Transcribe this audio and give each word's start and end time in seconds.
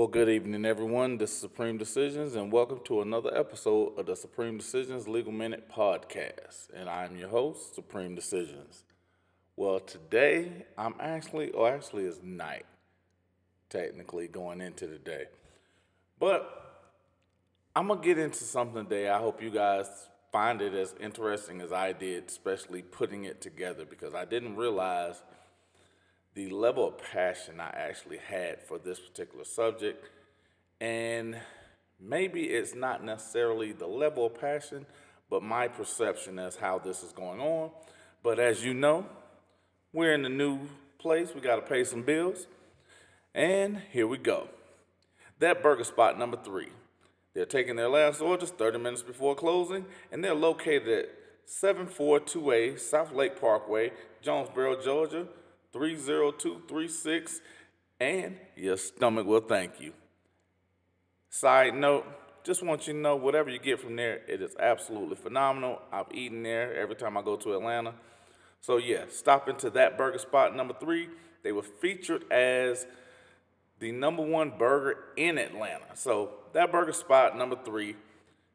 Well, 0.00 0.08
good 0.08 0.30
evening, 0.30 0.64
everyone. 0.64 1.18
This 1.18 1.30
is 1.30 1.40
Supreme 1.40 1.76
Decisions, 1.76 2.34
and 2.34 2.50
welcome 2.50 2.80
to 2.84 3.02
another 3.02 3.36
episode 3.36 3.98
of 3.98 4.06
the 4.06 4.16
Supreme 4.16 4.56
Decisions 4.56 5.06
Legal 5.06 5.30
Minute 5.30 5.70
Podcast. 5.70 6.68
And 6.74 6.88
I'm 6.88 7.18
your 7.18 7.28
host, 7.28 7.74
Supreme 7.74 8.14
Decisions. 8.14 8.84
Well, 9.56 9.78
today 9.78 10.64
I'm 10.78 10.94
actually, 11.00 11.50
or 11.50 11.68
actually, 11.68 12.04
it's 12.04 12.18
night, 12.22 12.64
technically 13.68 14.26
going 14.26 14.62
into 14.62 14.86
the 14.86 14.96
day. 14.96 15.24
But 16.18 16.48
I'm 17.76 17.88
gonna 17.88 18.00
get 18.00 18.16
into 18.16 18.44
something 18.44 18.84
today. 18.84 19.10
I 19.10 19.18
hope 19.18 19.42
you 19.42 19.50
guys 19.50 19.86
find 20.32 20.62
it 20.62 20.72
as 20.72 20.94
interesting 20.98 21.60
as 21.60 21.72
I 21.72 21.92
did, 21.92 22.26
especially 22.26 22.80
putting 22.80 23.24
it 23.24 23.42
together, 23.42 23.84
because 23.84 24.14
I 24.14 24.24
didn't 24.24 24.56
realize 24.56 25.22
the 26.34 26.48
level 26.50 26.86
of 26.86 26.98
passion 26.98 27.60
I 27.60 27.70
actually 27.70 28.18
had 28.18 28.62
for 28.62 28.78
this 28.78 28.98
particular 29.00 29.44
subject. 29.44 30.08
And 30.80 31.36
maybe 32.00 32.44
it's 32.44 32.74
not 32.74 33.04
necessarily 33.04 33.72
the 33.72 33.86
level 33.86 34.26
of 34.26 34.40
passion, 34.40 34.86
but 35.28 35.42
my 35.42 35.68
perception 35.68 36.38
as 36.38 36.56
how 36.56 36.78
this 36.78 37.02
is 37.02 37.12
going 37.12 37.40
on. 37.40 37.70
But 38.22 38.38
as 38.38 38.64
you 38.64 38.74
know, 38.74 39.06
we're 39.92 40.14
in 40.14 40.24
a 40.24 40.30
new 40.30 40.60
place. 40.98 41.34
We 41.34 41.40
got 41.40 41.56
to 41.56 41.62
pay 41.62 41.84
some 41.84 42.02
bills. 42.02 42.46
And 43.34 43.82
here 43.92 44.06
we 44.06 44.18
go. 44.18 44.48
That 45.38 45.62
burger 45.62 45.84
spot 45.84 46.18
number 46.18 46.36
three. 46.42 46.68
They're 47.34 47.46
taking 47.46 47.76
their 47.76 47.88
last 47.88 48.20
orders 48.20 48.50
30 48.50 48.78
minutes 48.78 49.02
before 49.02 49.34
closing, 49.36 49.86
and 50.10 50.22
they're 50.22 50.34
located 50.34 50.88
at 50.88 51.08
742A 51.46 52.78
South 52.78 53.12
Lake 53.12 53.40
Parkway, 53.40 53.92
Jonesboro, 54.20 54.82
Georgia, 54.82 55.26
30236, 55.72 57.40
and 58.00 58.36
your 58.56 58.76
stomach 58.76 59.26
will 59.26 59.40
thank 59.40 59.80
you. 59.80 59.92
Side 61.28 61.74
note, 61.74 62.06
just 62.42 62.62
want 62.62 62.86
you 62.86 62.94
to 62.94 62.98
know 62.98 63.16
whatever 63.16 63.50
you 63.50 63.58
get 63.58 63.78
from 63.80 63.96
there, 63.96 64.20
it 64.26 64.40
is 64.42 64.56
absolutely 64.58 65.16
phenomenal. 65.16 65.80
I've 65.92 66.12
eaten 66.12 66.42
there 66.42 66.74
every 66.74 66.96
time 66.96 67.16
I 67.16 67.22
go 67.22 67.36
to 67.36 67.54
Atlanta. 67.54 67.94
So, 68.60 68.78
yeah, 68.78 69.04
stop 69.10 69.48
into 69.48 69.70
that 69.70 69.96
burger 69.96 70.18
spot 70.18 70.56
number 70.56 70.74
three. 70.74 71.08
They 71.42 71.52
were 71.52 71.62
featured 71.62 72.30
as 72.32 72.86
the 73.78 73.92
number 73.92 74.22
one 74.22 74.52
burger 74.58 74.98
in 75.16 75.38
Atlanta. 75.38 75.94
So, 75.94 76.30
that 76.52 76.72
burger 76.72 76.92
spot 76.92 77.38
number 77.38 77.56
three 77.64 77.96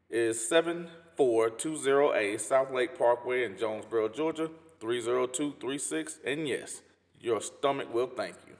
is 0.09 0.37
7420A 0.51 2.39
South 2.39 2.71
Lake 2.71 2.97
Parkway 2.97 3.45
in 3.45 3.57
Jonesboro, 3.57 4.09
Georgia, 4.09 4.49
30236. 4.79 6.19
And 6.25 6.47
yes, 6.47 6.81
your 7.25 7.41
stomach 7.41 7.91
will 7.91 8.07
thank 8.07 8.35
you. 8.47 8.53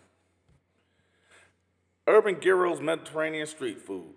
Urban 2.07 2.39
Giro's 2.41 2.81
Mediterranean 2.81 3.45
Street 3.45 3.79
Food. 3.79 4.15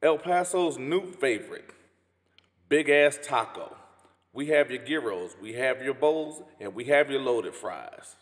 El 0.00 0.18
Paso's 0.18 0.78
new 0.78 1.10
favorite, 1.12 1.70
Big 2.68 2.88
Ass 2.88 3.18
Taco. 3.22 3.76
We 4.32 4.46
have 4.48 4.70
your 4.70 4.84
gyros, 4.84 5.36
we 5.40 5.52
have 5.54 5.82
your 5.82 5.94
bowls, 5.94 6.42
and 6.60 6.74
we 6.74 6.84
have 6.84 7.10
your 7.10 7.20
loaded 7.20 7.54
fries. 7.54 8.16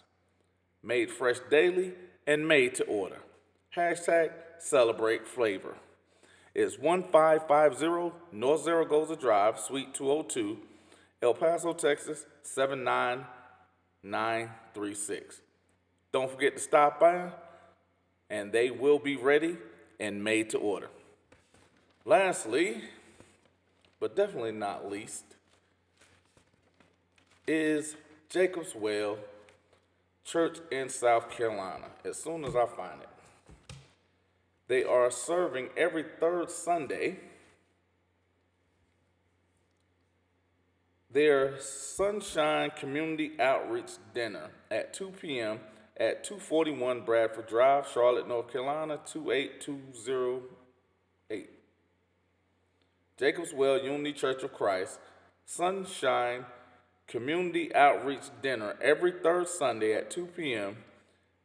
Made 0.82 1.10
fresh 1.10 1.36
daily 1.50 1.92
and 2.26 2.48
made 2.48 2.74
to 2.76 2.84
order. 2.84 3.20
Hashtag 3.76 4.30
celebrate 4.58 5.26
flavor. 5.26 5.74
It's 6.54 6.78
1550 6.78 8.16
North 8.32 8.64
Zaragoza 8.64 9.14
Drive, 9.14 9.60
Suite 9.60 9.94
202, 9.94 10.58
El 11.22 11.34
Paso, 11.34 11.74
Texas 11.74 12.24
79936. 12.42 15.40
Don't 16.12 16.30
forget 16.30 16.56
to 16.56 16.62
stop 16.62 17.00
by, 17.00 17.30
and 18.28 18.52
they 18.52 18.70
will 18.70 18.98
be 18.98 19.16
ready 19.16 19.56
and 19.98 20.22
made 20.24 20.50
to 20.50 20.58
order. 20.58 20.88
Lastly, 22.04 22.82
but 24.00 24.14
definitely 24.16 24.52
not 24.52 24.90
least, 24.90 25.24
is 27.46 27.96
Jacob's 28.28 28.74
Well 28.74 29.16
Church 30.24 30.58
in 30.70 30.88
South 30.88 31.30
Carolina, 31.30 31.86
as 32.04 32.22
soon 32.22 32.44
as 32.44 32.54
I 32.54 32.66
find 32.66 33.02
it. 33.02 33.08
They 34.68 34.84
are 34.84 35.10
serving 35.10 35.70
every 35.76 36.04
third 36.20 36.50
Sunday 36.50 37.18
their 41.12 41.58
Sunshine 41.58 42.70
Community 42.76 43.32
Outreach 43.40 43.90
Dinner 44.14 44.50
at 44.70 44.94
2 44.94 45.14
p.m. 45.20 45.58
at 45.96 46.22
241 46.24 47.00
Bradford 47.02 47.48
Drive, 47.48 47.88
Charlotte, 47.92 48.28
North 48.28 48.52
Carolina 48.52 49.00
28208. 49.04 51.50
Jacob's 53.18 53.52
Well 53.52 53.82
Unity 53.82 54.12
Church 54.14 54.42
of 54.42 54.54
Christ 54.54 54.98
Sunshine 55.44 56.46
Community 57.06 57.74
Outreach 57.74 58.30
Dinner 58.40 58.78
every 58.80 59.12
third 59.12 59.46
Sunday 59.48 59.92
at 59.94 60.10
2 60.10 60.24
p.m. 60.26 60.78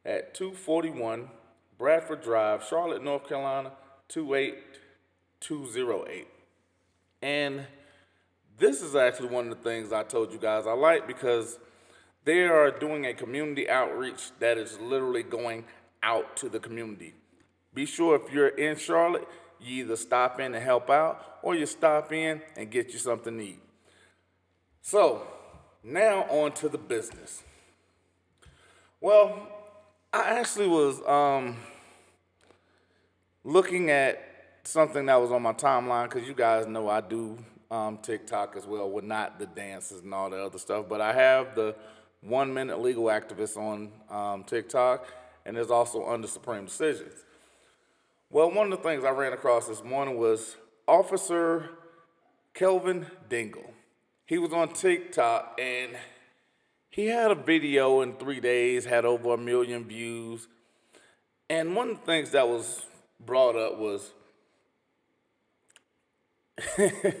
at 0.04 0.34
241 0.34 1.28
Bradford 1.76 2.22
Drive, 2.22 2.64
Charlotte, 2.64 3.02
North 3.02 3.28
Carolina 3.28 3.72
28208. 4.08 6.28
And 7.20 7.66
this 8.58 8.82
is 8.82 8.96
actually 8.96 9.28
one 9.28 9.48
of 9.48 9.56
the 9.56 9.62
things 9.62 9.92
I 9.92 10.02
told 10.02 10.32
you 10.32 10.38
guys 10.38 10.66
I 10.66 10.72
like 10.72 11.06
because 11.06 11.58
they 12.24 12.44
are 12.44 12.70
doing 12.70 13.06
a 13.06 13.14
community 13.14 13.68
outreach 13.68 14.30
that 14.40 14.58
is 14.58 14.78
literally 14.80 15.22
going 15.22 15.64
out 16.02 16.36
to 16.38 16.48
the 16.48 16.58
community. 16.58 17.14
Be 17.74 17.86
sure 17.86 18.16
if 18.16 18.32
you're 18.32 18.48
in 18.48 18.76
Charlotte, 18.76 19.28
you 19.60 19.84
either 19.84 19.96
stop 19.96 20.40
in 20.40 20.54
and 20.54 20.64
help 20.64 20.90
out 20.90 21.38
or 21.42 21.54
you 21.54 21.66
stop 21.66 22.12
in 22.12 22.40
and 22.56 22.70
get 22.70 22.92
you 22.92 22.98
something 22.98 23.38
to 23.38 23.44
eat. 23.44 23.60
So, 24.82 25.26
now 25.82 26.22
on 26.24 26.52
to 26.52 26.68
the 26.68 26.78
business. 26.78 27.42
Well, 29.00 29.48
I 30.12 30.38
actually 30.38 30.68
was 30.68 31.00
um, 31.06 31.56
looking 33.44 33.90
at 33.90 34.22
something 34.64 35.06
that 35.06 35.16
was 35.16 35.30
on 35.30 35.42
my 35.42 35.52
timeline 35.52 36.08
because 36.10 36.26
you 36.26 36.34
guys 36.34 36.66
know 36.66 36.88
I 36.88 37.00
do 37.00 37.38
um, 37.70 37.98
TikTok 37.98 38.56
as 38.56 38.66
well 38.66 38.90
with 38.90 39.04
not 39.04 39.38
the 39.38 39.46
dances 39.46 40.02
and 40.02 40.12
all 40.14 40.30
the 40.30 40.42
other 40.42 40.58
stuff. 40.58 40.86
But 40.88 41.00
I 41.00 41.12
have 41.12 41.54
the 41.54 41.74
one 42.20 42.52
minute 42.52 42.80
legal 42.80 43.04
activist 43.04 43.56
on 43.56 43.92
um, 44.10 44.44
TikTok, 44.44 45.06
and 45.44 45.56
there's 45.56 45.70
also 45.70 46.06
under 46.06 46.28
Supreme 46.28 46.64
Decisions. 46.64 47.12
Well, 48.30 48.50
one 48.50 48.72
of 48.72 48.82
the 48.82 48.88
things 48.88 49.04
I 49.04 49.10
ran 49.10 49.32
across 49.32 49.68
this 49.68 49.84
morning 49.84 50.18
was 50.18 50.56
Officer 50.88 51.70
Kelvin 52.54 53.06
Dingle. 53.28 53.72
He 54.26 54.38
was 54.38 54.52
on 54.52 54.72
TikTok 54.72 55.58
and 55.60 55.92
he 56.90 57.06
had 57.06 57.30
a 57.30 57.34
video 57.34 58.00
in 58.00 58.14
three 58.14 58.40
days, 58.40 58.86
had 58.86 59.04
over 59.04 59.34
a 59.34 59.38
million 59.38 59.84
views. 59.84 60.48
And 61.48 61.76
one 61.76 61.90
of 61.90 62.00
the 62.00 62.06
things 62.06 62.30
that 62.30 62.48
was 62.48 62.86
brought 63.24 63.54
up 63.54 63.78
was 63.78 64.12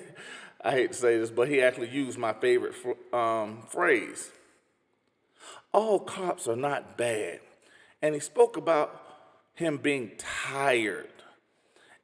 I 0.66 0.72
hate 0.72 0.90
to 0.90 0.98
say 0.98 1.16
this, 1.16 1.30
but 1.30 1.46
he 1.48 1.62
actually 1.62 1.90
used 1.90 2.18
my 2.18 2.32
favorite 2.32 2.74
um, 3.12 3.62
phrase. 3.68 4.32
All 5.72 6.00
cops 6.00 6.48
are 6.48 6.56
not 6.56 6.98
bad. 6.98 7.38
And 8.02 8.16
he 8.16 8.20
spoke 8.20 8.56
about 8.56 9.00
him 9.54 9.76
being 9.76 10.10
tired. 10.18 11.06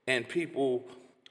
And 0.07 0.29
people 0.29 0.85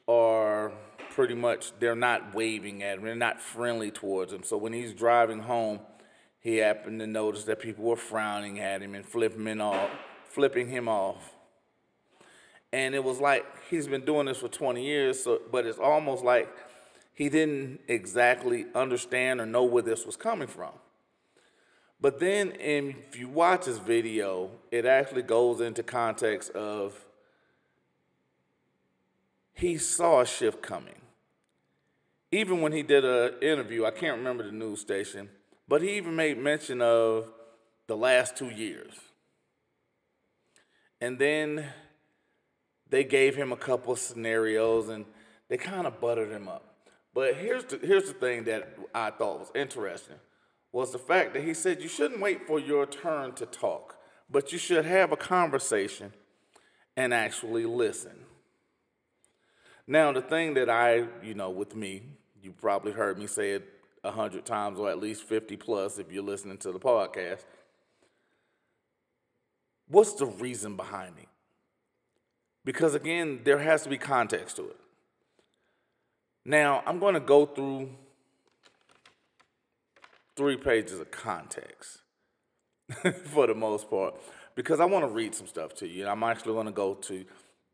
are 0.10 0.74
pretty 1.12 1.34
much, 1.34 1.72
they're 1.80 1.96
not 1.96 2.36
waving 2.36 2.84
at 2.84 2.98
him, 2.98 3.06
they're 3.06 3.16
not 3.16 3.40
friendly 3.40 3.92
towards 3.92 4.34
him. 4.34 4.44
So 4.44 4.58
when 4.58 4.74
he's 4.74 4.94
driving 4.94 5.40
home, 5.40 5.80
he 6.42 6.58
happened 6.58 7.00
to 7.00 7.08
notice 7.08 7.46
that 7.46 7.62
people 7.62 7.86
were 7.86 7.96
frowning 7.96 8.60
at 8.60 8.82
him 8.82 8.94
and 8.94 9.06
flipping 9.06 9.48
him 9.48 9.62
off, 9.62 9.90
flipping 10.26 10.68
him 10.68 10.90
off. 10.90 11.32
And 12.74 12.94
it 12.94 13.06
was 13.06 13.22
like 13.22 13.46
he's 13.70 13.88
been 13.88 14.04
doing 14.04 14.26
this 14.26 14.40
for 14.40 14.50
20 14.50 14.84
years, 14.84 15.24
so, 15.24 15.40
but 15.50 15.66
it's 15.66 15.80
almost 15.80 16.26
like 16.26 16.50
he 17.14 17.30
didn't 17.30 17.82
exactly 17.88 18.66
understand 18.74 19.42
or 19.42 19.46
know 19.46 19.64
where 19.64 19.84
this 19.84 20.06
was 20.06 20.16
coming 20.16 20.48
from. 20.48 20.72
But 22.00 22.20
then, 22.20 22.54
if 22.60 23.16
you 23.16 23.28
watch 23.28 23.66
his 23.66 23.78
video, 23.78 24.50
it 24.72 24.86
actually 24.86 25.22
goes 25.22 25.62
into 25.62 25.84
context 25.84 26.50
of 26.52 27.06
he 29.54 29.78
saw 29.78 30.22
a 30.22 30.26
shift 30.26 30.64
coming. 30.64 30.96
Even 32.32 32.62
when 32.62 32.72
he 32.72 32.82
did 32.82 33.06
an 33.06 33.34
interview, 33.42 33.86
I 33.86 33.92
can't 33.92 34.18
remember 34.18 34.44
the 34.44 34.52
news 34.52 34.80
station, 34.80 35.30
but 35.68 35.82
he 35.82 35.98
even 35.98 36.16
made 36.16 36.40
mention 36.40 36.82
of 36.82 37.32
the 37.86 37.96
last 37.96 38.36
two 38.36 38.50
years. 38.50 38.94
And 41.00 41.20
then 41.20 41.68
they 42.90 43.04
gave 43.04 43.36
him 43.36 43.52
a 43.52 43.58
couple 43.58 43.94
of 43.94 44.00
scenarios 44.00 44.90
and 44.90 45.06
they 45.50 45.58
kind 45.58 45.86
of 45.86 46.00
buttered 46.00 46.32
him 46.32 46.48
up. 46.48 46.71
But 47.14 47.36
here's 47.36 47.66
the, 47.66 47.78
here's 47.78 48.06
the 48.06 48.14
thing 48.14 48.46
that 48.46 48.78
I 48.94 49.12
thought 49.12 49.40
was 49.40 49.52
interesting 49.54 50.16
was 50.72 50.92
the 50.92 50.98
fact 50.98 51.34
that 51.34 51.44
he 51.44 51.54
said 51.54 51.82
you 51.82 51.90
shouldn't 51.90 52.22
wait 52.22 52.48
for 52.48 52.60
your 52.60 52.86
turn 52.86 53.34
to 53.34 53.46
talk, 53.46 53.98
but 54.30 54.54
you 54.54 54.58
should 54.58 54.86
have 54.86 55.12
a 55.12 55.18
conversation 55.18 56.14
and 56.96 57.14
actually 57.14 57.66
listen. 57.66 58.18
Now, 59.88 60.14
the 60.14 60.22
thing 60.22 60.54
that 60.54 60.70
I, 60.70 61.08
you 61.22 61.34
know, 61.34 61.50
with 61.50 61.76
me, 61.76 62.04
you 62.42 62.54
probably 62.54 62.94
heard 62.94 63.18
me 63.18 63.28
say 63.28 63.52
it 63.52 63.68
a 64.04 64.12
hundred 64.12 64.46
times 64.46 64.80
or 64.80 64.90
at 64.90 65.00
least 65.00 65.24
50 65.24 65.58
plus 65.58 65.98
if 65.98 66.12
you're 66.12 66.24
listening 66.24 66.58
to 66.60 66.72
the 66.72 66.80
podcast. 66.80 67.44
What's 69.88 70.14
the 70.14 70.26
reason 70.26 70.78
behind 70.78 71.16
it? 71.18 71.28
Because 72.64 72.96
again, 72.96 73.42
there 73.44 73.58
has 73.58 73.84
to 73.84 73.90
be 73.90 73.98
context 73.98 74.56
to 74.56 74.70
it. 74.70 74.78
Now, 76.46 76.84
I'm 76.86 77.00
going 77.00 77.14
to 77.14 77.20
go 77.20 77.46
through 77.46 77.90
three 80.36 80.58
pages 80.58 81.00
of 81.00 81.12
context 81.12 82.00
for 83.26 83.48
the 83.48 83.54
most 83.54 83.90
part 83.90 84.16
because 84.56 84.80
I 84.80 84.86
want 84.86 85.06
to 85.06 85.10
read 85.10 85.36
some 85.36 85.48
stuff 85.48 85.74
to 85.76 85.88
you. 85.88 86.08
I'm 86.08 86.24
actually 86.24 86.54
going 86.54 86.66
to 86.66 86.72
go 86.72 86.96
to 86.96 87.26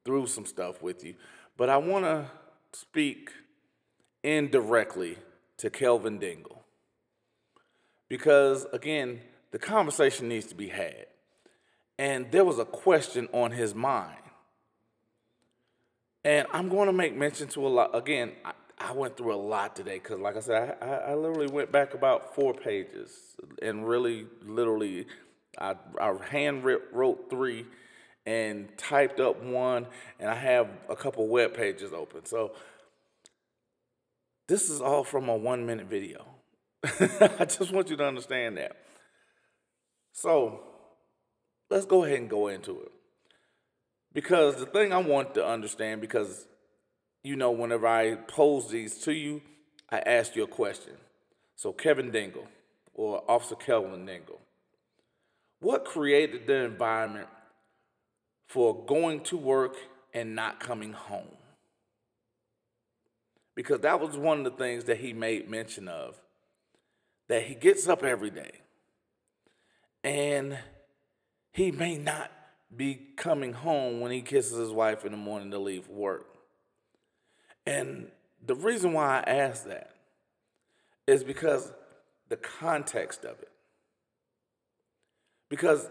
through 0.03 0.27
some 0.27 0.45
stuff 0.45 0.81
with 0.81 1.03
you, 1.03 1.15
but 1.57 1.69
I 1.69 1.77
want 1.77 2.05
to 2.05 2.25
speak 2.71 3.31
indirectly 4.23 5.17
to 5.57 5.69
Kelvin 5.69 6.19
Dingle 6.19 6.63
because 8.09 8.65
again, 8.73 9.21
the 9.51 9.59
conversation 9.59 10.27
needs 10.27 10.47
to 10.47 10.55
be 10.55 10.69
had. 10.69 11.05
And 11.99 12.31
there 12.31 12.45
was 12.45 12.59
a 12.59 12.65
question 12.65 13.27
on 13.33 13.51
his 13.51 13.73
mind. 13.73 14.17
And 16.27 16.45
I'm 16.51 16.67
going 16.67 16.87
to 16.87 16.93
make 16.93 17.15
mention 17.15 17.47
to 17.47 17.65
a 17.65 17.69
lot. 17.69 17.95
Again, 17.95 18.33
I, 18.43 18.51
I 18.77 18.91
went 18.91 19.15
through 19.15 19.33
a 19.33 19.39
lot 19.39 19.77
today 19.77 19.97
because, 19.97 20.19
like 20.19 20.35
I 20.35 20.41
said, 20.41 20.75
I, 20.81 20.85
I, 20.85 21.15
literally 21.15 21.47
went 21.47 21.71
back 21.71 21.93
about 21.93 22.35
four 22.35 22.53
pages 22.53 23.37
and 23.61 23.87
really, 23.87 24.25
literally, 24.45 25.07
I, 25.57 25.75
I 25.97 26.13
hand 26.29 26.65
wrote 26.65 27.29
three 27.29 27.65
and 28.25 28.67
typed 28.77 29.21
up 29.21 29.41
one, 29.41 29.87
and 30.19 30.29
I 30.29 30.35
have 30.35 30.67
a 30.89 30.97
couple 30.97 31.25
web 31.29 31.53
pages 31.53 31.93
open. 31.93 32.25
So 32.25 32.51
this 34.49 34.69
is 34.69 34.81
all 34.81 35.05
from 35.05 35.29
a 35.29 35.37
one 35.37 35.65
minute 35.65 35.87
video. 35.87 36.25
I 36.83 37.45
just 37.45 37.71
want 37.71 37.89
you 37.89 37.95
to 37.95 38.05
understand 38.05 38.57
that. 38.57 38.75
So 40.11 40.59
let's 41.69 41.85
go 41.85 42.03
ahead 42.03 42.19
and 42.19 42.29
go 42.29 42.49
into 42.49 42.81
it. 42.81 42.91
Because 44.17 44.55
the 44.55 44.65
thing 44.65 44.93
I 44.93 44.97
want 44.97 45.35
to 45.35 45.45
understand, 45.45 46.01
because 46.01 46.47
you 47.21 47.35
know, 47.35 47.51
whenever 47.51 47.85
I 47.85 48.15
pose 48.15 48.67
these 48.67 48.97
to 49.01 49.13
you, 49.13 49.43
I 49.91 49.99
ask 49.99 50.35
you 50.35 50.43
a 50.43 50.47
question. 50.47 50.93
So, 51.55 51.71
Kevin 51.71 52.09
Dingle, 52.09 52.47
or 52.95 53.23
Officer 53.29 53.53
Kelvin 53.53 54.07
Dingle, 54.07 54.39
what 55.59 55.85
created 55.85 56.47
the 56.47 56.63
environment 56.63 57.27
for 58.47 58.83
going 58.85 59.21
to 59.25 59.37
work 59.37 59.75
and 60.15 60.35
not 60.35 60.59
coming 60.59 60.93
home? 60.93 61.37
Because 63.53 63.81
that 63.81 63.99
was 63.99 64.17
one 64.17 64.39
of 64.39 64.45
the 64.45 64.57
things 64.57 64.85
that 64.85 64.97
he 64.97 65.13
made 65.13 65.47
mention 65.47 65.87
of. 65.87 66.19
That 67.27 67.43
he 67.43 67.53
gets 67.53 67.87
up 67.87 68.03
every 68.03 68.31
day 68.31 68.61
and 70.03 70.57
he 71.53 71.71
may 71.71 71.99
not 71.99 72.31
be 72.75 72.99
coming 73.15 73.53
home 73.53 74.01
when 74.01 74.11
he 74.11 74.21
kisses 74.21 74.57
his 74.57 74.71
wife 74.71 75.05
in 75.05 75.11
the 75.11 75.17
morning 75.17 75.51
to 75.51 75.59
leave 75.59 75.87
work. 75.87 76.25
And 77.65 78.07
the 78.45 78.55
reason 78.55 78.93
why 78.93 79.19
I 79.19 79.29
ask 79.29 79.65
that 79.65 79.91
is 81.05 81.23
because 81.23 81.71
the 82.29 82.37
context 82.37 83.23
of 83.23 83.39
it. 83.39 83.51
Because 85.49 85.87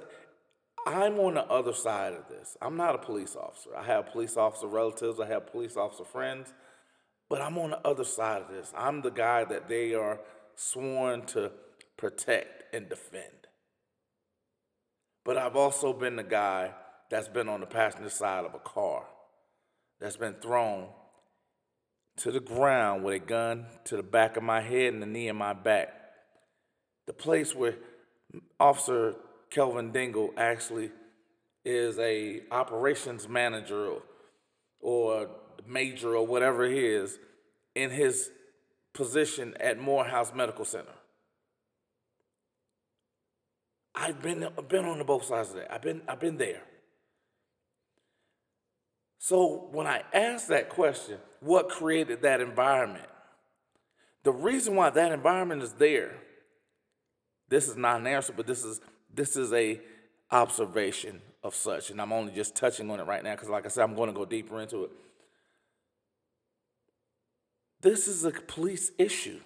I'm 0.87 1.19
on 1.19 1.35
the 1.35 1.45
other 1.45 1.73
side 1.73 2.13
of 2.13 2.29
this. 2.29 2.57
I'm 2.61 2.77
not 2.77 2.95
a 2.95 2.99
police 2.99 3.35
officer. 3.35 3.71
I 3.77 3.85
have 3.85 4.13
police 4.13 4.37
officer 4.37 4.67
relatives, 4.67 5.19
I 5.19 5.27
have 5.27 5.51
police 5.51 5.77
officer 5.77 6.05
friends, 6.05 6.53
but 7.29 7.41
I'm 7.41 7.59
on 7.59 7.71
the 7.71 7.87
other 7.87 8.05
side 8.05 8.43
of 8.43 8.49
this. 8.49 8.73
I'm 8.77 9.03
the 9.03 9.11
guy 9.11 9.45
that 9.45 9.69
they 9.69 9.95
are 9.95 10.21
sworn 10.55 11.27
to 11.27 11.51
protect 11.97 12.75
and 12.75 12.89
defend. 12.89 13.46
But 15.27 15.37
I've 15.37 15.57
also 15.57 15.93
been 15.93 16.15
the 16.15 16.23
guy 16.23 16.71
that's 17.11 17.27
been 17.27 17.49
on 17.49 17.59
the 17.59 17.67
passenger 17.67 18.09
side 18.09 18.45
of 18.45 18.55
a 18.55 18.61
car 18.61 19.03
that's 20.01 20.17
been 20.17 20.35
thrown 20.35 20.87
to 22.19 22.31
the 22.31 22.39
ground 22.39 23.03
with 23.03 23.23
a 23.23 23.27
gun 23.27 23.67
to 23.87 23.97
the 23.97 24.05
back 24.05 24.37
of 24.37 24.45
my 24.45 24.61
head 24.61 24.95
and 24.95 25.03
the 25.03 25.07
knee 25.07 25.27
in 25.27 25.35
my 25.35 25.53
back. 25.53 25.89
The 27.09 27.13
place 27.13 27.57
where 27.57 27.75
Officer 28.61 29.17
Kelvin 29.51 29.91
Dingle 29.91 30.31
actually 30.37 30.93
is 31.65 31.99
a 31.99 32.43
operations 32.53 33.29
manager 33.29 33.87
or, 33.89 34.03
or 34.81 35.31
major 35.67 36.15
or 36.15 36.25
whatever 36.25 36.67
he 36.69 36.87
is 36.87 37.19
in 37.75 37.91
his 37.91 38.31
position 38.95 39.55
at 39.59 39.81
Morehouse 39.81 40.33
Medical 40.33 40.65
Center. 40.65 40.96
I've 43.97 44.21
been, 44.21 44.47
been 44.69 44.85
on 44.85 44.99
the 44.99 45.05
both 45.05 45.25
sides 45.25 45.51
of 45.51 45.57
that. 45.57 45.73
I've 45.73 45.83
been, 45.83 46.03
I've 46.07 46.21
been 46.21 46.37
there. 46.37 46.63
So 49.19 49.69
when 49.73 49.87
I 49.87 50.03
ask 50.13 50.49
that 50.49 50.69
question, 50.69 51.19
what 51.41 51.69
created 51.69 52.23
that 52.23 52.41
environment? 52.41 53.09
The 54.23 54.33
reason 54.33 54.77
why 54.77 54.91
that 54.91 55.13
environment 55.13 55.63
is 55.63 55.73
there, 55.73 56.17
this 57.49 57.69
is 57.69 57.77
not 57.77 58.01
an 58.01 58.07
answer, 58.07 58.33
but 58.37 58.47
this 58.47 58.65
is 58.65 58.81
this 59.13 59.37
is 59.37 59.53
a 59.53 59.81
observation 60.31 61.23
of 61.43 61.55
such, 61.55 61.91
and 61.91 62.01
I'm 62.01 62.13
only 62.13 62.33
just 62.33 62.55
touching 62.55 62.91
on 62.91 63.01
it 63.01 63.05
right 63.05 63.23
now 63.23 63.35
because, 63.35 63.49
like 63.49 63.65
I 63.65 63.69
said, 63.69 63.85
I'm 63.85 63.95
going 63.95 64.09
to 64.09 64.15
go 64.15 64.25
deeper 64.25 64.61
into 64.61 64.85
it. 64.85 64.91
This 67.81 68.09
is 68.09 68.25
a 68.25 68.33
police 68.33 68.91
issue. 68.99 69.41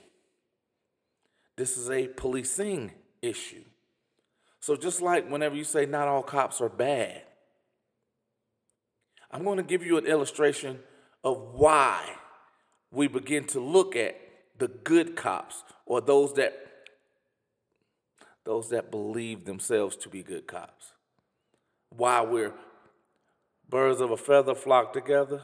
This 1.56 1.76
is 1.76 1.90
a 1.90 2.08
policing 2.08 2.92
issue. 3.22 3.64
So 4.60 4.76
just 4.76 5.00
like 5.00 5.28
whenever 5.30 5.56
you 5.56 5.64
say 5.64 5.86
not 5.86 6.06
all 6.06 6.22
cops 6.22 6.60
are 6.60 6.68
bad, 6.68 7.22
I'm 9.30 9.42
going 9.44 9.56
to 9.56 9.62
give 9.62 9.84
you 9.84 9.96
an 9.96 10.06
illustration 10.06 10.78
of 11.24 11.54
why 11.54 12.16
we 12.90 13.08
begin 13.08 13.44
to 13.48 13.60
look 13.60 13.96
at 13.96 14.16
the 14.58 14.68
good 14.68 15.16
cops 15.16 15.62
or 15.86 16.00
those 16.00 16.34
that 16.34 16.66
those 18.44 18.70
that 18.70 18.90
believe 18.90 19.44
themselves 19.44 19.96
to 19.96 20.08
be 20.08 20.22
good 20.22 20.46
cops. 20.46 20.92
Why 21.90 22.22
we're 22.22 22.52
birds 23.68 24.00
of 24.00 24.10
a 24.10 24.16
feather 24.16 24.54
flock 24.54 24.92
together. 24.92 25.42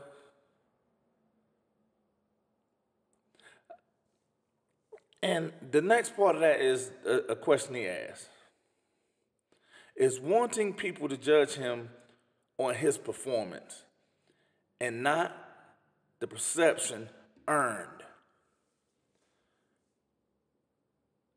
And 5.22 5.52
the 5.70 5.82
next 5.82 6.16
part 6.16 6.34
of 6.34 6.40
that 6.40 6.60
is 6.60 6.90
a, 7.06 7.32
a 7.32 7.36
question 7.36 7.74
he 7.74 7.86
asked. 7.86 8.28
Is 9.96 10.20
wanting 10.20 10.74
people 10.74 11.08
to 11.08 11.16
judge 11.16 11.54
him 11.54 11.88
on 12.58 12.74
his 12.74 12.98
performance 12.98 13.82
and 14.80 15.02
not 15.02 15.34
the 16.20 16.26
perception 16.26 17.08
earned. 17.48 18.02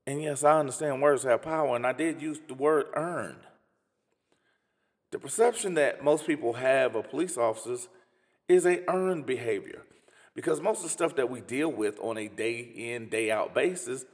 And 0.05 0.21
yes, 0.21 0.43
I 0.43 0.59
understand 0.59 1.01
words 1.01 1.23
have 1.23 1.43
power, 1.43 1.75
and 1.75 1.85
I 1.85 1.93
did 1.93 2.21
use 2.21 2.39
the 2.47 2.55
word 2.55 2.87
earned. 2.95 3.41
The 5.11 5.19
perception 5.19 5.75
that 5.75 6.03
most 6.03 6.25
people 6.25 6.53
have 6.53 6.95
of 6.95 7.09
police 7.09 7.37
officers 7.37 7.87
is 8.47 8.65
a 8.65 8.83
earned 8.89 9.25
behavior. 9.25 9.83
Because 10.35 10.61
most 10.61 10.77
of 10.77 10.83
the 10.83 10.89
stuff 10.89 11.15
that 11.15 11.29
we 11.29 11.41
deal 11.41 11.71
with 11.71 11.99
on 11.99 12.17
a 12.17 12.27
day 12.27 12.59
in, 12.59 13.09
day 13.09 13.29
out 13.29 13.53
basis, 13.53 14.05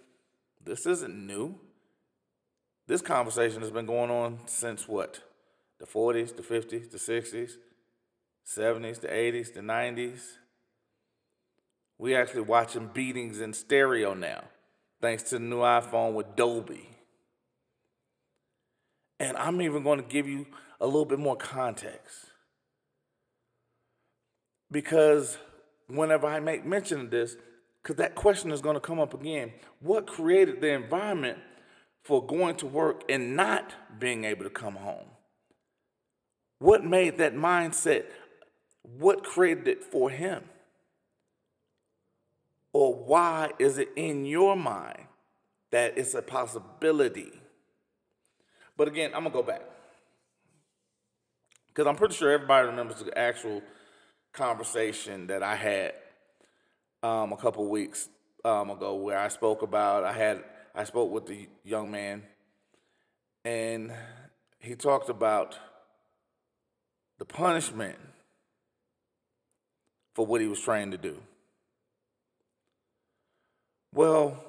this 0.63 0.85
isn't 0.85 1.15
new. 1.27 1.55
This 2.88 3.01
conversation 3.01 3.62
has 3.62 3.72
been 3.72 3.88
going 3.88 4.12
on 4.12 4.39
since 4.46 4.88
what? 4.88 5.22
The 5.80 5.86
40s, 5.86 6.36
the 6.36 6.44
50s, 6.44 6.92
the 6.92 6.98
60s, 6.98 7.54
70s, 8.46 9.01
the 9.01 9.08
80s, 9.08 9.54
the 9.54 9.62
90s. 9.62 10.22
We 11.98 12.15
actually 12.15 12.42
watching 12.42 12.89
beatings 12.94 13.42
in 13.42 13.54
stereo 13.54 14.13
now, 14.13 14.44
thanks 15.01 15.24
to 15.24 15.39
the 15.39 15.46
new 15.46 15.60
iPhone 15.60 16.13
with 16.13 16.36
Dolby. 16.36 16.89
And 19.20 19.36
I'm 19.38 19.62
even 19.62 19.84
going 19.84 20.01
to 20.01 20.08
give 20.08 20.27
you 20.27 20.46
a 20.80 20.86
little 20.86 21.06
bit 21.06 21.20
more 21.20 21.38
context. 21.38 22.27
Because 24.70 25.38
whenever 25.88 26.27
I 26.27 26.39
make 26.39 26.65
mention 26.65 27.01
of 27.01 27.12
this, 27.12 27.36
because 27.82 27.96
that 27.96 28.13
question 28.13 28.51
is 28.51 28.62
going 28.62 28.75
to 28.75 28.80
come 28.82 29.00
up 29.00 29.13
again 29.13 29.54
what 29.80 30.08
created 30.08 30.60
the 30.60 30.72
environment 30.72 31.38
for 32.05 32.25
going 32.25 32.55
to 32.57 32.67
work 32.67 33.03
and 33.09 33.35
not 33.35 33.75
being 34.00 34.25
able 34.25 34.45
to 34.45 34.51
come 34.51 34.77
home? 34.77 35.07
What 36.59 36.85
made 36.85 37.17
that 37.19 37.35
mindset? 37.35 38.05
What 38.83 39.24
created 39.24 39.67
it 39.67 39.83
for 39.83 40.09
him? 40.12 40.43
Or 42.74 42.93
why 42.95 43.51
is 43.59 43.77
it 43.79 43.89
in 43.95 44.25
your 44.25 44.55
mind 44.57 45.03
that 45.71 45.97
it's 45.97 46.15
a 46.15 46.21
possibility? 46.24 47.31
But 48.77 48.89
again, 48.89 49.12
I'm 49.15 49.24
going 49.24 49.33
to 49.33 49.39
go 49.39 49.43
back. 49.43 49.63
because 51.69 51.88
I'm 51.88 51.97
pretty 51.97 52.15
sure 52.15 52.31
everybody 52.31 52.67
remembers 52.67 53.03
the 53.03 53.17
actual 53.17 53.62
conversation 54.33 55.27
that 55.27 55.43
I 55.43 55.55
had 55.55 55.93
um, 57.03 57.33
a 57.33 57.38
couple 57.38 57.67
weeks 57.69 58.09
um, 58.45 58.69
ago 58.71 58.95
where 58.95 59.19
I 59.19 59.29
spoke 59.29 59.62
about 59.63 60.05
I 60.05 60.13
had 60.13 60.43
I 60.77 60.84
spoke 60.84 61.10
with 61.10 61.25
the 61.25 61.48
young 61.63 61.89
man 61.89 62.24
and 63.46 63.94
he 64.60 64.75
talked 64.75 65.08
about 65.08 65.58
the 67.17 67.24
punishment 67.24 67.98
for 70.13 70.25
what 70.25 70.41
he 70.41 70.48
was 70.48 70.60
trying 70.60 70.91
to 70.91 70.98
do. 70.98 71.17
Well, 73.94 74.44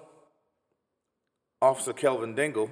Officer 1.63 1.93
Kelvin 1.93 2.35
Dingle 2.35 2.71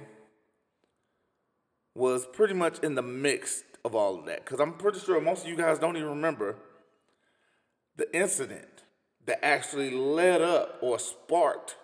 was 1.93 2.25
pretty 2.25 2.53
much 2.53 2.79
in 2.79 2.95
the 2.95 3.01
mix 3.01 3.63
of 3.85 3.95
all 3.95 4.19
of 4.19 4.25
that 4.25 4.43
because 4.43 4.59
I'm 4.59 4.73
pretty 4.73 4.99
sure 4.99 5.21
most 5.21 5.43
of 5.43 5.49
you 5.49 5.55
guys 5.55 5.79
don't 5.79 5.95
even 5.95 6.09
remember 6.09 6.57
the 7.95 8.13
incident 8.13 8.83
that 9.25 9.43
actually 9.45 9.91
led 9.91 10.41
up 10.41 10.77
or 10.81 10.99
sparked 10.99 11.77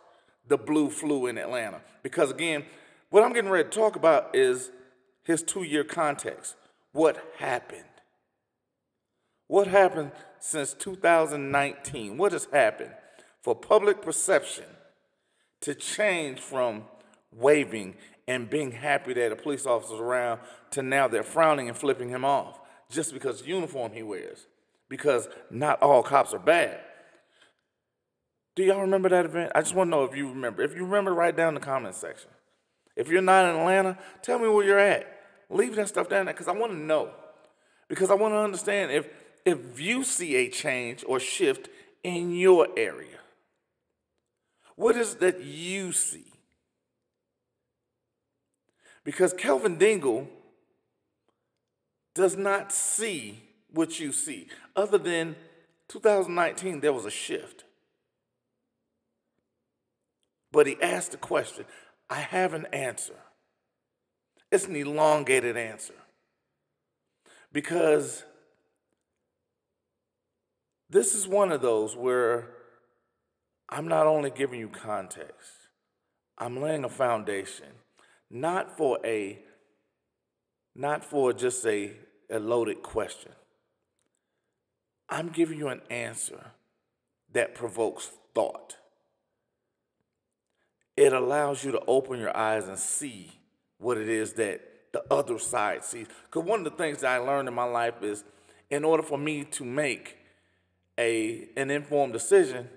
the 0.52 0.58
blue 0.58 0.90
flu 0.90 1.28
in 1.28 1.38
Atlanta. 1.38 1.82
Because 2.04 2.30
again, 2.30 2.66
what 3.10 3.24
I'm 3.24 3.34
getting 3.34 3.50
ready 3.50 3.70
to 3.70 3.76
talk 3.76 3.96
about 3.96 4.36
is 4.36 4.70
his 5.24 5.42
two 5.42 5.64
year 5.64 5.84
context. 5.84 6.56
What 6.92 7.24
happened? 7.38 7.86
What 9.48 9.68
happened 9.68 10.12
since 10.40 10.74
2019? 10.74 12.18
What 12.18 12.34
has 12.34 12.46
happened 12.52 12.92
for 13.42 13.56
public 13.56 14.02
perception 14.02 14.66
to 15.62 15.74
change 15.74 16.40
from 16.40 16.84
waving 17.32 17.96
and 18.28 18.50
being 18.50 18.72
happy 18.72 19.14
that 19.14 19.32
a 19.32 19.36
police 19.36 19.66
officer's 19.66 20.00
around 20.00 20.42
to 20.72 20.82
now 20.82 21.08
they're 21.08 21.24
frowning 21.24 21.70
and 21.70 21.78
flipping 21.78 22.10
him 22.10 22.26
off 22.26 22.60
just 22.90 23.14
because 23.14 23.42
the 23.42 23.48
uniform 23.48 23.94
he 23.94 24.04
wears? 24.04 24.48
Because 24.90 25.30
not 25.50 25.82
all 25.82 26.04
cops 26.04 26.34
are 26.34 26.40
bad. 26.40 26.82
Do 28.62 28.68
y'all 28.68 28.82
remember 28.82 29.10
that 29.10 29.26
event? 29.26 29.52
I 29.56 29.62
just 29.62 29.74
want 29.74 29.88
to 29.88 29.90
know 29.90 30.04
if 30.04 30.16
you 30.16 30.30
remember. 30.30 30.62
If 30.62 30.76
you 30.76 30.86
remember, 30.86 31.16
write 31.16 31.36
down 31.36 31.48
in 31.48 31.54
the 31.56 31.62
comment 31.62 31.96
section. 31.96 32.30
If 32.96 33.08
you're 33.08 33.20
not 33.20 33.46
in 33.46 33.60
Atlanta, 33.60 33.98
tell 34.22 34.38
me 34.38 34.48
where 34.48 34.64
you're 34.64 34.78
at. 34.78 35.08
Leave 35.50 35.76
that 35.78 35.88
stuff 35.88 36.08
down 36.08 36.26
there 36.26 36.34
because 36.36 36.48
I 36.48 36.52
want 36.52 36.72
to 36.72 36.78
know. 36.78 37.10
Because 37.88 38.12
I 38.12 38.14
want 38.14 38.36
to 38.36 38.38
understand 38.38 38.92
if 38.92 39.10
if 39.46 39.80
you 39.80 40.04
see 40.04 40.36
a 40.36 40.48
change 40.48 41.04
or 41.08 41.20
shift 41.20 41.70
in 42.04 42.36
your 42.36 42.68
area. 42.78 43.18
What 44.76 44.96
is 44.96 45.16
that 45.16 45.44
you 45.44 45.92
see? 45.92 46.32
Because 49.04 49.34
Kelvin 49.34 49.80
Dingle 49.80 50.28
does 52.14 52.38
not 52.38 52.72
see 52.72 53.42
what 53.74 54.00
you 54.00 54.12
see. 54.12 54.50
Other 54.76 55.00
than 55.00 55.36
2019, 55.88 56.82
there 56.82 56.94
was 56.94 57.06
a 57.06 57.10
shift. 57.10 57.66
But 60.52 60.68
he 60.68 60.82
asked 60.82 61.12
the 61.12 61.18
question. 61.18 61.66
I 62.10 62.20
have 62.20 62.54
an 62.54 62.66
answer. 62.74 63.16
It's 64.52 64.66
an 64.66 64.76
elongated 64.76 65.56
answer. 65.56 65.94
Because 67.54 68.26
this 70.90 71.16
is 71.16 71.28
one 71.28 71.52
of 71.52 71.62
those 71.62 71.96
where 71.96 72.50
I'm 73.70 73.88
not 73.88 74.08
only 74.08 74.30
giving 74.30 74.60
you 74.60 74.68
context, 74.68 75.52
I'm 76.38 76.62
laying 76.62 76.84
a 76.84 76.90
foundation, 76.90 77.68
not 78.30 78.76
for 78.78 79.00
a 79.06 79.40
not 80.74 81.04
for 81.04 81.34
just 81.34 81.66
a, 81.66 81.92
a 82.30 82.40
loaded 82.40 82.82
question. 82.82 83.32
I'm 85.10 85.30
giving 85.30 85.58
you 85.58 85.68
an 85.68 85.82
answer 85.90 86.52
that 87.34 87.56
provokes 87.56 88.10
thought 88.34 88.78
it 91.02 91.14
allows 91.14 91.64
you 91.64 91.72
to 91.72 91.82
open 91.88 92.20
your 92.20 92.36
eyes 92.38 92.68
and 92.68 92.78
see 92.78 93.32
what 93.80 93.98
it 93.98 94.08
is 94.08 94.34
that 94.34 94.62
the 94.92 95.04
other 95.10 95.40
side 95.40 95.84
sees. 95.84 96.06
Because 96.26 96.48
one 96.48 96.60
of 96.60 96.66
the 96.66 96.78
things 96.78 97.02
that 97.02 97.10
I 97.10 97.18
learned 97.18 97.48
in 97.48 97.56
my 97.56 97.64
life 97.64 98.04
is 98.04 98.24
in 98.70 98.84
order 98.86 99.02
for 99.02 99.18
me 99.18 99.44
to 99.46 99.66
make 99.66 100.18
a, 101.00 101.50
an 101.58 101.72
informed 101.72 102.14
decision, 102.14 102.70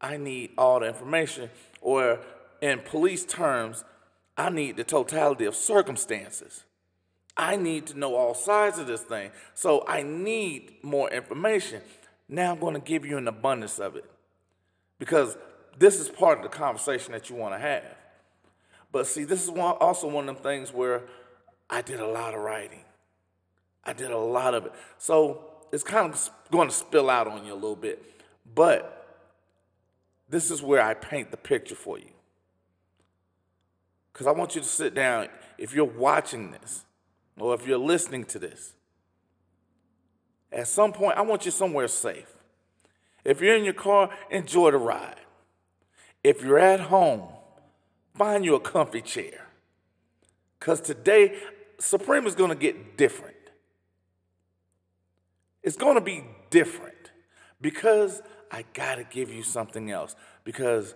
I 0.00 0.16
need 0.16 0.52
all 0.56 0.78
the 0.78 0.86
information, 0.86 1.50
or 1.80 2.20
in 2.60 2.78
police 2.78 3.24
terms, 3.24 3.84
I 4.36 4.50
need 4.50 4.76
the 4.76 4.84
totality 4.84 5.44
of 5.44 5.56
circumstances. 5.56 6.62
I 7.36 7.56
need 7.56 7.88
to 7.88 7.98
know 7.98 8.14
all 8.14 8.34
sides 8.34 8.78
of 8.78 8.86
this 8.86 9.02
thing. 9.02 9.32
So 9.54 9.84
I 9.88 10.04
need 10.04 10.74
more 10.84 11.10
information. 11.10 11.82
Now 12.28 12.52
I'm 12.52 12.60
going 12.60 12.74
to 12.74 12.80
give 12.80 13.04
you 13.04 13.18
an 13.18 13.26
abundance 13.26 13.80
of 13.80 13.96
it. 13.96 14.04
Because 15.00 15.36
this 15.78 16.00
is 16.00 16.08
part 16.08 16.38
of 16.38 16.44
the 16.44 16.50
conversation 16.50 17.12
that 17.12 17.30
you 17.30 17.36
want 17.36 17.54
to 17.54 17.58
have. 17.58 17.84
But 18.92 19.06
see, 19.06 19.24
this 19.24 19.42
is 19.42 19.50
one, 19.50 19.76
also 19.80 20.06
one 20.06 20.28
of 20.28 20.36
them 20.36 20.42
things 20.42 20.72
where 20.72 21.02
I 21.68 21.82
did 21.82 22.00
a 22.00 22.06
lot 22.06 22.34
of 22.34 22.40
writing. 22.40 22.84
I 23.84 23.92
did 23.92 24.10
a 24.10 24.18
lot 24.18 24.54
of 24.54 24.66
it. 24.66 24.72
So 24.98 25.44
it's 25.72 25.82
kind 25.82 26.12
of 26.12 26.30
going 26.50 26.68
to 26.68 26.74
spill 26.74 27.10
out 27.10 27.26
on 27.26 27.44
you 27.44 27.52
a 27.52 27.54
little 27.54 27.76
bit. 27.76 28.04
But 28.54 29.04
this 30.28 30.50
is 30.50 30.62
where 30.62 30.80
I 30.80 30.94
paint 30.94 31.30
the 31.30 31.36
picture 31.36 31.74
for 31.74 31.98
you. 31.98 32.10
Because 34.12 34.28
I 34.28 34.30
want 34.30 34.54
you 34.54 34.60
to 34.60 34.66
sit 34.66 34.94
down, 34.94 35.28
if 35.58 35.74
you're 35.74 35.84
watching 35.84 36.52
this, 36.52 36.84
or 37.36 37.54
if 37.54 37.66
you're 37.66 37.78
listening 37.78 38.24
to 38.26 38.38
this, 38.38 38.74
at 40.52 40.68
some 40.68 40.92
point, 40.92 41.18
I 41.18 41.22
want 41.22 41.44
you 41.44 41.50
somewhere 41.50 41.88
safe. 41.88 42.32
If 43.24 43.40
you're 43.40 43.56
in 43.56 43.64
your 43.64 43.74
car, 43.74 44.10
enjoy 44.30 44.70
the 44.70 44.78
ride. 44.78 45.16
If 46.24 46.42
you're 46.42 46.58
at 46.58 46.80
home, 46.80 47.22
find 48.16 48.44
you 48.44 48.54
a 48.54 48.60
comfy 48.60 49.02
chair. 49.02 49.46
Because 50.58 50.80
today, 50.80 51.36
Supreme 51.78 52.26
is 52.26 52.34
going 52.34 52.48
to 52.48 52.56
get 52.56 52.96
different. 52.96 53.36
It's 55.62 55.76
going 55.76 55.96
to 55.96 56.00
be 56.00 56.24
different 56.48 57.12
because 57.60 58.22
I 58.50 58.64
got 58.72 58.96
to 58.96 59.04
give 59.04 59.30
you 59.30 59.42
something 59.42 59.90
else. 59.90 60.16
Because 60.44 60.94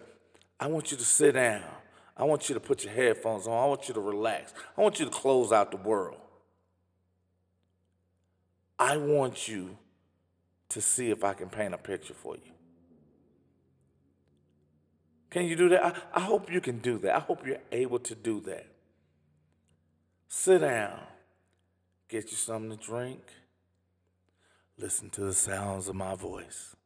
I 0.59 0.67
want 0.67 0.91
you 0.91 0.97
to 0.97 1.05
sit 1.05 1.33
down. 1.33 1.63
I 2.17 2.25
want 2.25 2.49
you 2.49 2.55
to 2.55 2.61
put 2.61 2.85
your 2.85 2.93
headphones 2.93 3.47
on. 3.47 3.53
I 3.53 3.67
want 3.67 3.89
you 3.89 3.95
to 3.95 4.01
relax. 4.01 4.53
I 4.77 4.81
want 4.81 4.99
you 4.99 5.05
to 5.05 5.11
close 5.11 5.53
out 5.53 5.71
the 5.71 5.77
world. 5.77 6.21
I 8.79 8.97
want 8.97 9.49
you 9.49 9.77
to 10.71 10.81
see 10.81 11.11
if 11.11 11.25
I 11.25 11.35
can 11.35 11.49
paint 11.49 11.75
a 11.75 11.79
picture 11.79 12.15
for 12.15 12.37
you. 12.37 12.53
Can 15.31 15.45
you 15.47 15.57
do 15.57 15.69
that? 15.71 15.85
I, 15.85 15.93
I 16.15 16.21
hope 16.21 16.51
you 16.51 16.61
can 16.61 16.79
do 16.79 16.99
that. 16.99 17.15
I 17.15 17.21
hope 17.21 17.47
you're 17.47 17.59
able 17.71 17.99
to 18.01 18.15
do 18.15 18.41
that. 18.43 18.67
Sit 20.29 20.61
down, 20.61 21.01
get 22.09 22.31
you 22.31 22.37
something 22.37 22.77
to 22.77 22.85
drink, 22.85 23.21
listen 24.79 25.11
to 25.11 25.23
the 25.23 25.35
sounds 25.35 25.89
of 25.89 25.95
my 25.95 26.15
voice, 26.15 26.77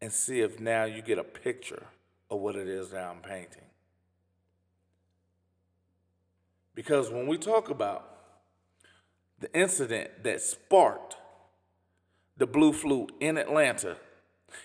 and 0.00 0.12
see 0.12 0.40
if 0.40 0.60
now 0.60 0.84
you 0.84 1.02
get 1.02 1.18
a 1.18 1.24
picture 1.24 1.86
of 2.30 2.40
what 2.40 2.56
it 2.56 2.68
is 2.68 2.90
that 2.90 3.04
I'm 3.04 3.20
painting. 3.20 3.64
Because 6.74 7.10
when 7.10 7.26
we 7.26 7.36
talk 7.36 7.68
about 7.70 8.16
the 9.38 9.52
incident 9.58 10.22
that 10.22 10.40
sparked 10.40 11.16
the 12.36 12.46
blue 12.46 12.72
flu 12.72 13.08
in 13.20 13.36
Atlanta, 13.36 13.96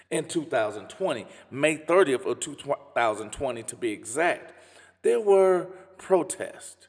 in 0.09 0.25
2020, 0.25 1.25
May 1.51 1.77
30th 1.77 2.25
of 2.25 2.39
2020 2.39 3.63
to 3.63 3.75
be 3.75 3.91
exact, 3.91 4.53
there 5.01 5.19
were 5.19 5.67
protests 5.97 6.87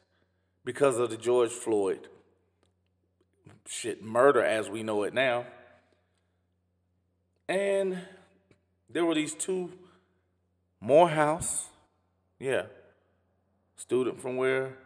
because 0.65 0.97
of 0.97 1.09
the 1.09 1.17
George 1.17 1.51
Floyd 1.51 2.07
shit 3.67 4.03
murder 4.03 4.43
as 4.43 4.69
we 4.69 4.83
know 4.83 5.03
it 5.03 5.13
now. 5.13 5.45
And 7.47 7.99
there 8.89 9.05
were 9.05 9.15
these 9.15 9.33
two 9.33 9.71
Morehouse, 10.79 11.67
yeah, 12.39 12.63
student 13.75 14.21
from 14.21 14.37
where 14.37 14.77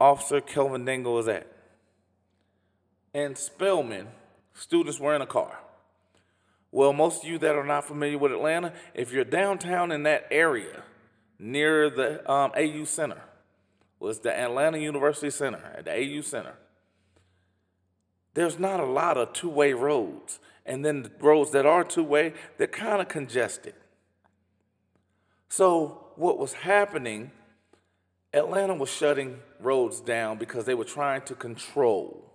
Officer 0.00 0.40
Kelvin 0.40 0.84
Dingle 0.84 1.14
was 1.14 1.28
at, 1.28 1.46
and 3.14 3.36
Spelman, 3.38 4.08
students 4.54 5.00
were 5.00 5.14
in 5.14 5.22
a 5.22 5.26
car. 5.26 5.59
Well, 6.72 6.92
most 6.92 7.24
of 7.24 7.28
you 7.28 7.38
that 7.38 7.56
are 7.56 7.64
not 7.64 7.84
familiar 7.84 8.18
with 8.18 8.32
Atlanta, 8.32 8.72
if 8.94 9.12
you're 9.12 9.24
downtown 9.24 9.90
in 9.90 10.04
that 10.04 10.26
area 10.30 10.82
near 11.38 11.90
the 11.90 12.30
um, 12.30 12.52
AU 12.56 12.84
Center, 12.84 13.20
was 13.98 14.20
the 14.20 14.36
Atlanta 14.36 14.78
University 14.78 15.30
Center 15.30 15.60
at 15.76 15.84
the 15.84 15.92
AU 15.92 16.20
Center. 16.22 16.54
There's 18.34 18.58
not 18.58 18.78
a 18.80 18.86
lot 18.86 19.16
of 19.16 19.32
two-way 19.32 19.72
roads, 19.72 20.38
and 20.64 20.84
then 20.84 21.02
the 21.02 21.10
roads 21.20 21.50
that 21.50 21.66
are 21.66 21.82
two-way, 21.82 22.32
they're 22.56 22.66
kind 22.68 23.02
of 23.02 23.08
congested. 23.08 23.74
So 25.48 26.12
what 26.14 26.38
was 26.38 26.52
happening 26.52 27.32
Atlanta 28.32 28.74
was 28.74 28.88
shutting 28.88 29.40
roads 29.58 30.00
down 30.00 30.38
because 30.38 30.64
they 30.64 30.74
were 30.74 30.84
trying 30.84 31.22
to 31.22 31.34
control 31.34 32.29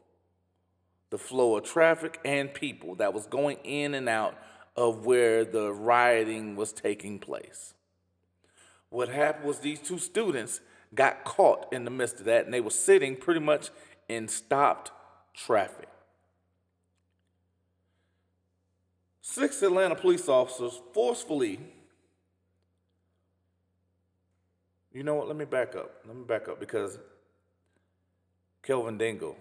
the 1.15 1.19
flow 1.19 1.55
of 1.55 1.63
traffic 1.63 2.19
and 2.25 2.53
people 2.53 2.95
that 2.95 3.13
was 3.13 3.25
going 3.25 3.55
in 3.63 3.93
and 3.93 4.09
out 4.09 4.37
of 4.75 5.05
where 5.05 5.45
the 5.45 5.71
rioting 5.71 6.57
was 6.57 6.73
taking 6.73 7.19
place. 7.19 7.73
What 8.89 9.07
happened 9.07 9.45
was 9.45 9.59
these 9.59 9.79
two 9.79 9.97
students 9.97 10.59
got 10.93 11.23
caught 11.23 11.71
in 11.71 11.85
the 11.85 11.89
midst 11.89 12.19
of 12.19 12.25
that 12.25 12.43
and 12.43 12.53
they 12.53 12.59
were 12.59 12.69
sitting 12.69 13.15
pretty 13.15 13.39
much 13.39 13.69
in 14.09 14.27
stopped 14.27 14.91
traffic. 15.33 15.87
Six 19.21 19.61
Atlanta 19.61 19.95
police 19.95 20.27
officers 20.27 20.81
forcefully 20.93 21.59
You 24.91 25.03
know 25.03 25.15
what? 25.15 25.27
Let 25.27 25.37
me 25.37 25.45
back 25.45 25.75
up. 25.77 25.91
Let 26.05 26.15
me 26.15 26.23
back 26.23 26.49
up 26.49 26.59
because 26.59 26.97
Kelvin 28.63 28.97
Dingle 28.97 29.37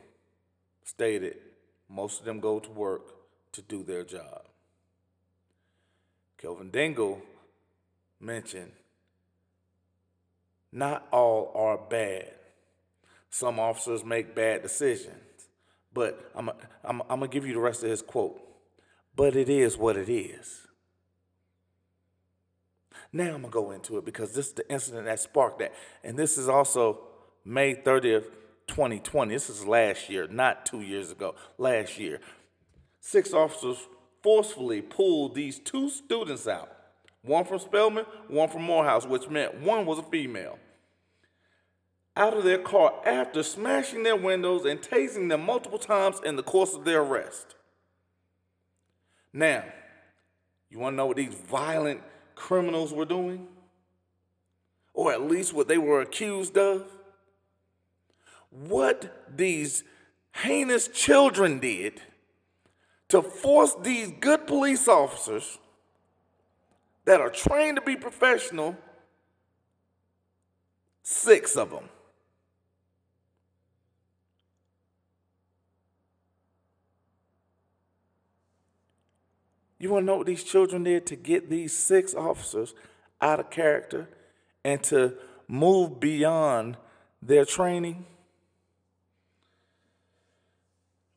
stated 0.85 1.37
most 1.89 2.21
of 2.21 2.27
them 2.27 2.41
go 2.41 2.59
to 2.59 2.71
work 2.71 3.15
to 3.53 3.63
do 3.63 3.83
their 3.83 4.05
job. 4.05 4.43
Kelvin 6.39 6.71
Dingle 6.71 7.23
mentioned 8.21 8.73
not 10.75 11.07
all 11.13 11.53
are 11.55 11.79
bad. 11.79 12.33
Some 13.31 13.61
officers 13.61 14.05
make 14.05 14.35
bad 14.35 14.63
decisions. 14.63 15.15
But 15.93 16.31
I'm, 16.35 16.51
I'm, 16.85 17.01
I'm 17.03 17.21
going 17.21 17.31
to 17.31 17.35
give 17.35 17.47
you 17.47 17.55
the 17.55 17.61
rest 17.61 17.85
of 17.85 17.91
his 17.91 18.03
quote. 18.03 18.41
But 19.15 19.37
it 19.37 19.49
is 19.49 19.77
what 19.77 19.97
it 19.97 20.09
is. 20.09 20.67
Now 23.13 23.27
I'm 23.27 23.43
going 23.43 23.45
to 23.45 23.49
go 23.51 23.71
into 23.71 23.97
it 23.97 24.05
because 24.05 24.35
this 24.35 24.49
is 24.49 24.53
the 24.55 24.69
incident 24.71 25.07
that 25.07 25.21
sparked 25.21 25.61
that. 25.61 25.73
And 26.03 26.19
this 26.19 26.37
is 26.37 26.49
also 26.49 26.99
May 27.45 27.77
30th, 27.77 28.25
2020. 28.67 29.33
This 29.35 29.51
is 29.51 29.67
last 29.67 30.09
year, 30.09 30.27
not 30.29 30.67
two 30.67 30.81
years 30.81 31.11
ago, 31.11 31.35
last 31.59 31.99
year. 31.99 32.21
Six 33.01 33.33
officers 33.33 33.79
forcefully 34.23 34.81
pulled 34.81 35.35
these 35.35 35.59
two 35.59 35.91
students 35.91 36.49
out 36.49 36.71
one 37.23 37.45
from 37.45 37.59
Spelman, 37.59 38.05
one 38.29 38.51
from 38.51 38.63
Morehouse, 38.63 39.07
which 39.07 39.31
meant 39.31 39.61
one 39.61 39.87
was 39.87 39.99
a 39.99 40.03
female 40.03 40.59
out 42.17 42.37
of 42.37 42.45
their 42.45 42.59
car 42.59 42.93
after 43.05 43.43
smashing 43.43 44.03
their 44.03 44.17
windows 44.17 44.65
and 44.65 44.81
tasing 44.81 45.29
them 45.29 45.45
multiple 45.45 45.79
times 45.79 46.21
in 46.25 46.37
the 46.37 46.43
course 46.43 46.75
of 46.75 46.85
their 46.85 47.03
arrest. 47.03 47.55
Now, 49.33 49.65
you 50.71 50.79
want 50.79 50.95
to 50.95 50.97
know 50.97 51.07
what 51.07 51.17
these 51.17 51.35
violent 51.35 52.01
criminals 52.37 52.93
were 52.93 53.05
doing? 53.05 53.49
Or 54.93 55.13
at 55.13 55.23
least 55.23 55.53
what 55.53 55.67
they 55.67 55.79
were 55.79 56.01
accused 56.01 56.57
of? 56.57 56.87
What 58.55 59.37
these 59.37 59.85
heinous 60.33 60.89
children 60.89 61.59
did 61.59 62.01
to 63.09 63.21
force 63.21 63.75
these 63.83 64.13
good 64.21 64.47
police 64.47 64.89
officers 64.89 65.59
that 67.05 67.21
are 67.21 67.31
trained 67.31 67.77
to 67.77 67.83
be 67.83 67.97
professional, 67.97 68.77
six 71.03 71.57
of 71.57 71.71
them, 71.71 71.89
You 79.85 79.91
want 79.91 80.05
to 80.05 80.07
know 80.07 80.17
what 80.17 80.27
these 80.27 80.43
children 80.43 80.85
did 80.85 81.05
to 81.09 81.15
get 81.15 81.51
these 81.51 81.75
six 81.75 82.15
officers 82.15 82.75
out 83.21 83.39
of 83.39 83.51
character 83.51 84.09
and 84.65 84.83
to 84.85 85.13
move 85.47 86.01
beyond 86.01 86.79
their 87.21 87.45
training? 87.45 88.07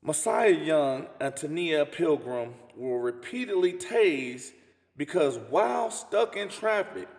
Messiah 0.08 0.52
Young 0.52 1.06
and 1.20 1.34
Taniyah 1.34 1.92
Pilgrim 1.92 2.54
were 2.78 3.02
repeatedly 3.02 3.74
tased 3.74 4.52
because 4.96 5.38
while 5.50 5.92
stuck 5.92 6.38
in 6.38 6.48
traffic, 6.48 7.10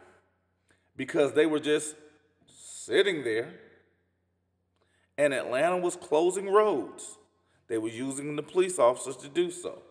because 0.96 1.34
they 1.34 1.44
were 1.44 1.60
just 1.60 1.94
sitting 2.46 3.24
there, 3.24 3.52
and 5.18 5.34
Atlanta 5.34 5.76
was 5.76 5.96
closing 5.96 6.48
roads, 6.48 7.18
they 7.66 7.76
were 7.76 7.90
using 7.90 8.36
the 8.36 8.42
police 8.42 8.78
officers 8.78 9.18
to 9.18 9.28
do 9.28 9.50
so. 9.50 9.82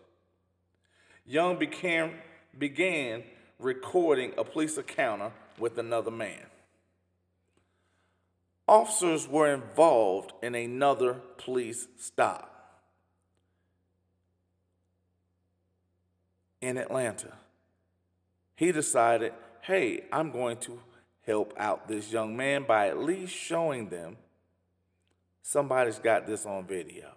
Young 1.24 1.56
began 1.56 3.22
recording 3.60 4.32
a 4.36 4.42
police 4.42 4.76
encounter 4.76 5.30
with 5.56 5.78
another 5.78 6.10
man. 6.10 6.46
Officers 8.66 9.28
were 9.28 9.54
involved 9.54 10.32
in 10.42 10.56
another 10.56 11.20
police 11.36 11.86
stop 11.96 12.56
in 16.60 16.76
Atlanta. 16.76 17.32
He 18.56 18.72
decided, 18.72 19.32
hey, 19.62 20.04
I'm 20.12 20.30
going 20.30 20.56
to 20.58 20.80
help 21.26 21.54
out 21.58 21.88
this 21.88 22.10
young 22.10 22.36
man 22.36 22.64
by 22.64 22.88
at 22.88 22.98
least 22.98 23.34
showing 23.34 23.88
them 23.88 24.16
somebody's 25.42 25.98
got 25.98 26.26
this 26.26 26.46
on 26.46 26.66
video. 26.66 27.10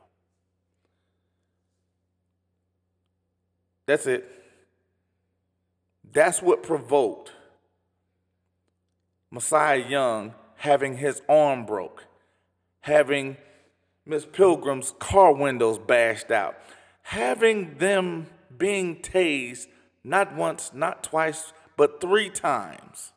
That's 3.85 4.05
it. 4.05 4.29
That's 6.13 6.41
what 6.41 6.61
provoked 6.61 7.31
Messiah 9.31 9.77
Young 9.77 10.33
having 10.55 10.97
his 10.97 11.21
arm 11.27 11.65
broke, 11.65 12.05
having 12.81 13.37
Miss 14.05 14.25
Pilgrim's 14.25 14.93
car 14.99 15.33
windows 15.33 15.79
bashed 15.79 16.31
out, 16.31 16.55
having 17.01 17.77
them 17.77 18.27
being 18.61 18.95
tased 18.97 19.67
not 20.03 20.35
once, 20.35 20.71
not 20.73 21.03
twice, 21.03 21.51
but 21.75 21.99
three 21.99 22.29
times 22.29 23.11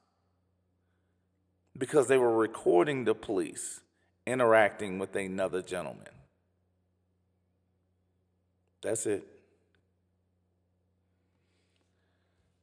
because 1.77 2.09
they 2.09 2.19
were 2.19 2.37
recording 2.37 3.05
the 3.05 3.15
police 3.15 3.81
interacting 4.27 4.99
with 4.99 5.15
another 5.15 5.63
gentleman. 5.63 6.09
That's 8.83 9.07
it. 9.07 9.27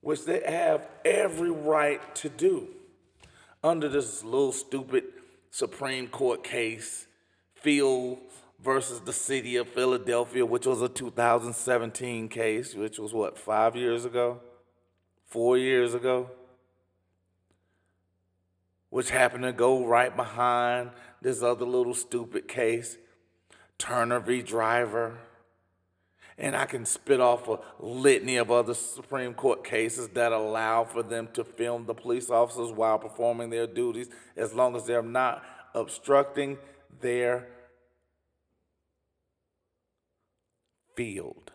which 0.01 0.25
they 0.25 0.41
have 0.45 0.87
every 1.05 1.51
right 1.51 2.15
to 2.15 2.27
do 2.27 2.67
under 3.63 3.87
this 3.87 4.23
little 4.23 4.51
stupid 4.51 5.03
Supreme 5.51 6.07
Court 6.07 6.43
case, 6.43 7.07
Field 7.53 8.17
versus 8.63 9.01
the 9.01 9.13
city 9.13 9.55
of 9.55 9.67
Philadelphia, 9.67 10.45
which 10.45 10.65
was 10.65 10.81
a 10.81 10.89
2017 10.89 12.29
case, 12.29 12.75
which 12.75 12.99
was 12.99 13.13
what, 13.13 13.37
five 13.37 13.75
years 13.75 14.05
ago? 14.05 14.39
Four 15.25 15.57
years 15.57 15.93
ago? 15.93 16.29
Which 18.89 19.09
happened 19.09 19.43
to 19.43 19.53
go 19.53 19.85
right 19.85 20.15
behind 20.15 20.91
this 21.21 21.41
other 21.41 21.65
little 21.65 21.93
stupid 21.93 22.47
case, 22.47 22.97
Turner 23.77 24.19
v. 24.19 24.41
Driver 24.41 25.17
and 26.41 26.55
I 26.55 26.65
can 26.65 26.85
spit 26.85 27.19
off 27.19 27.47
a 27.47 27.59
litany 27.79 28.37
of 28.37 28.49
other 28.49 28.73
Supreme 28.73 29.35
Court 29.35 29.63
cases 29.63 30.09
that 30.09 30.31
allow 30.31 30.83
for 30.83 31.03
them 31.03 31.29
to 31.33 31.43
film 31.43 31.85
the 31.85 31.93
police 31.93 32.31
officers 32.31 32.71
while 32.71 32.97
performing 32.97 33.51
their 33.51 33.67
duties 33.67 34.09
as 34.35 34.53
long 34.53 34.75
as 34.75 34.85
they're 34.85 35.03
not 35.03 35.43
obstructing 35.75 36.57
their 36.99 37.47
field. 40.95 41.51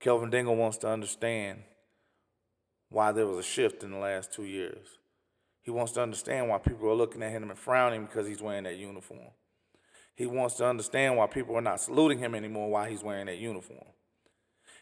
Kelvin 0.00 0.30
Dingle 0.30 0.54
wants 0.54 0.78
to 0.78 0.88
understand 0.88 1.62
why 2.90 3.12
there 3.12 3.26
was 3.26 3.38
a 3.38 3.42
shift 3.42 3.82
in 3.82 3.90
the 3.90 3.98
last 3.98 4.32
two 4.32 4.44
years. 4.44 4.86
He 5.62 5.72
wants 5.72 5.92
to 5.92 6.02
understand 6.02 6.48
why 6.48 6.58
people 6.58 6.88
are 6.88 6.94
looking 6.94 7.24
at 7.24 7.32
him 7.32 7.42
and 7.42 7.58
frowning 7.58 8.06
because 8.06 8.26
he's 8.26 8.40
wearing 8.40 8.64
that 8.64 8.76
uniform. 8.76 9.32
He 10.14 10.24
wants 10.26 10.54
to 10.56 10.64
understand 10.64 11.16
why 11.16 11.26
people 11.26 11.56
are 11.56 11.60
not 11.60 11.80
saluting 11.80 12.20
him 12.20 12.36
anymore 12.36 12.70
while 12.70 12.88
he's 12.88 13.02
wearing 13.02 13.26
that 13.26 13.38
uniform. 13.38 13.84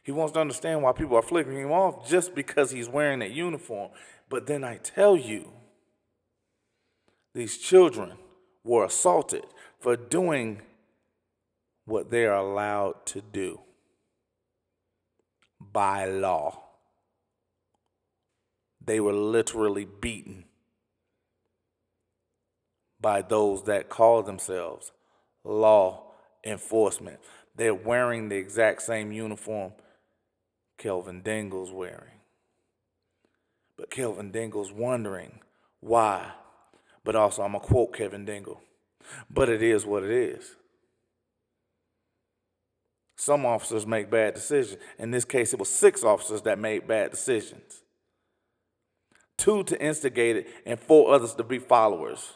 He 0.03 0.13
wants 0.13 0.35
to 0.35 0.41
understand 0.41 0.83
why 0.83 0.93
people 0.93 1.17
are 1.17 1.23
flickering 1.23 1.59
him 1.59 1.73
off 1.73 2.07
just 2.07 2.35
because 2.35 2.71
he's 2.71 2.89
wearing 2.89 3.21
that 3.21 3.31
uniform. 3.31 3.93
But 4.29 4.47
then 4.47 4.63
I 4.63 4.77
tell 4.77 5.17
you, 5.17 5.51
these 7.35 7.59
children 7.59 8.13
were 8.63 8.85
assaulted 8.85 9.45
for 9.81 9.97
doing 9.97 10.63
what 11.85 12.11
they 12.11 12.25
are 12.25 12.37
allowed 12.37 13.05
to 13.07 13.21
do 13.21 13.61
by 15.61 16.07
law. 16.07 16.61
They 18.85 19.01
were 19.01 19.13
literally 19.13 19.85
beaten 19.85 20.45
by 23.01 23.23
those 23.23 23.65
that 23.65 23.89
call 23.89 24.23
themselves 24.23 24.93
law 25.43 26.13
enforcement. 26.45 27.19
They're 27.57 27.75
wearing 27.75 28.29
the 28.29 28.37
exact 28.37 28.83
same 28.83 29.13
uniform 29.13 29.73
Kelvin 30.79 31.23
Dingle's 31.23 31.71
wearing. 31.71 32.21
But 33.77 33.91
Kelvin 33.91 34.31
Dingle's 34.31 34.73
wondering 34.73 35.41
why. 35.81 36.33
But 37.05 37.17
also, 37.17 37.43
I'm 37.43 37.53
going 37.53 37.63
to 37.63 37.67
quote 37.67 37.95
Kevin 37.95 38.25
Dingle. 38.25 38.61
But 39.31 39.49
it 39.49 39.63
is 39.63 39.85
what 39.85 40.03
it 40.03 40.11
is. 40.11 40.57
Some 43.17 43.47
officers 43.47 43.87
make 43.87 44.11
bad 44.11 44.35
decisions. 44.35 44.83
In 44.99 45.11
this 45.11 45.25
case, 45.25 45.53
it 45.53 45.59
was 45.59 45.69
six 45.69 46.03
officers 46.03 46.43
that 46.43 46.59
made 46.59 46.89
bad 46.89 47.11
decisions 47.11 47.85
two 49.37 49.65
to 49.65 49.81
instigate 49.83 50.37
it, 50.37 50.49
and 50.65 50.79
four 50.79 51.15
others 51.15 51.35
to 51.35 51.45
be 51.45 51.59
followers. 51.59 52.33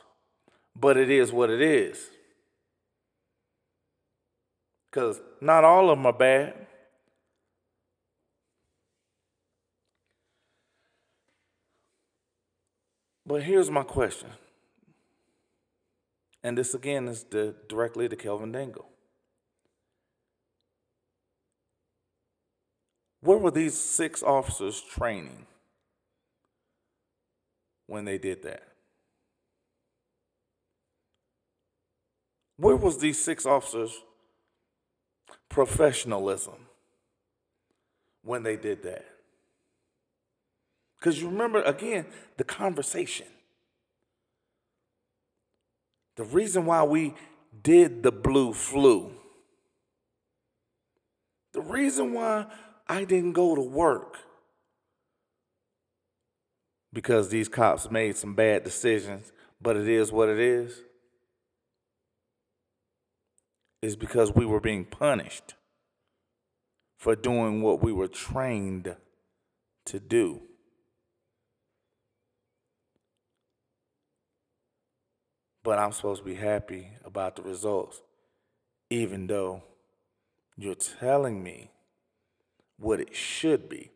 But 0.77 0.97
it 0.97 1.11
is 1.11 1.33
what 1.33 1.51
it 1.51 1.61
is. 1.61 2.11
Because 4.91 5.21
not 5.41 5.65
all 5.65 5.91
of 5.91 5.99
them 5.99 6.07
are 6.07 6.13
bad. 6.13 6.55
But 13.27 13.43
here's 13.43 13.71
my 13.71 13.83
question. 13.83 14.31
And 16.43 16.57
this 16.57 16.75
again 16.75 17.09
is 17.09 17.25
the, 17.25 17.55
directly 17.69 18.09
to 18.09 18.17
Kelvin 18.17 18.53
Dingle. 18.53 18.89
Where 23.21 23.39
were 23.39 23.51
these 23.51 23.77
six 23.77 24.23
officers 24.23 24.81
training 24.81 25.47
when 27.87 28.05
they 28.05 28.19
did 28.19 28.43
that? 28.45 28.63
Where 32.57 32.77
was 32.77 32.99
these 32.99 33.23
six 33.23 33.47
officers' 33.47 33.97
professionalism 35.49 36.67
when 38.23 38.43
they 38.43 38.57
did 38.57 38.83
that? 38.85 39.05
Because 40.99 41.21
you 41.21 41.29
remember, 41.29 41.63
again, 41.63 42.07
the 42.37 42.45
conversation. 42.45 43.27
The 46.19 46.25
reason 46.25 46.67
why 46.67 46.83
we 46.83 47.15
did 47.63 48.03
the 48.03 48.11
blue 48.11 48.53
flu, 48.53 49.13
the 51.53 51.61
reason 51.61 52.13
why 52.13 52.47
I 52.89 53.05
didn't 53.05 53.35
go 53.35 53.55
to 53.55 53.61
work, 53.61 54.17
because 56.93 57.29
these 57.29 57.49
cops 57.49 57.89
made 57.89 58.17
some 58.17 58.35
bad 58.35 58.65
decisions, 58.65 59.31
but 59.63 59.77
it 59.77 59.87
is 59.87 60.11
what 60.11 60.29
it 60.29 60.41
is, 60.41 60.83
is 63.81 63.95
because 63.95 64.35
we 64.35 64.45
were 64.45 64.61
being 64.61 64.87
punished 64.87 65.55
for 66.99 67.15
doing 67.15 67.63
what 67.63 67.81
we 67.81 67.93
were 67.93 68.09
trained 68.09 68.97
to 69.87 70.01
do. 70.01 70.48
But 75.69 75.79
I'm 75.79 75.93
supposed 75.93 76.23
to 76.23 76.25
be 76.25 76.35
happy 76.35 76.89
about 77.05 77.37
the 77.37 77.43
results, 77.43 78.01
even 78.89 79.27
though 79.27 79.63
you're 80.57 80.75
telling 80.75 81.43
me 81.43 81.71
what 82.79 83.01
it 83.01 83.15
should 83.15 83.69
be. 83.69 83.91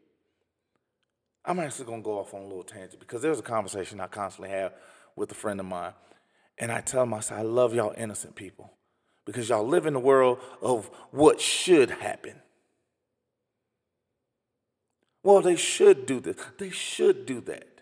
I'm 1.46 1.58
actually 1.58 1.86
to 1.86 2.02
go 2.02 2.18
off 2.18 2.34
on 2.34 2.42
a 2.42 2.44
little 2.44 2.62
tangent 2.62 3.00
because 3.00 3.22
there's 3.22 3.38
a 3.38 3.42
conversation 3.42 4.00
I 4.00 4.06
constantly 4.06 4.50
have 4.50 4.74
with 5.16 5.30
a 5.30 5.34
friend 5.34 5.58
of 5.60 5.64
mine. 5.64 5.94
And 6.58 6.70
I 6.70 6.82
tell 6.82 7.04
him, 7.04 7.14
I 7.14 7.20
say, 7.20 7.36
I 7.36 7.40
love 7.40 7.74
y'all 7.74 7.94
innocent 7.96 8.34
people 8.34 8.70
because 9.24 9.48
y'all 9.48 9.66
live 9.66 9.86
in 9.86 9.94
the 9.94 9.98
world 9.98 10.40
of 10.60 10.90
what 11.10 11.40
should 11.40 11.88
happen. 11.88 12.34
Well, 15.22 15.40
they 15.40 15.56
should 15.56 16.04
do 16.04 16.20
this. 16.20 16.36
They 16.58 16.68
should 16.68 17.24
do 17.24 17.40
that. 17.40 17.80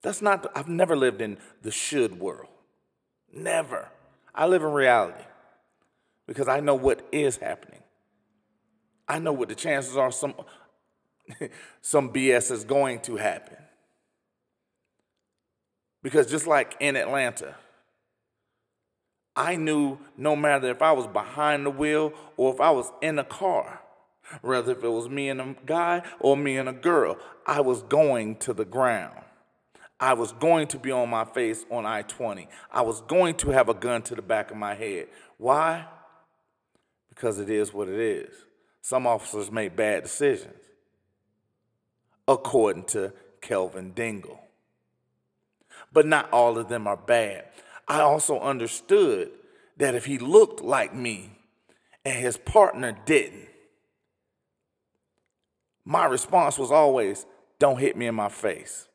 That's 0.00 0.22
not, 0.22 0.50
I've 0.56 0.68
never 0.68 0.96
lived 0.96 1.20
in 1.20 1.36
the 1.60 1.70
should 1.70 2.18
world. 2.18 2.48
Never. 3.34 3.88
I 4.34 4.46
live 4.46 4.62
in 4.62 4.72
reality 4.72 5.24
because 6.26 6.48
I 6.48 6.60
know 6.60 6.74
what 6.74 7.06
is 7.12 7.36
happening. 7.36 7.80
I 9.08 9.18
know 9.18 9.32
what 9.32 9.48
the 9.48 9.54
chances 9.54 9.96
are 9.96 10.10
some 10.12 10.34
some 11.80 12.10
BS 12.10 12.50
is 12.50 12.64
going 12.64 13.00
to 13.00 13.16
happen. 13.16 13.56
Because 16.02 16.30
just 16.30 16.46
like 16.46 16.76
in 16.80 16.96
Atlanta, 16.96 17.54
I 19.34 19.56
knew 19.56 19.98
no 20.16 20.36
matter 20.36 20.68
if 20.68 20.82
I 20.82 20.92
was 20.92 21.06
behind 21.06 21.66
the 21.66 21.70
wheel 21.70 22.12
or 22.36 22.52
if 22.52 22.60
I 22.60 22.70
was 22.70 22.92
in 23.00 23.18
a 23.18 23.24
car, 23.24 23.80
whether 24.42 24.72
if 24.72 24.84
it 24.84 24.88
was 24.88 25.08
me 25.08 25.28
and 25.28 25.40
a 25.40 25.56
guy 25.66 26.02
or 26.20 26.36
me 26.36 26.56
and 26.56 26.68
a 26.68 26.72
girl, 26.72 27.18
I 27.46 27.60
was 27.60 27.82
going 27.82 28.36
to 28.36 28.52
the 28.52 28.64
ground. 28.64 29.23
I 30.04 30.12
was 30.12 30.32
going 30.32 30.66
to 30.66 30.78
be 30.78 30.90
on 30.90 31.08
my 31.08 31.24
face 31.24 31.64
on 31.70 31.86
I 31.86 32.02
20. 32.02 32.46
I 32.70 32.82
was 32.82 33.00
going 33.00 33.36
to 33.36 33.48
have 33.52 33.70
a 33.70 33.74
gun 33.74 34.02
to 34.02 34.14
the 34.14 34.20
back 34.20 34.50
of 34.50 34.58
my 34.58 34.74
head. 34.74 35.06
Why? 35.38 35.86
Because 37.08 37.38
it 37.38 37.48
is 37.48 37.72
what 37.72 37.88
it 37.88 37.98
is. 37.98 38.34
Some 38.82 39.06
officers 39.06 39.50
make 39.50 39.74
bad 39.74 40.02
decisions, 40.02 40.60
according 42.28 42.84
to 42.88 43.14
Kelvin 43.40 43.92
Dingle. 43.92 44.38
But 45.90 46.06
not 46.06 46.30
all 46.30 46.58
of 46.58 46.68
them 46.68 46.86
are 46.86 46.98
bad. 46.98 47.46
I 47.88 48.00
also 48.00 48.38
understood 48.38 49.30
that 49.78 49.94
if 49.94 50.04
he 50.04 50.18
looked 50.18 50.60
like 50.60 50.94
me 50.94 51.30
and 52.04 52.18
his 52.18 52.36
partner 52.36 52.94
didn't, 53.06 53.48
my 55.82 56.04
response 56.04 56.58
was 56.58 56.70
always, 56.70 57.24
don't 57.58 57.78
hit 57.78 57.96
me 57.96 58.06
in 58.06 58.14
my 58.14 58.28
face. 58.28 58.86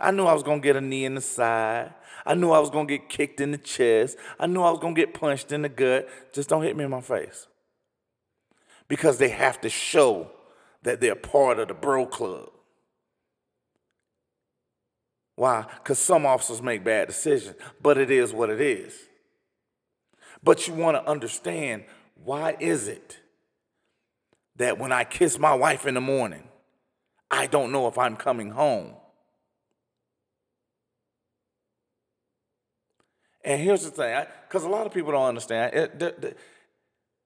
I 0.00 0.10
knew 0.10 0.24
I 0.24 0.34
was 0.34 0.42
going 0.42 0.60
to 0.60 0.64
get 0.64 0.76
a 0.76 0.80
knee 0.80 1.04
in 1.04 1.14
the 1.14 1.20
side. 1.20 1.94
I 2.24 2.34
knew 2.34 2.50
I 2.50 2.58
was 2.58 2.70
going 2.70 2.86
to 2.86 2.98
get 2.98 3.08
kicked 3.08 3.40
in 3.40 3.52
the 3.52 3.58
chest. 3.58 4.18
I 4.38 4.46
knew 4.46 4.62
I 4.62 4.70
was 4.70 4.80
going 4.80 4.94
to 4.94 5.00
get 5.00 5.14
punched 5.14 5.52
in 5.52 5.62
the 5.62 5.68
gut. 5.68 6.08
Just 6.32 6.48
don't 6.48 6.62
hit 6.62 6.76
me 6.76 6.84
in 6.84 6.90
my 6.90 7.00
face. 7.00 7.46
Because 8.88 9.18
they 9.18 9.30
have 9.30 9.60
to 9.62 9.68
show 9.68 10.30
that 10.82 11.00
they're 11.00 11.14
part 11.14 11.58
of 11.58 11.68
the 11.68 11.74
bro 11.74 12.06
club. 12.06 12.50
Why? 15.34 15.66
Because 15.78 15.98
some 15.98 16.26
officers 16.26 16.62
make 16.62 16.82
bad 16.82 17.08
decisions, 17.08 17.56
but 17.82 17.98
it 17.98 18.10
is 18.10 18.32
what 18.32 18.50
it 18.50 18.60
is. 18.60 18.94
But 20.42 20.66
you 20.66 20.74
want 20.74 20.96
to 20.96 21.08
understand 21.08 21.84
why 22.24 22.56
is 22.58 22.88
it 22.88 23.18
that 24.56 24.78
when 24.78 24.92
I 24.92 25.04
kiss 25.04 25.38
my 25.38 25.54
wife 25.54 25.86
in 25.86 25.94
the 25.94 26.00
morning, 26.00 26.44
I 27.30 27.46
don't 27.46 27.72
know 27.72 27.86
if 27.88 27.98
I'm 27.98 28.16
coming 28.16 28.50
home? 28.50 28.94
And 33.46 33.62
here's 33.62 33.84
the 33.84 33.92
thing, 33.92 34.26
because 34.48 34.64
a 34.64 34.68
lot 34.68 34.86
of 34.86 34.92
people 34.92 35.12
don't 35.12 35.28
understand. 35.28 35.72
It, 35.72 35.98
the, 36.00 36.14
the, 36.18 36.34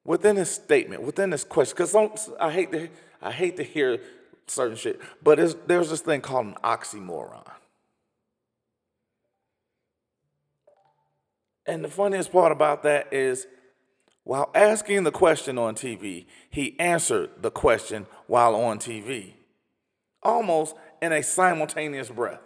within 0.05 0.37
this 0.37 0.55
statement, 0.55 1.03
within 1.03 1.31
this 1.31 1.45
question, 1.45 1.75
because 1.75 2.29
I 2.39 2.51
hate 2.51 2.71
to, 2.73 2.91
I 3.23 3.33
hate 3.33 3.57
to 3.57 3.63
hear 3.63 4.01
certain 4.47 4.77
shit, 4.77 5.01
but 5.23 5.39
there's 5.67 5.89
this 5.89 6.03
thing 6.03 6.21
called 6.21 6.47
an 6.49 6.57
oxymoron. 6.63 7.43
And 11.65 11.83
the 11.83 11.89
funniest 11.89 12.31
part 12.31 12.53
about 12.53 12.83
that 12.83 13.11
is, 13.15 13.47
while 14.25 14.51
asking 14.55 15.05
the 15.05 15.13
question 15.13 15.57
on 15.57 15.75
TV, 15.75 16.27
he 16.51 16.79
answered 16.79 17.31
the 17.41 17.51
question 17.51 18.07
while 18.27 18.55
on 18.55 18.79
TV, 18.79 19.33
almost 20.23 20.77
in 21.01 21.13
a 21.13 21.23
simultaneous 21.23 22.11
breath. 22.11 22.41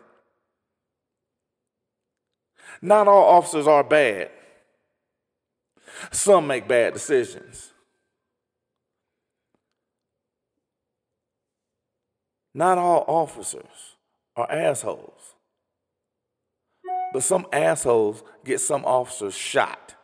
Not 2.82 3.08
all 3.08 3.37
officers 3.37 3.66
are 3.66 3.84
bad. 3.84 4.30
Some 6.10 6.46
make 6.46 6.68
bad 6.68 6.94
decisions. 6.94 7.72
Not 12.54 12.78
all 12.78 13.04
officers 13.08 13.96
are 14.37 14.50
assholes. 14.50 15.34
But 17.12 17.22
some 17.22 17.46
assholes 17.52 18.22
get 18.44 18.60
some 18.60 18.84
officers 18.84 19.34
shot. 19.34 19.94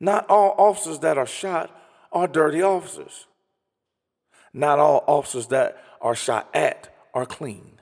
Not 0.00 0.28
all 0.28 0.54
officers 0.58 1.00
that 1.00 1.18
are 1.18 1.26
shot 1.26 1.70
are 2.12 2.28
dirty 2.28 2.62
officers. 2.62 3.26
Not 4.52 4.78
all 4.78 5.04
officers 5.06 5.48
that 5.48 5.82
are 6.00 6.14
shot 6.14 6.48
at 6.54 6.94
are 7.14 7.26
clean. 7.26 7.77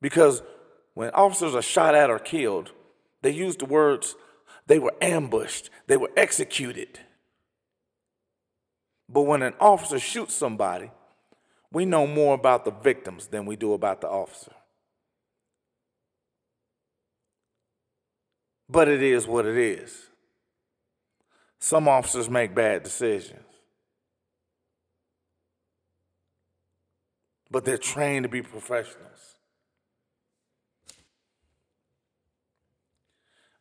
Because 0.00 0.42
when 0.94 1.10
officers 1.10 1.54
are 1.54 1.62
shot 1.62 1.94
at 1.94 2.10
or 2.10 2.18
killed, 2.18 2.72
they 3.22 3.30
use 3.30 3.56
the 3.56 3.66
words, 3.66 4.14
they 4.66 4.78
were 4.78 4.94
ambushed, 5.00 5.70
they 5.86 5.96
were 5.96 6.10
executed. 6.16 7.00
But 9.08 9.22
when 9.22 9.42
an 9.42 9.54
officer 9.60 9.98
shoots 9.98 10.34
somebody, 10.34 10.90
we 11.72 11.84
know 11.84 12.06
more 12.06 12.34
about 12.34 12.64
the 12.64 12.70
victims 12.70 13.28
than 13.28 13.46
we 13.46 13.56
do 13.56 13.72
about 13.72 14.00
the 14.00 14.08
officer. 14.08 14.52
But 18.68 18.88
it 18.88 19.02
is 19.02 19.26
what 19.26 19.46
it 19.46 19.56
is. 19.56 20.06
Some 21.58 21.88
officers 21.88 22.28
make 22.28 22.54
bad 22.54 22.82
decisions. 22.82 23.42
But 27.50 27.64
they're 27.64 27.78
trained 27.78 28.24
to 28.24 28.28
be 28.28 28.42
professionals. 28.42 29.36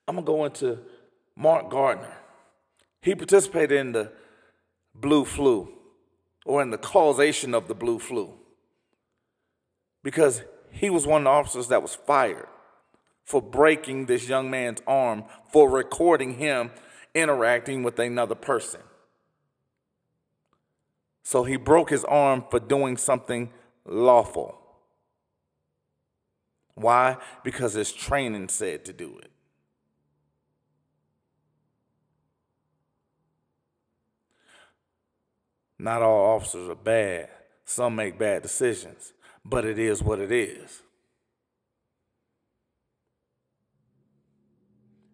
I'm 0.07 0.15
going 0.15 0.25
to 0.25 0.31
go 0.31 0.45
into 0.45 0.79
Mark 1.35 1.69
Gardner. 1.69 2.15
He 3.01 3.15
participated 3.15 3.77
in 3.77 3.91
the 3.91 4.11
blue 4.93 5.25
flu 5.25 5.71
or 6.45 6.61
in 6.61 6.69
the 6.69 6.77
causation 6.77 7.53
of 7.53 7.67
the 7.67 7.75
blue 7.75 7.99
flu 7.99 8.33
because 10.03 10.43
he 10.71 10.89
was 10.89 11.07
one 11.07 11.21
of 11.21 11.25
the 11.25 11.29
officers 11.31 11.67
that 11.69 11.81
was 11.81 11.95
fired 11.95 12.47
for 13.23 13.41
breaking 13.41 14.05
this 14.05 14.29
young 14.29 14.49
man's 14.49 14.81
arm 14.85 15.23
for 15.51 15.69
recording 15.69 16.35
him 16.35 16.71
interacting 17.15 17.81
with 17.81 17.97
another 17.97 18.35
person. 18.35 18.81
So 21.23 21.43
he 21.43 21.57
broke 21.57 21.89
his 21.89 22.03
arm 22.03 22.45
for 22.51 22.59
doing 22.59 22.97
something 22.97 23.51
lawful. 23.83 24.61
Why? 26.75 27.17
Because 27.43 27.73
his 27.73 27.91
training 27.91 28.49
said 28.49 28.85
to 28.85 28.93
do 28.93 29.17
it. 29.17 29.31
Not 35.77 36.01
all 36.01 36.35
officers 36.35 36.69
are 36.69 36.75
bad. 36.75 37.29
Some 37.65 37.95
make 37.95 38.17
bad 38.17 38.43
decisions, 38.43 39.13
but 39.43 39.65
it 39.65 39.79
is 39.79 40.01
what 40.01 40.19
it 40.19 40.31
is. 40.31 40.81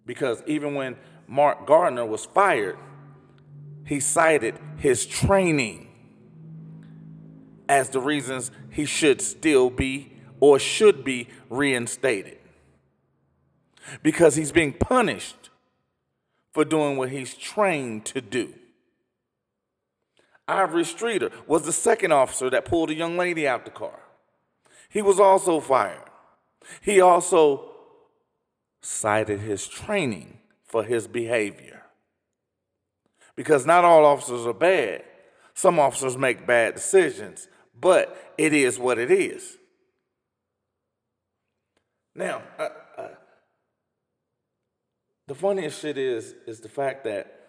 Because 0.05 0.43
even 0.45 0.75
when 0.75 0.97
Mark 1.27 1.65
Gardner 1.65 2.05
was 2.05 2.25
fired, 2.25 2.77
he 3.85 3.99
cited 3.99 4.59
his 4.77 5.05
training 5.05 5.87
as 7.69 7.89
the 7.89 8.01
reasons 8.01 8.51
he 8.69 8.85
should 8.85 9.21
still 9.21 9.69
be 9.69 10.11
or 10.39 10.59
should 10.59 11.03
be 11.03 11.29
reinstated. 11.49 12.37
Because 14.03 14.35
he's 14.35 14.51
being 14.51 14.73
punished 14.73 15.49
for 16.51 16.65
doing 16.65 16.97
what 16.97 17.09
he's 17.09 17.33
trained 17.33 18.05
to 18.05 18.19
do. 18.19 18.53
Ivory 20.51 20.83
Streeter 20.83 21.31
was 21.47 21.63
the 21.63 21.71
second 21.71 22.11
officer 22.11 22.49
that 22.49 22.65
pulled 22.65 22.89
a 22.89 22.95
young 22.95 23.17
lady 23.17 23.47
out 23.47 23.63
the 23.63 23.71
car. 23.71 23.99
He 24.89 25.01
was 25.01 25.19
also 25.19 25.59
fired. 25.61 26.09
He 26.81 26.99
also 26.99 27.71
cited 28.81 29.39
his 29.39 29.67
training 29.67 30.39
for 30.65 30.83
his 30.83 31.07
behavior. 31.07 31.83
Because 33.35 33.65
not 33.65 33.85
all 33.85 34.05
officers 34.05 34.45
are 34.45 34.53
bad. 34.53 35.03
Some 35.53 35.79
officers 35.79 36.17
make 36.17 36.45
bad 36.45 36.75
decisions, 36.75 37.47
but 37.79 38.33
it 38.37 38.53
is 38.53 38.77
what 38.77 38.99
it 38.99 39.09
is. 39.09 39.57
Now, 42.13 42.41
uh, 42.59 42.69
uh, 42.97 43.07
the 45.27 45.35
funniest 45.35 45.81
shit 45.81 45.97
is 45.97 46.35
is 46.45 46.59
the 46.59 46.69
fact 46.69 47.05
that 47.05 47.40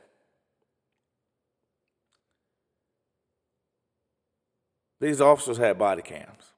These 5.02 5.20
officers 5.20 5.58
had 5.58 5.78
body 5.78 6.00
cams. 6.00 6.52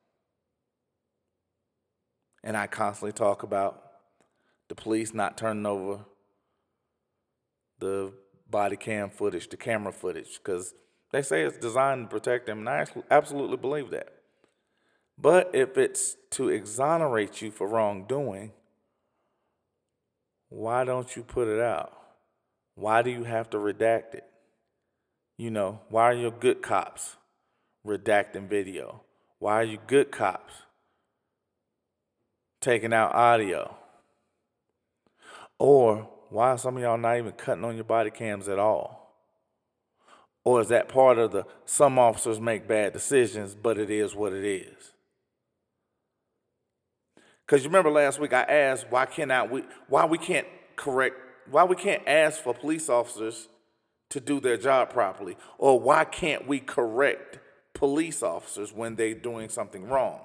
And 2.43 2.59
I 2.59 2.67
constantly 2.67 3.13
talk 3.13 3.43
about 3.43 3.83
the 4.69 4.75
police 4.75 5.15
not 5.15 5.39
turning 5.39 5.65
over 5.65 6.01
the 7.79 8.13
body 8.51 8.77
cam 8.77 9.09
footage, 9.09 9.49
the 9.49 9.57
camera 9.57 9.95
footage, 9.95 10.37
because 10.37 10.75
they 11.11 11.23
say 11.23 11.41
it's 11.41 11.57
designed 11.57 12.03
to 12.03 12.15
protect 12.15 12.45
them, 12.45 12.59
and 12.59 12.69
I 12.69 12.85
absolutely 13.11 13.57
believe 13.57 13.89
that. 13.93 14.13
But 15.17 15.51
if 15.55 15.79
it's 15.79 16.19
to 16.33 16.51
exonerate 16.51 17.41
you 17.41 17.51
for 17.51 17.67
wrongdoing, 17.67 18.53
why 20.51 20.85
don't 20.85 21.17
you 21.17 21.23
put 21.23 21.49
it 21.49 21.61
out? 21.61 21.97
Why 22.75 23.01
do 23.01 23.09
you 23.09 23.25
have 23.25 23.49
to 23.51 23.57
redact 23.57 24.13
it? 24.13 24.27
You 25.39 25.51
know, 25.51 25.81
why 25.89 26.03
are 26.03 26.15
your 26.15 26.31
good 26.31 26.61
cops 26.61 27.17
redacting 27.87 28.49
video? 28.49 29.03
Why 29.39 29.55
are 29.55 29.65
you 29.65 29.79
good 29.87 30.11
cops 30.11 30.55
taking 32.61 32.93
out 32.93 33.15
audio? 33.15 33.77
Or 35.59 36.09
why 36.31 36.51
are 36.51 36.59
some 36.59 36.77
of 36.77 36.83
y'all 36.83 36.99
not 36.99 37.19
even 37.19 37.33
cutting 37.33 37.65
on 37.65 37.75
your 37.75 37.85
body 37.85 38.11
cams 38.11 38.49
at 38.49 38.59
all? 38.59 39.05
Or 40.45 40.61
is 40.61 40.69
that 40.69 40.89
part 40.89 41.19
of 41.19 41.33
the 41.33 41.45
some 41.65 41.99
officers 41.99 42.41
make 42.41 42.69
bad 42.69 42.93
decisions, 42.93 43.55
but 43.55 43.79
it 43.79 43.91
is 43.91 44.15
what 44.15 44.33
it 44.33 44.45
is? 44.45 44.93
Because 47.47 47.63
you 47.63 47.69
remember 47.69 47.91
last 47.91 48.19
week 48.19 48.33
I 48.33 48.43
asked 48.43 48.87
why 48.91 49.07
cannot 49.07 49.51
we 49.51 49.65
why 49.89 50.07
we 50.07 50.19
can't 50.19 50.47
correct 50.77 51.17
why 51.51 51.65
we 51.65 51.77
can't 51.77 52.03
ask 52.07 52.43
for 52.43 52.55
police 52.55 52.89
officers 52.89 53.49
to 54.11 54.21
do 54.21 54.41
their 54.41 54.57
job 54.57 54.91
properly, 54.91 55.37
or 55.59 55.79
why 55.81 56.05
can't 56.05 56.47
we 56.47 56.61
correct 56.61 57.39
police 57.75 58.23
officers 58.23 58.73
when 58.73 58.95
they're 58.95 59.15
doing 59.15 59.49
something 59.49 59.89
wrong. 59.89 60.21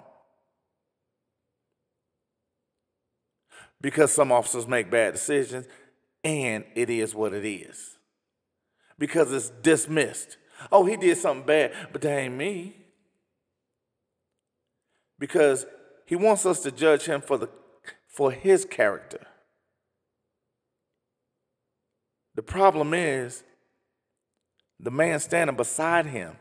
Because 3.82 4.12
some 4.12 4.32
officers 4.32 4.68
make 4.68 4.92
bad 4.92 5.14
decisions, 5.14 5.66
and 6.24 6.64
it 6.76 6.90
is 6.90 7.16
what 7.16 7.34
it 7.34 7.46
is. 7.46 7.98
Because 8.98 9.32
it's 9.32 9.50
dismissed. 9.50 10.38
Oh, 10.72 10.86
he 10.86 10.98
did 10.98 11.18
something 11.18 11.46
bad, 11.46 11.74
but 11.92 12.02
that 12.02 12.18
ain't 12.18 12.36
me. 12.36 12.76
Because 15.18 15.66
he 16.06 16.16
wants 16.16 16.46
us 16.46 16.62
to 16.62 16.72
judge 16.72 17.06
him 17.06 17.22
for, 17.22 17.38
the, 17.38 17.50
for 18.08 18.32
his 18.32 18.66
character. 18.66 19.26
The 22.36 22.44
problem 22.44 22.94
is 22.94 23.44
the 24.80 24.92
man 24.92 25.20
standing 25.20 25.56
beside 25.56 26.06
him 26.06 26.38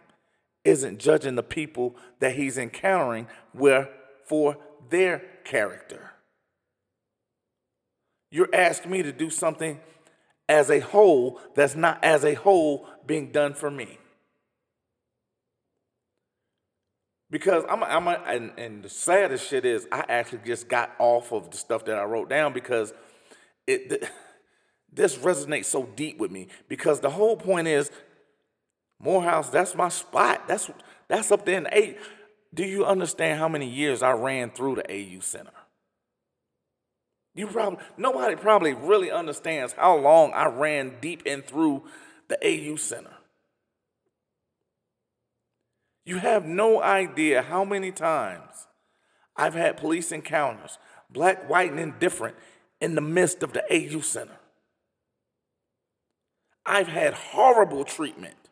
isn't 0.68 0.98
judging 0.98 1.34
the 1.34 1.42
people 1.42 1.96
that 2.20 2.34
he's 2.36 2.58
encountering 2.58 3.26
where 3.52 3.88
for 4.26 4.58
their 4.90 5.22
character. 5.44 6.12
You're 8.30 8.54
asking 8.54 8.90
me 8.90 9.02
to 9.02 9.12
do 9.12 9.30
something 9.30 9.80
as 10.48 10.70
a 10.70 10.80
whole 10.80 11.40
that's 11.54 11.74
not 11.74 12.02
as 12.04 12.24
a 12.24 12.34
whole 12.34 12.86
being 13.06 13.32
done 13.32 13.54
for 13.54 13.70
me. 13.70 13.98
Because 17.30 17.64
I'm, 17.68 17.82
a, 17.82 17.86
I'm 17.86 18.06
a, 18.06 18.22
and, 18.26 18.52
and 18.58 18.82
the 18.82 18.88
saddest 18.88 19.48
shit 19.48 19.64
is 19.64 19.86
I 19.92 20.04
actually 20.08 20.40
just 20.46 20.68
got 20.68 20.94
off 20.98 21.32
of 21.32 21.50
the 21.50 21.56
stuff 21.56 21.84
that 21.86 21.98
I 21.98 22.04
wrote 22.04 22.30
down 22.30 22.52
because 22.52 22.92
it 23.66 24.04
this 24.92 25.16
resonates 25.16 25.66
so 25.66 25.84
deep 25.94 26.18
with 26.18 26.30
me 26.30 26.48
because 26.68 27.00
the 27.00 27.10
whole 27.10 27.36
point 27.36 27.68
is 27.68 27.90
Morehouse, 29.00 29.48
that's 29.50 29.74
my 29.74 29.88
spot. 29.88 30.48
That's 30.48 30.70
that's 31.08 31.30
up 31.30 31.44
there 31.44 31.58
in 31.58 31.64
the 31.64 31.78
A. 31.78 31.96
Do 32.52 32.64
you 32.64 32.84
understand 32.84 33.38
how 33.38 33.48
many 33.48 33.68
years 33.68 34.02
I 34.02 34.12
ran 34.12 34.50
through 34.50 34.76
the 34.76 34.90
AU 34.90 35.20
Center? 35.20 35.52
You 37.34 37.46
probably 37.46 37.78
nobody 37.96 38.36
probably 38.36 38.74
really 38.74 39.10
understands 39.10 39.74
how 39.74 39.96
long 39.96 40.32
I 40.32 40.46
ran 40.46 40.94
deep 41.00 41.24
in 41.26 41.42
through 41.42 41.84
the 42.28 42.38
AU 42.44 42.76
Center. 42.76 43.12
You 46.04 46.18
have 46.18 46.46
no 46.46 46.82
idea 46.82 47.42
how 47.42 47.64
many 47.64 47.92
times 47.92 48.66
I've 49.36 49.54
had 49.54 49.76
police 49.76 50.10
encounters, 50.10 50.78
black, 51.10 51.48
white, 51.48 51.70
and 51.70 51.78
indifferent, 51.78 52.34
in 52.80 52.94
the 52.94 53.00
midst 53.00 53.42
of 53.42 53.52
the 53.52 53.62
AU 53.70 54.00
Center. 54.00 54.38
I've 56.64 56.88
had 56.88 57.14
horrible 57.14 57.84
treatment 57.84 58.47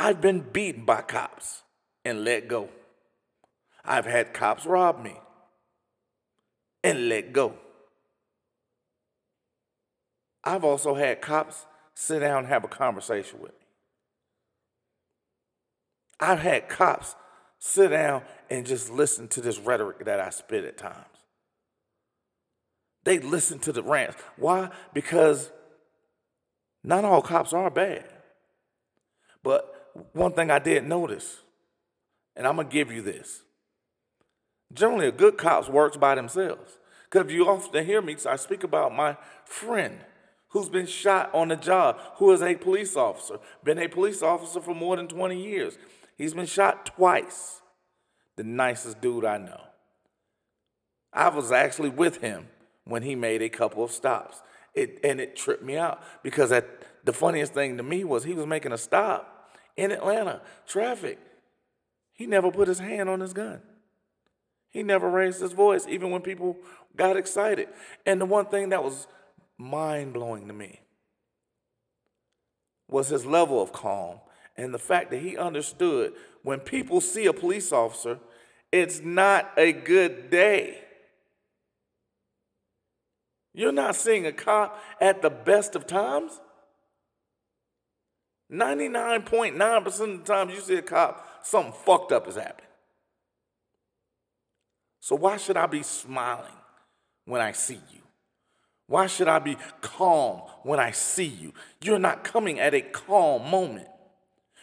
I've 0.00 0.22
been 0.22 0.40
beaten 0.40 0.86
by 0.86 1.02
cops 1.02 1.60
and 2.06 2.24
let 2.24 2.48
go. 2.48 2.70
I've 3.84 4.06
had 4.06 4.32
cops 4.32 4.64
rob 4.64 5.04
me 5.04 5.14
and 6.82 7.10
let 7.10 7.34
go. 7.34 7.52
I've 10.42 10.64
also 10.64 10.94
had 10.94 11.20
cops 11.20 11.66
sit 11.92 12.20
down 12.20 12.38
and 12.38 12.46
have 12.46 12.64
a 12.64 12.68
conversation 12.68 13.42
with 13.42 13.50
me. 13.50 13.66
I've 16.18 16.40
had 16.40 16.70
cops 16.70 17.14
sit 17.58 17.88
down 17.88 18.22
and 18.48 18.64
just 18.64 18.90
listen 18.90 19.28
to 19.28 19.42
this 19.42 19.58
rhetoric 19.58 20.06
that 20.06 20.18
I 20.18 20.30
spit 20.30 20.64
at 20.64 20.78
times. 20.78 20.96
They 23.04 23.18
listen 23.18 23.58
to 23.58 23.72
the 23.72 23.82
rants. 23.82 24.16
Why? 24.36 24.70
Because 24.94 25.52
not 26.82 27.04
all 27.04 27.20
cops 27.20 27.52
are 27.52 27.68
bad. 27.68 28.06
But 29.42 29.79
one 30.12 30.32
thing 30.32 30.50
I 30.50 30.58
did 30.58 30.86
notice, 30.86 31.38
and 32.36 32.46
I'm 32.46 32.56
gonna 32.56 32.68
give 32.68 32.90
you 32.90 33.02
this. 33.02 33.42
Generally, 34.72 35.08
a 35.08 35.12
good 35.12 35.36
cop 35.36 35.68
works 35.68 35.96
by 35.96 36.14
themselves. 36.14 36.78
Because 37.10 37.32
you 37.32 37.48
often 37.48 37.84
hear 37.84 38.00
me, 38.00 38.16
I 38.26 38.36
speak 38.36 38.62
about 38.62 38.94
my 38.94 39.16
friend 39.44 39.98
who's 40.50 40.68
been 40.68 40.86
shot 40.86 41.32
on 41.34 41.48
the 41.48 41.56
job, 41.56 41.98
who 42.16 42.30
is 42.32 42.42
a 42.42 42.54
police 42.54 42.96
officer, 42.96 43.38
been 43.64 43.78
a 43.78 43.88
police 43.88 44.22
officer 44.22 44.60
for 44.60 44.74
more 44.74 44.96
than 44.96 45.08
20 45.08 45.40
years. 45.40 45.78
He's 46.16 46.34
been 46.34 46.46
shot 46.46 46.86
twice. 46.86 47.62
The 48.36 48.44
nicest 48.44 49.00
dude 49.00 49.24
I 49.24 49.38
know. 49.38 49.60
I 51.12 51.28
was 51.28 51.50
actually 51.52 51.90
with 51.90 52.18
him 52.18 52.48
when 52.84 53.02
he 53.02 53.14
made 53.14 53.42
a 53.42 53.48
couple 53.48 53.82
of 53.82 53.90
stops. 53.90 54.40
It, 54.72 55.00
and 55.02 55.20
it 55.20 55.34
tripped 55.34 55.64
me 55.64 55.76
out 55.76 56.00
because 56.22 56.52
at, 56.52 56.68
the 57.04 57.12
funniest 57.12 57.54
thing 57.54 57.76
to 57.76 57.82
me 57.82 58.04
was 58.04 58.22
he 58.22 58.34
was 58.34 58.46
making 58.46 58.72
a 58.72 58.78
stop 58.78 59.39
in 59.80 59.90
Atlanta, 59.92 60.42
traffic. 60.66 61.18
He 62.12 62.26
never 62.26 62.50
put 62.50 62.68
his 62.68 62.78
hand 62.78 63.08
on 63.08 63.20
his 63.20 63.32
gun. 63.32 63.62
He 64.68 64.82
never 64.82 65.08
raised 65.10 65.40
his 65.40 65.52
voice, 65.52 65.86
even 65.88 66.10
when 66.10 66.20
people 66.20 66.58
got 66.94 67.16
excited. 67.16 67.68
And 68.04 68.20
the 68.20 68.26
one 68.26 68.44
thing 68.44 68.68
that 68.68 68.84
was 68.84 69.06
mind 69.56 70.12
blowing 70.12 70.46
to 70.48 70.52
me 70.52 70.80
was 72.88 73.08
his 73.08 73.24
level 73.24 73.62
of 73.62 73.72
calm 73.72 74.20
and 74.56 74.74
the 74.74 74.78
fact 74.78 75.10
that 75.12 75.22
he 75.22 75.38
understood 75.38 76.12
when 76.42 76.60
people 76.60 77.00
see 77.00 77.24
a 77.24 77.32
police 77.32 77.72
officer, 77.72 78.18
it's 78.70 79.00
not 79.00 79.50
a 79.56 79.72
good 79.72 80.28
day. 80.28 80.78
You're 83.54 83.72
not 83.72 83.96
seeing 83.96 84.26
a 84.26 84.32
cop 84.32 84.78
at 85.00 85.22
the 85.22 85.30
best 85.30 85.74
of 85.74 85.86
times. 85.86 86.38
99.9% 88.52 89.86
of 89.86 89.98
the 89.98 90.18
time 90.24 90.50
you 90.50 90.60
see 90.60 90.76
a 90.76 90.82
cop, 90.82 91.24
something 91.42 91.72
fucked 91.72 92.12
up 92.12 92.26
has 92.26 92.34
happened. 92.34 92.66
So 95.00 95.16
why 95.16 95.36
should 95.36 95.56
I 95.56 95.66
be 95.66 95.82
smiling 95.82 96.52
when 97.24 97.40
I 97.40 97.52
see 97.52 97.80
you? 97.92 98.00
Why 98.86 99.06
should 99.06 99.28
I 99.28 99.38
be 99.38 99.56
calm 99.80 100.42
when 100.64 100.80
I 100.80 100.90
see 100.90 101.26
you? 101.26 101.54
You're 101.80 102.00
not 102.00 102.24
coming 102.24 102.58
at 102.58 102.74
a 102.74 102.80
calm 102.80 103.48
moment. 103.48 103.86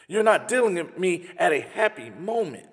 You're 0.08 0.23
not 0.23 0.50
dealing 0.50 0.76
with 0.76 0.97
me 0.97 1.28
at 1.38 1.54
a 1.54 1.62
happy 1.62 2.10
moment. 2.10 2.65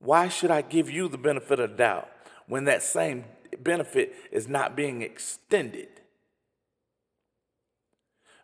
Why 0.00 0.28
should 0.28 0.50
I 0.50 0.60
give 0.62 0.90
you 0.90 1.08
the 1.08 1.16
benefit 1.16 1.60
of 1.60 1.76
doubt 1.76 2.10
when 2.46 2.64
that 2.64 2.82
same 2.82 3.24
benefit 3.58 4.14
is 4.30 4.48
not 4.48 4.76
being 4.76 5.00
extended? 5.00 6.01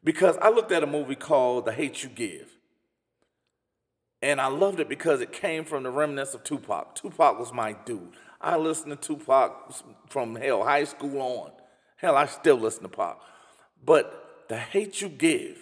Because 0.08 0.38
I 0.40 0.48
looked 0.48 0.72
at 0.72 0.82
a 0.82 0.86
movie 0.86 1.16
called 1.16 1.66
The 1.66 1.72
Hate 1.72 2.02
You 2.02 2.08
Give. 2.08 2.50
And 4.22 4.40
I 4.40 4.46
loved 4.46 4.80
it 4.80 4.88
because 4.88 5.20
it 5.20 5.34
came 5.34 5.66
from 5.66 5.82
the 5.82 5.90
remnants 5.90 6.32
of 6.32 6.42
Tupac. 6.44 6.94
Tupac 6.94 7.38
was 7.38 7.52
my 7.52 7.74
dude. 7.84 8.14
I 8.40 8.56
listened 8.56 8.92
to 8.92 8.96
Tupac 8.96 9.74
from 10.08 10.34
hell, 10.36 10.64
high 10.64 10.84
school 10.84 11.20
on. 11.20 11.50
Hell, 11.98 12.16
I 12.16 12.24
still 12.24 12.56
listen 12.56 12.84
to 12.84 12.88
Pac. 12.88 13.18
But 13.84 14.46
the 14.48 14.56
hate 14.56 15.02
you 15.02 15.10
give, 15.10 15.58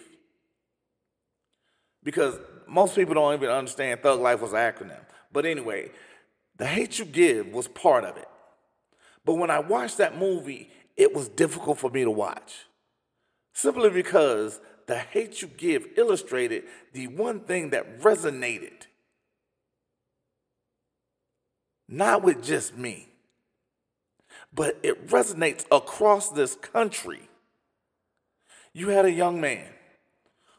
because 2.01 2.39
most 2.69 2.95
people 2.95 3.15
don't 3.15 3.33
even 3.33 3.49
understand 3.49 4.01
Thug 4.01 4.21
Life 4.21 4.39
was 4.39 4.53
an 4.53 4.59
acronym. 4.59 5.03
But 5.33 5.45
anyway, 5.45 5.91
the 6.55 6.67
hate 6.67 6.99
you 6.99 7.03
give 7.03 7.47
was 7.47 7.67
part 7.67 8.05
of 8.05 8.15
it. 8.15 8.29
But 9.25 9.33
when 9.33 9.51
I 9.51 9.59
watched 9.59 9.97
that 9.97 10.17
movie, 10.17 10.71
it 10.95 11.13
was 11.13 11.27
difficult 11.27 11.79
for 11.79 11.89
me 11.89 12.05
to 12.05 12.11
watch. 12.11 12.66
Simply 13.57 13.89
because 13.89 14.61
the 14.85 14.99
hate 14.99 15.41
you 15.41 15.47
give 15.47 15.87
illustrated 15.97 16.65
the 16.93 17.07
one 17.07 17.39
thing 17.39 17.71
that 17.71 18.01
resonated 18.01 18.85
not 21.87 22.21
with 22.21 22.43
just 22.43 22.77
me, 22.77 23.09
but 24.53 24.77
it 24.83 25.07
resonates 25.07 25.65
across 25.71 26.29
this 26.29 26.53
country. 26.53 27.29
You 28.73 28.89
had 28.89 29.05
a 29.05 29.11
young 29.11 29.41
man 29.41 29.69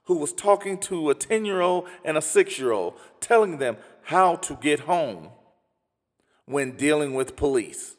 who 0.06 0.16
was 0.18 0.32
talking 0.32 0.76
to 0.78 1.10
a 1.10 1.14
10 1.14 1.44
year 1.44 1.60
old 1.60 1.86
and 2.04 2.16
a 2.16 2.20
six 2.20 2.58
year 2.58 2.72
old, 2.72 2.94
telling 3.20 3.58
them 3.58 3.76
how 4.02 4.34
to 4.34 4.56
get 4.56 4.80
home 4.80 5.28
when 6.46 6.72
dealing 6.76 7.14
with 7.14 7.36
police. 7.36 7.94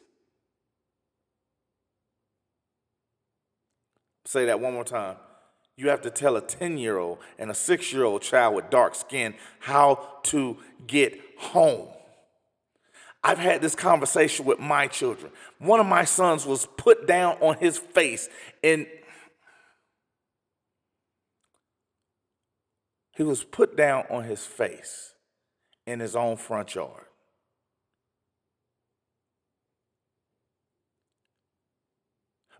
Say 4.30 4.44
that 4.44 4.60
one 4.60 4.74
more 4.74 4.84
time. 4.84 5.16
You 5.76 5.88
have 5.88 6.02
to 6.02 6.10
tell 6.10 6.36
a 6.36 6.40
10 6.40 6.78
year 6.78 6.98
old 6.98 7.18
and 7.36 7.50
a 7.50 7.54
six 7.54 7.92
year 7.92 8.04
old 8.04 8.22
child 8.22 8.54
with 8.54 8.70
dark 8.70 8.94
skin 8.94 9.34
how 9.58 10.06
to 10.22 10.56
get 10.86 11.18
home. 11.36 11.88
I've 13.24 13.38
had 13.40 13.60
this 13.60 13.74
conversation 13.74 14.46
with 14.46 14.60
my 14.60 14.86
children. 14.86 15.32
One 15.58 15.80
of 15.80 15.86
my 15.86 16.04
sons 16.04 16.46
was 16.46 16.68
put 16.76 17.08
down 17.08 17.38
on 17.40 17.56
his 17.56 17.76
face 17.76 18.28
and 18.62 18.86
he 23.16 23.24
was 23.24 23.42
put 23.42 23.76
down 23.76 24.04
on 24.10 24.22
his 24.22 24.46
face 24.46 25.14
in 25.88 25.98
his 25.98 26.14
own 26.14 26.36
front 26.36 26.76
yard. 26.76 27.06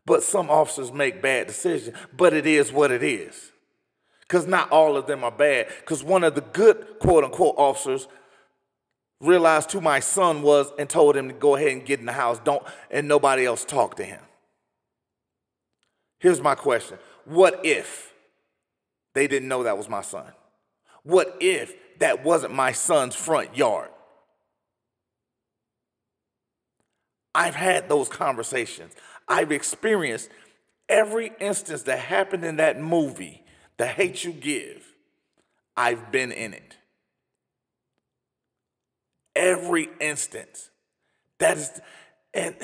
But 0.07 0.23
some 0.23 0.51
officers 0.51 0.93
make 0.93 1.23
bad 1.23 1.47
decisions, 1.47 1.97
but 2.17 2.33
it 2.33 2.47
is 2.47 2.73
what 2.73 2.91
it 2.91 3.03
is. 3.03 3.53
Because 4.23 4.47
not 4.47 4.71
all 4.71 4.97
of 4.97 5.07
them 5.07 5.25
are 5.25 5.31
bad. 5.31 5.69
Because 5.81 6.03
one 6.03 6.25
of 6.25 6.35
the 6.35 6.41
good 6.41 6.99
quote 7.01 7.25
unquote 7.25 7.57
officers 7.59 8.09
realized 9.21 9.71
who 9.73 9.81
my 9.81 10.01
son 10.01 10.43
was 10.43 10.73
and 10.79 10.89
told 10.89 11.17
him 11.17 11.29
to 11.29 11.35
go 11.35 11.57
ahead 11.57 11.73
and 11.73 11.85
get 11.85 12.01
in 12.01 12.07
the 12.07 12.13
house. 12.13 12.39
Don't 12.45 12.63
and 12.91 13.07
nobody 13.07 13.45
else 13.45 13.65
talk 13.65 13.97
to 13.97 14.05
him. 14.05 14.21
Here's 16.19 16.41
my 16.41 16.55
question. 16.55 16.99
What 17.25 17.61
if 17.65 18.13
they 19.15 19.27
didn't 19.27 19.49
know 19.49 19.65
that 19.65 19.77
was 19.77 19.89
my 19.89 20.03
son? 20.03 20.27
What 21.03 21.37
if 21.41 21.75
that 21.99 22.25
wasn't 22.25 22.55
my 22.55 22.73
son's 22.73 23.15
front 23.15 23.57
yard? 23.57 23.89
I've 27.35 27.55
had 27.55 27.89
those 27.89 28.09
conversations 28.09 28.93
i've 29.31 29.51
experienced 29.51 30.29
every 30.91 31.33
instance 31.41 31.83
that 31.85 31.99
happened 31.99 32.45
in 32.45 32.57
that 32.57 32.79
movie 32.79 33.43
the 33.79 33.87
hate 33.87 34.25
you 34.25 34.33
give 34.33 34.85
i've 35.77 36.13
been 36.13 36.31
in 36.31 36.53
it 36.53 36.77
every 39.41 39.89
instance. 40.01 40.71
That 41.39 41.57
is, 41.57 41.81
and 42.35 42.55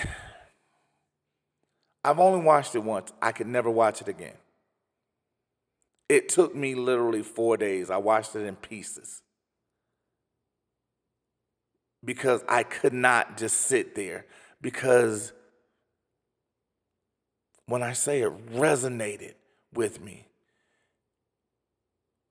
I've 2.04 2.20
only 2.20 2.44
watched 2.44 2.74
it 2.74 2.84
once. 2.84 3.12
I 3.20 3.32
could 3.32 3.46
never 3.46 3.70
watch 3.70 4.00
it 4.00 4.08
again. 4.08 4.36
It 6.08 6.28
took 6.28 6.54
me 6.54 6.74
literally 6.74 7.22
four 7.22 7.56
days. 7.56 7.90
I 7.90 7.96
watched 7.96 8.36
it 8.36 8.44
in 8.44 8.54
pieces 8.54 9.22
because 12.04 12.44
I 12.48 12.62
could 12.62 12.92
not 12.92 13.38
just 13.38 13.56
sit 13.62 13.96
there. 13.96 14.26
Because 14.60 15.32
when 17.66 17.82
I 17.82 17.92
say 17.92 18.22
it 18.22 18.52
resonated 18.52 19.34
with 19.74 20.00
me, 20.00 20.28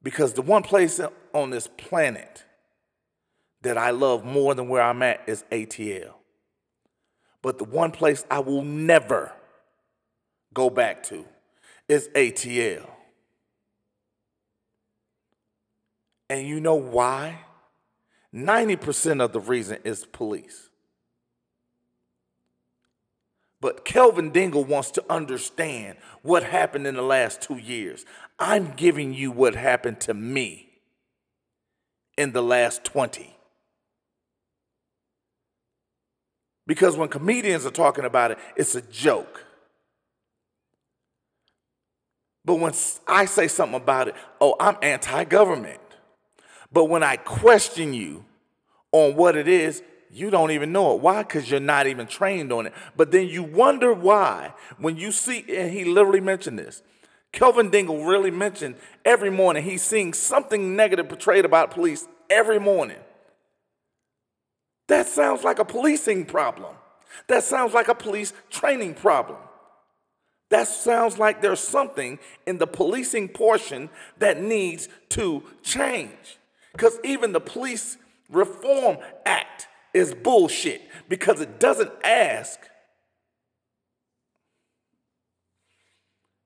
because 0.01 0.33
the 0.33 0.41
one 0.41 0.63
place 0.63 0.99
on 1.33 1.49
this 1.49 1.67
planet 1.77 2.43
that 3.61 3.77
I 3.77 3.89
love 3.89 4.23
more 4.23 4.53
than 4.53 4.69
where 4.69 4.81
I'm 4.81 5.01
at 5.01 5.21
is 5.27 5.43
ATL. 5.51 6.13
But 7.41 7.57
the 7.57 7.63
one 7.63 7.91
place 7.91 8.23
I 8.29 8.39
will 8.39 8.63
never 8.63 9.33
go 10.53 10.69
back 10.69 11.03
to 11.03 11.25
is 11.87 12.07
ATL. 12.15 12.87
And 16.29 16.47
you 16.47 16.59
know 16.59 16.75
why? 16.75 17.39
90% 18.33 19.23
of 19.23 19.31
the 19.31 19.39
reason 19.39 19.79
is 19.83 20.05
police. 20.05 20.69
But 23.65 23.83
Kelvin 23.83 24.29
Dingle 24.29 24.63
wants 24.63 24.91
to 24.91 25.03
understand 25.09 25.97
what 26.21 26.43
happened 26.43 26.85
in 26.85 26.93
the 26.93 27.01
last 27.01 27.41
two 27.41 27.57
years. 27.57 28.05
I'm 28.37 28.73
giving 28.75 29.11
you 29.11 29.31
what 29.31 29.55
happened 29.55 29.99
to 30.01 30.13
me 30.13 30.69
in 32.15 32.31
the 32.31 32.43
last 32.43 32.83
20. 32.83 33.35
Because 36.67 36.95
when 36.95 37.09
comedians 37.09 37.65
are 37.65 37.71
talking 37.71 38.05
about 38.05 38.29
it, 38.29 38.37
it's 38.55 38.75
a 38.75 38.83
joke. 38.83 39.43
But 42.45 42.59
when 42.59 42.73
I 43.07 43.25
say 43.25 43.47
something 43.47 43.81
about 43.81 44.09
it, 44.09 44.15
oh, 44.39 44.55
I'm 44.59 44.77
anti 44.83 45.23
government. 45.23 45.81
But 46.71 46.85
when 46.85 47.01
I 47.01 47.15
question 47.17 47.95
you 47.95 48.25
on 48.91 49.15
what 49.15 49.35
it 49.35 49.47
is, 49.47 49.81
you 50.15 50.29
don't 50.29 50.51
even 50.51 50.71
know 50.71 50.95
it. 50.95 51.01
Why? 51.01 51.23
Because 51.23 51.51
you're 51.51 51.59
not 51.59 51.87
even 51.87 52.07
trained 52.07 52.53
on 52.53 52.67
it. 52.67 52.73
But 52.95 53.11
then 53.11 53.27
you 53.27 53.43
wonder 53.43 53.93
why 53.93 54.53
when 54.77 54.95
you 54.95 55.11
see, 55.11 55.43
and 55.49 55.71
he 55.71 55.83
literally 55.83 56.21
mentioned 56.21 56.57
this. 56.57 56.81
Kelvin 57.33 57.69
Dingle 57.69 58.05
really 58.05 58.31
mentioned 58.31 58.75
every 59.03 59.29
morning 59.29 59.63
he's 59.63 59.83
seeing 59.83 60.13
something 60.13 60.73
negative 60.75 61.09
portrayed 61.09 61.43
about 61.43 61.71
police 61.71 62.07
every 62.29 62.59
morning. 62.59 62.99
That 64.87 65.07
sounds 65.07 65.43
like 65.43 65.59
a 65.59 65.65
policing 65.65 66.25
problem. 66.25 66.75
That 67.27 67.43
sounds 67.43 67.73
like 67.73 67.89
a 67.89 67.95
police 67.95 68.31
training 68.49 68.93
problem. 68.93 69.39
That 70.49 70.69
sounds 70.69 71.17
like 71.17 71.41
there's 71.41 71.59
something 71.59 72.19
in 72.45 72.57
the 72.57 72.67
policing 72.67 73.29
portion 73.29 73.89
that 74.19 74.41
needs 74.41 74.87
to 75.09 75.43
change. 75.61 76.37
Because 76.71 76.99
even 77.03 77.33
the 77.33 77.41
Police 77.41 77.97
Reform 78.29 78.97
Act 79.25 79.67
is 79.95 80.13
bullshit 80.13 80.81
because 81.07 81.39
it 81.39 81.57
doesn't 81.57 81.91
ask, 82.03 82.59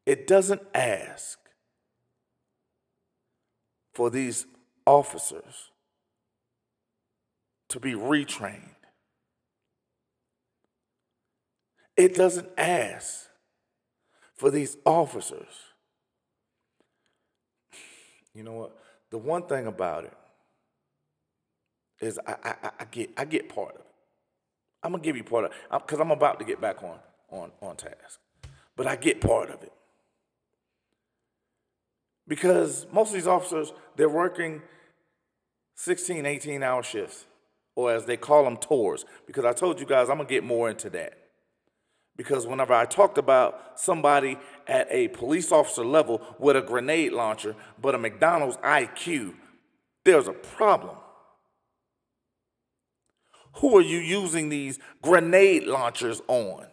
it 0.06 0.28
doesn't 0.28 0.62
ask 0.76 1.40
for 3.92 4.12
these 4.12 4.46
officers 4.86 5.72
to 7.70 7.80
be 7.80 7.94
retrained. 7.94 8.76
It 11.98 12.14
doesn't 12.14 12.50
ask 12.56 13.30
for 14.36 14.52
these 14.52 14.78
officers. 14.86 15.56
You 18.36 18.44
know 18.44 18.54
what? 18.54 18.78
The 19.10 19.18
one 19.18 19.48
thing 19.48 19.66
about 19.66 20.06
it 20.06 20.14
is 22.00 22.20
I, 22.26 22.36
I, 22.44 22.72
I 22.80 22.86
get 22.86 23.10
I 23.18 23.26
get 23.26 23.50
part 23.50 23.76
of 23.76 23.82
it. 23.82 23.88
I'm 24.84 24.92
gonna 24.92 25.04
give 25.04 25.18
you 25.18 25.24
part 25.24 25.46
of 25.46 25.52
it 25.52 25.58
because 25.72 26.00
I'm 26.00 26.12
about 26.12 26.40
to 26.40 26.46
get 26.46 26.62
back 26.62 26.84
on 26.84 27.00
on 27.30 27.52
on 27.62 27.76
task, 27.76 28.20
but 28.76 28.88
I 28.88 28.96
get 28.96 29.22
part 29.22 29.50
of 29.50 29.62
it 29.64 29.74
because 32.28 32.86
most 32.92 33.10
of 33.10 33.16
these 33.16 33.28
officers 33.28 33.74
they're 33.96 34.08
working 34.10 34.62
16, 35.76 36.26
18 36.26 36.62
hour 36.62 36.84
shifts, 36.84 37.26
or 37.74 37.92
as 37.94 38.06
they 38.06 38.18
call 38.18 38.44
them, 38.44 38.58
tours. 38.58 39.06
Because 39.26 39.46
I 39.46 39.54
told 39.54 39.80
you 39.80 39.86
guys 39.86 40.10
I'm 40.10 40.18
gonna 40.18 40.28
get 40.28 40.44
more 40.44 40.70
into 40.70 40.90
that. 40.90 41.18
Because 42.18 42.46
whenever 42.46 42.74
I 42.74 42.84
talked 42.84 43.18
about 43.18 43.80
somebody 43.80 44.38
at 44.68 44.88
a 44.92 45.08
police 45.08 45.54
officer 45.54 45.86
level 45.86 46.22
with 46.38 46.58
a 46.58 46.62
grenade 46.62 47.14
launcher, 47.14 47.56
but 47.82 47.96
a 47.96 47.98
McDonald's 47.98 48.58
IQ, 48.58 49.36
there's 50.04 50.28
a 50.28 50.34
problem. 50.34 50.98
Who 53.56 53.78
are 53.78 53.82
you 53.82 53.98
using 53.98 54.50
these 54.50 54.80
grenade 55.02 55.64
launchers 55.64 56.22
on? 56.28 56.68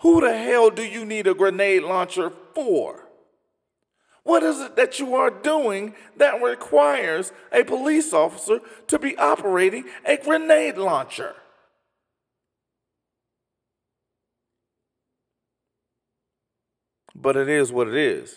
Who 0.00 0.20
the 0.20 0.36
hell 0.36 0.70
do 0.70 0.82
you 0.82 1.04
need 1.04 1.26
a 1.26 1.34
grenade 1.34 1.82
launcher 1.82 2.32
for? 2.54 3.06
What 4.22 4.42
is 4.42 4.60
it 4.60 4.76
that 4.76 4.98
you 4.98 5.14
are 5.14 5.30
doing 5.30 5.94
that 6.16 6.42
requires 6.42 7.32
a 7.52 7.64
police 7.64 8.12
officer 8.12 8.60
to 8.86 8.98
be 8.98 9.16
operating 9.16 9.84
a 10.04 10.16
grenade 10.16 10.76
launcher? 10.78 11.34
But 17.14 17.36
it 17.36 17.48
is 17.48 17.72
what 17.72 17.88
it 17.88 17.96
is. 17.96 18.36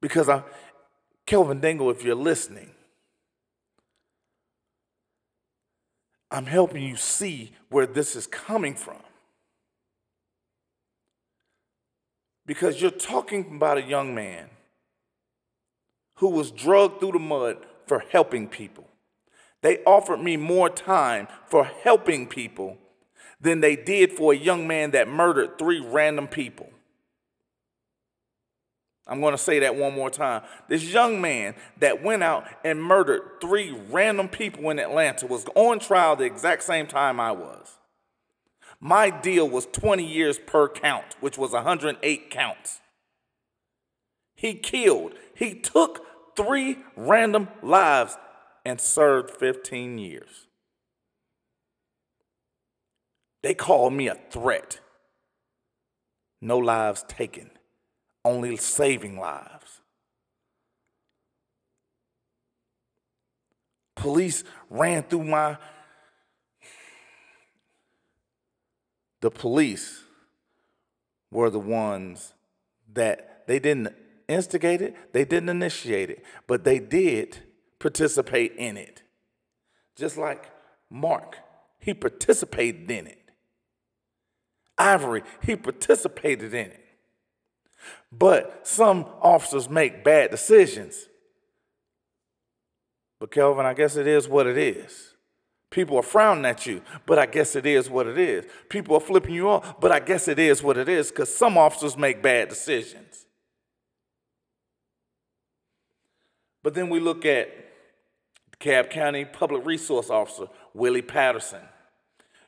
Because 0.00 0.28
I, 0.28 0.42
Kelvin 1.26 1.60
Dingle, 1.60 1.90
if 1.90 2.04
you're 2.04 2.14
listening, 2.14 2.70
I'm 6.30 6.46
helping 6.46 6.82
you 6.82 6.96
see 6.96 7.52
where 7.70 7.86
this 7.86 8.16
is 8.16 8.26
coming 8.26 8.74
from. 8.74 9.00
Because 12.46 12.80
you're 12.80 12.90
talking 12.90 13.56
about 13.56 13.78
a 13.78 13.82
young 13.82 14.14
man 14.14 14.48
who 16.16 16.30
was 16.30 16.50
drugged 16.50 17.00
through 17.00 17.12
the 17.12 17.18
mud 17.18 17.58
for 17.86 18.00
helping 18.10 18.48
people. 18.48 18.88
They 19.62 19.78
offered 19.84 20.20
me 20.20 20.36
more 20.36 20.68
time 20.68 21.28
for 21.46 21.64
helping 21.64 22.26
people 22.26 22.78
than 23.40 23.60
they 23.60 23.76
did 23.76 24.12
for 24.12 24.32
a 24.32 24.36
young 24.36 24.66
man 24.66 24.92
that 24.92 25.08
murdered 25.08 25.58
three 25.58 25.80
random 25.80 26.28
people. 26.28 26.70
I'm 29.06 29.20
going 29.20 29.32
to 29.32 29.38
say 29.38 29.60
that 29.60 29.76
one 29.76 29.94
more 29.94 30.10
time. 30.10 30.42
This 30.68 30.82
young 30.82 31.20
man 31.20 31.54
that 31.78 32.02
went 32.02 32.22
out 32.22 32.44
and 32.64 32.82
murdered 32.82 33.40
three 33.40 33.78
random 33.90 34.28
people 34.28 34.68
in 34.70 34.78
Atlanta 34.78 35.26
was 35.26 35.46
on 35.54 35.78
trial 35.78 36.16
the 36.16 36.24
exact 36.24 36.64
same 36.64 36.86
time 36.86 37.20
I 37.20 37.30
was. 37.30 37.76
My 38.80 39.10
deal 39.10 39.48
was 39.48 39.66
20 39.66 40.04
years 40.04 40.38
per 40.38 40.68
count, 40.68 41.16
which 41.20 41.38
was 41.38 41.52
108 41.52 42.30
counts. 42.30 42.80
He 44.34 44.54
killed, 44.54 45.12
he 45.34 45.54
took 45.54 46.04
three 46.36 46.78
random 46.96 47.48
lives 47.62 48.16
and 48.64 48.80
served 48.80 49.30
15 49.30 49.98
years. 49.98 50.46
They 53.42 53.54
called 53.54 53.92
me 53.92 54.08
a 54.08 54.18
threat. 54.30 54.80
No 56.42 56.58
lives 56.58 57.04
taken 57.08 57.55
only 58.26 58.56
saving 58.56 59.18
lives. 59.18 59.80
Police 63.94 64.44
ran 64.68 65.02
through 65.04 65.24
my. 65.24 65.56
The 69.20 69.30
police 69.30 70.02
were 71.30 71.50
the 71.50 71.58
ones 71.58 72.34
that 72.92 73.46
they 73.46 73.58
didn't 73.58 73.94
instigate 74.28 74.82
it, 74.82 74.94
they 75.12 75.24
didn't 75.24 75.48
initiate 75.48 76.10
it, 76.10 76.24
but 76.46 76.64
they 76.64 76.78
did 76.78 77.38
participate 77.78 78.52
in 78.56 78.76
it. 78.76 79.02
Just 79.96 80.16
like 80.16 80.50
Mark, 80.90 81.38
he 81.78 81.94
participated 81.94 82.90
in 82.90 83.06
it. 83.06 83.30
Ivory, 84.78 85.22
he 85.42 85.56
participated 85.56 86.52
in 86.52 86.70
it. 86.70 86.85
But 88.12 88.66
some 88.66 89.06
officers 89.20 89.68
make 89.68 90.04
bad 90.04 90.30
decisions. 90.30 91.08
But 93.18 93.30
Kelvin, 93.30 93.66
I 93.66 93.74
guess 93.74 93.96
it 93.96 94.06
is 94.06 94.28
what 94.28 94.46
it 94.46 94.58
is. 94.58 95.14
People 95.70 95.96
are 95.98 96.02
frowning 96.02 96.44
at 96.44 96.64
you, 96.64 96.80
but 97.06 97.18
I 97.18 97.26
guess 97.26 97.56
it 97.56 97.66
is 97.66 97.90
what 97.90 98.06
it 98.06 98.18
is. 98.18 98.46
People 98.68 98.96
are 98.96 99.00
flipping 99.00 99.34
you 99.34 99.48
off, 99.48 99.80
but 99.80 99.90
I 99.90 100.00
guess 100.00 100.28
it 100.28 100.38
is 100.38 100.62
what 100.62 100.78
it 100.78 100.88
is 100.88 101.10
because 101.10 101.34
some 101.34 101.58
officers 101.58 101.96
make 101.96 102.22
bad 102.22 102.48
decisions. 102.48 103.26
But 106.62 106.74
then 106.74 106.88
we 106.88 107.00
look 107.00 107.24
at 107.24 107.48
Cab 108.58 108.90
County 108.90 109.24
Public 109.24 109.64
Resource 109.66 110.08
Officer 110.08 110.46
Willie 110.72 111.02
Patterson 111.02 111.62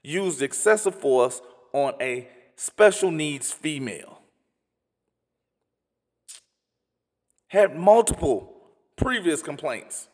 used 0.02 0.42
excessive 0.42 0.94
force 0.94 1.40
on 1.72 1.94
a 2.00 2.28
special 2.56 3.10
needs 3.10 3.52
female. 3.52 4.17
Had 7.48 7.76
multiple 7.76 8.54
previous 8.96 9.42
complaints. 9.42 10.08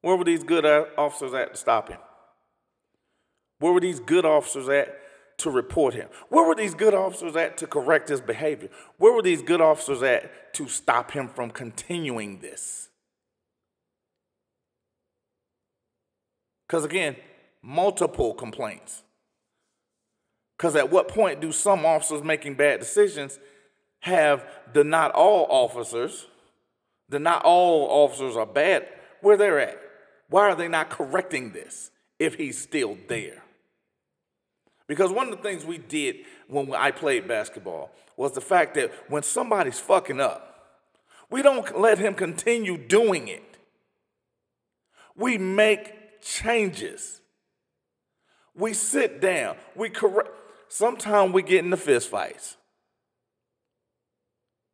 Where 0.00 0.16
were 0.16 0.24
these 0.24 0.44
good 0.44 0.64
officers 0.96 1.34
at 1.34 1.52
to 1.52 1.58
stop 1.58 1.88
him? 1.88 1.98
Where 3.58 3.72
were 3.72 3.80
these 3.80 4.00
good 4.00 4.24
officers 4.24 4.68
at 4.68 4.96
to 5.38 5.50
report 5.50 5.94
him? 5.94 6.08
Where 6.28 6.46
were 6.46 6.54
these 6.54 6.74
good 6.74 6.94
officers 6.94 7.36
at 7.36 7.56
to 7.58 7.66
correct 7.66 8.08
his 8.08 8.20
behavior? 8.20 8.68
Where 8.96 9.12
were 9.12 9.22
these 9.22 9.42
good 9.42 9.60
officers 9.60 10.02
at 10.02 10.54
to 10.54 10.68
stop 10.68 11.10
him 11.10 11.28
from 11.28 11.50
continuing 11.50 12.40
this? 12.40 12.88
Because 16.66 16.84
again, 16.84 17.16
multiple 17.62 18.34
complaints. 18.34 19.02
Because 20.56 20.76
at 20.76 20.90
what 20.90 21.08
point 21.08 21.40
do 21.40 21.52
some 21.52 21.84
officers 21.84 22.22
making 22.22 22.54
bad 22.54 22.80
decisions 22.80 23.38
have 24.00 24.44
the 24.72 24.84
not 24.84 25.12
all 25.12 25.46
officers, 25.50 26.26
the 27.08 27.18
not 27.18 27.44
all 27.44 27.88
officers 28.04 28.36
are 28.36 28.46
bad, 28.46 28.86
where 29.20 29.36
they're 29.36 29.60
at. 29.60 29.78
Why 30.28 30.42
are 30.42 30.54
they 30.54 30.68
not 30.68 30.90
correcting 30.90 31.52
this 31.52 31.90
if 32.18 32.34
he's 32.34 32.58
still 32.58 32.98
there? 33.08 33.42
Because 34.86 35.10
one 35.10 35.28
of 35.28 35.36
the 35.36 35.42
things 35.42 35.64
we 35.64 35.78
did 35.78 36.16
when 36.48 36.72
I 36.74 36.90
played 36.90 37.28
basketball 37.28 37.90
was 38.16 38.32
the 38.32 38.40
fact 38.40 38.74
that 38.74 38.92
when 39.08 39.22
somebody's 39.22 39.78
fucking 39.78 40.20
up, 40.20 40.44
we 41.30 41.42
don't 41.42 41.78
let 41.78 41.98
him 41.98 42.14
continue 42.14 42.76
doing 42.78 43.28
it. 43.28 43.42
We 45.14 45.36
make 45.36 46.22
changes. 46.22 47.20
We 48.54 48.72
sit 48.72 49.20
down. 49.20 49.56
We 49.74 49.90
correct. 49.90 50.30
Sometimes 50.68 51.32
we 51.32 51.42
get 51.42 51.64
into 51.64 51.76
fist 51.76 52.08
fights. 52.08 52.56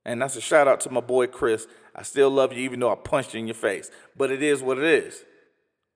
And 0.05 0.21
that's 0.21 0.37
a 0.37 0.41
shout 0.41 0.69
out 0.69 0.81
to 0.83 0.91
my 0.91 1.01
boy 1.01 1.27
Chris. 1.27 1.67
I 1.95 2.03
still 2.03 2.31
love 2.31 2.53
you 2.53 2.61
even 2.61 2.81
though 2.81 2.93
I 2.93 2.97
punched 2.97 3.35
you 3.35 3.41
in 3.41 3.47
your 3.47 3.55
face. 3.55 3.91
But 4.17 4.31
it 4.31 4.43
is 4.43 4.63
what 4.63 4.79
it 4.79 4.85
is. 4.85 5.25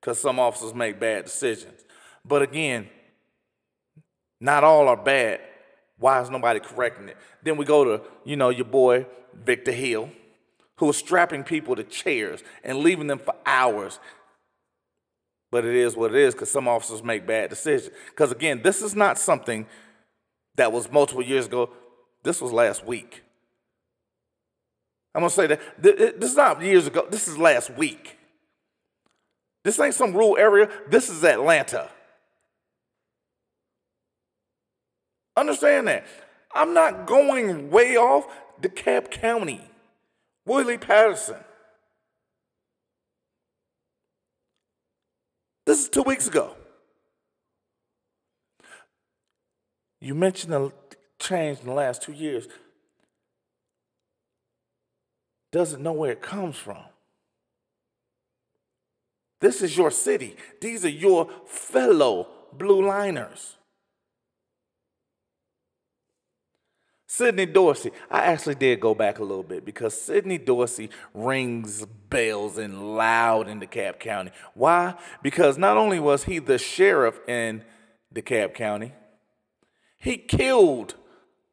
Because 0.00 0.20
some 0.20 0.38
officers 0.38 0.74
make 0.74 0.98
bad 0.98 1.24
decisions. 1.24 1.84
But 2.24 2.42
again, 2.42 2.88
not 4.40 4.64
all 4.64 4.88
are 4.88 4.96
bad. 4.96 5.40
Why 5.98 6.20
is 6.22 6.30
nobody 6.30 6.60
correcting 6.60 7.08
it? 7.08 7.16
Then 7.42 7.56
we 7.56 7.64
go 7.64 7.84
to, 7.84 8.02
you 8.24 8.36
know, 8.36 8.50
your 8.50 8.64
boy 8.64 9.06
Victor 9.34 9.72
Hill, 9.72 10.10
who 10.76 10.86
was 10.86 10.96
strapping 10.96 11.42
people 11.42 11.74
to 11.76 11.82
chairs 11.82 12.42
and 12.62 12.78
leaving 12.78 13.08
them 13.08 13.18
for 13.18 13.34
hours. 13.44 13.98
But 15.50 15.64
it 15.64 15.74
is 15.74 15.96
what 15.96 16.14
it 16.14 16.18
is 16.18 16.34
because 16.34 16.50
some 16.50 16.68
officers 16.68 17.02
make 17.02 17.26
bad 17.26 17.50
decisions. 17.50 17.94
Because 18.10 18.30
again, 18.30 18.62
this 18.62 18.82
is 18.82 18.94
not 18.94 19.18
something 19.18 19.66
that 20.56 20.72
was 20.72 20.90
multiple 20.90 21.22
years 21.22 21.46
ago. 21.46 21.70
This 22.22 22.40
was 22.40 22.52
last 22.52 22.86
week. 22.86 23.22
I'm 25.18 25.22
gonna 25.22 25.30
say 25.30 25.48
that 25.48 25.60
this 25.82 26.30
is 26.30 26.36
not 26.36 26.62
years 26.62 26.86
ago. 26.86 27.04
This 27.10 27.26
is 27.26 27.36
last 27.36 27.70
week. 27.70 28.16
This 29.64 29.80
ain't 29.80 29.94
some 29.94 30.12
rural 30.12 30.36
area. 30.38 30.70
This 30.88 31.08
is 31.08 31.24
Atlanta. 31.24 31.90
Understand 35.36 35.88
that. 35.88 36.06
I'm 36.54 36.72
not 36.72 37.08
going 37.08 37.68
way 37.68 37.96
off 37.96 38.28
DeKalb 38.62 39.10
County. 39.10 39.60
Willie 40.46 40.78
Patterson. 40.78 41.42
This 45.66 45.80
is 45.80 45.88
two 45.88 46.02
weeks 46.02 46.28
ago. 46.28 46.54
You 50.00 50.14
mentioned 50.14 50.54
a 50.54 50.70
change 51.18 51.58
in 51.58 51.66
the 51.66 51.74
last 51.74 52.02
two 52.02 52.12
years. 52.12 52.46
Doesn't 55.50 55.82
know 55.82 55.92
where 55.92 56.12
it 56.12 56.22
comes 56.22 56.56
from. 56.56 56.82
This 59.40 59.62
is 59.62 59.76
your 59.76 59.90
city. 59.90 60.36
These 60.60 60.84
are 60.84 60.90
your 60.90 61.28
fellow 61.46 62.28
blue 62.52 62.86
liners. 62.86 63.56
Sidney 67.06 67.46
Dorsey. 67.46 67.90
I 68.10 68.26
actually 68.26 68.56
did 68.56 68.80
go 68.80 68.94
back 68.94 69.18
a 69.18 69.24
little 69.24 69.42
bit 69.42 69.64
because 69.64 69.98
Sidney 69.98 70.38
Dorsey 70.38 70.90
rings 71.14 71.86
bells 72.10 72.58
and 72.58 72.96
loud 72.96 73.48
in 73.48 73.60
DeKalb 73.60 73.98
County. 73.98 74.30
Why? 74.54 74.94
Because 75.22 75.56
not 75.56 75.76
only 75.76 75.98
was 75.98 76.24
he 76.24 76.38
the 76.38 76.58
sheriff 76.58 77.18
in 77.26 77.64
DeKalb 78.14 78.54
County, 78.54 78.92
he 79.98 80.18
killed 80.18 80.96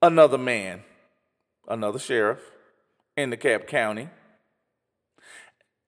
another 0.01 0.37
man, 0.37 0.83
another 1.67 1.99
sheriff 1.99 2.41
in 3.17 3.31
DeKalb 3.31 3.67
County 3.67 4.09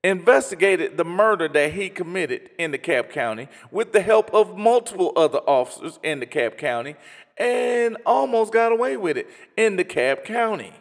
investigated 0.03 0.95
the 0.95 1.03
murder 1.03 1.47
that 1.47 1.73
he 1.73 1.89
committed 1.89 2.49
in 2.57 2.71
the 2.71 2.77
DeKalb 2.77 3.09
County 3.09 3.47
with 3.71 3.93
the 3.93 4.01
help 4.01 4.33
of 4.33 4.57
multiple 4.57 5.11
other 5.15 5.39
officers 5.39 5.99
in 6.03 6.19
the 6.19 6.25
DeKalb 6.25 6.57
County 6.57 6.95
and 7.37 7.97
almost 8.05 8.53
got 8.53 8.71
away 8.71 8.95
with 8.97 9.17
it 9.17 9.27
in 9.57 9.75
the 9.75 9.83
DeKalb 9.83 10.23
County. 10.23 10.73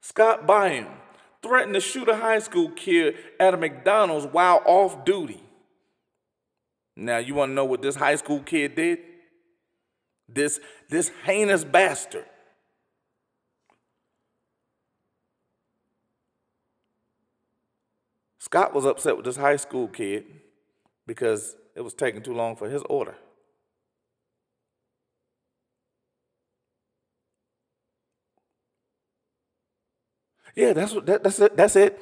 Scott 0.00 0.46
Byam 0.46 0.86
threatened 1.42 1.74
to 1.74 1.80
shoot 1.80 2.08
a 2.08 2.16
high 2.16 2.38
school 2.38 2.70
kid 2.70 3.16
at 3.38 3.54
a 3.54 3.56
McDonald's 3.56 4.26
while 4.26 4.62
off 4.64 5.04
duty. 5.04 5.42
Now, 6.96 7.18
you 7.18 7.34
want 7.34 7.50
to 7.50 7.54
know 7.54 7.64
what 7.64 7.82
this 7.82 7.96
high 7.96 8.16
school 8.16 8.40
kid 8.40 8.76
did? 8.76 8.98
This, 10.28 10.60
this 10.88 11.10
heinous 11.24 11.64
bastard 11.64 12.24
Scott 18.44 18.74
was 18.74 18.84
upset 18.84 19.16
with 19.16 19.24
this 19.24 19.36
high 19.36 19.56
school 19.56 19.88
kid 19.88 20.26
because 21.06 21.56
it 21.74 21.80
was 21.80 21.94
taking 21.94 22.20
too 22.20 22.34
long 22.34 22.56
for 22.56 22.68
his 22.68 22.82
order. 22.90 23.14
Yeah, 30.54 30.74
that's 30.74 30.92
what 30.92 31.06
that, 31.06 31.24
that's 31.24 31.40
it. 31.40 31.56
That's 31.56 31.74
it. 31.74 31.98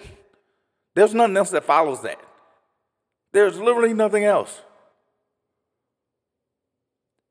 There's 0.96 1.14
nothing 1.14 1.36
else 1.36 1.50
that 1.50 1.62
follows 1.62 2.02
that. 2.02 2.18
There's 3.30 3.56
literally 3.60 3.94
nothing 3.94 4.24
else. 4.24 4.62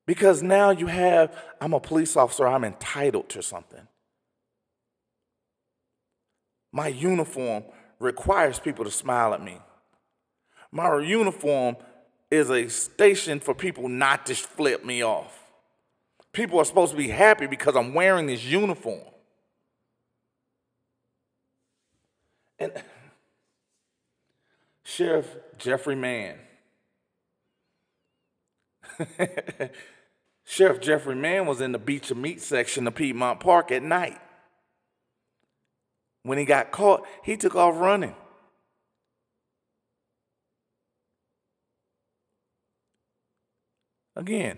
Because 0.08 0.42
now 0.42 0.70
you 0.70 0.88
have, 0.88 1.38
I'm 1.60 1.74
a 1.74 1.82
police 1.82 2.16
officer, 2.16 2.48
I'm 2.48 2.64
entitled 2.64 3.28
to 3.28 3.44
something. 3.44 3.90
My 6.72 6.88
uniform 6.88 7.66
requires 8.02 8.60
people 8.60 8.86
to 8.86 8.92
smile 8.92 9.34
at 9.34 9.42
me. 9.42 9.60
My 10.72 11.00
uniform 11.00 11.78
is 12.30 12.50
a 12.50 12.70
station 12.70 13.40
for 13.40 13.54
people 13.54 13.90
not 13.90 14.26
to 14.28 14.36
flip 14.36 14.86
me 14.86 15.04
off. 15.04 15.38
People 16.32 16.60
are 16.60 16.66
supposed 16.66 16.92
to 16.92 16.98
be 16.98 17.10
happy 17.10 17.46
because 17.46 17.76
I'm 17.76 17.94
wearing 17.94 18.28
this 18.28 18.44
uniform. 18.44 19.02
And 22.58 22.72
Sheriff 24.84 25.28
Jeffrey 25.58 25.96
Mann. 25.96 26.38
Sheriff 30.46 30.80
Jeffrey 30.82 31.16
Mann 31.16 31.46
was 31.46 31.60
in 31.60 31.72
the 31.72 31.80
Beach 31.80 32.12
of 32.12 32.18
Meat 32.18 32.42
section 32.42 32.88
of 32.88 32.96
Piedmont 32.96 33.40
Park 33.40 33.72
at 33.72 33.84
night. 33.84 34.20
When 36.24 36.38
he 36.38 36.46
got 36.46 36.72
caught, 36.72 37.06
he 37.24 37.36
took 37.38 37.56
off 37.56 37.80
running. 37.80 38.16
Again, 44.16 44.58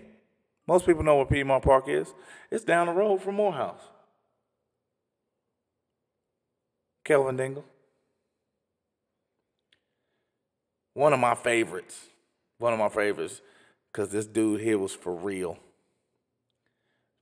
most 0.66 0.84
people 0.84 1.02
know 1.02 1.16
where 1.16 1.26
Piedmont 1.26 1.64
Park 1.64 1.88
is. 1.88 2.12
It's 2.50 2.64
down 2.64 2.86
the 2.86 2.92
road 2.92 3.22
from 3.22 3.36
Morehouse. 3.36 3.80
Kelvin 7.04 7.36
Dingle. 7.36 7.64
One 10.94 11.12
of 11.12 11.20
my 11.20 11.34
favorites. 11.34 12.06
One 12.58 12.72
of 12.72 12.78
my 12.78 12.88
favorites, 12.88 13.40
because 13.92 14.10
this 14.10 14.26
dude 14.26 14.60
here 14.60 14.78
was 14.78 14.94
for 14.94 15.14
real. 15.14 15.58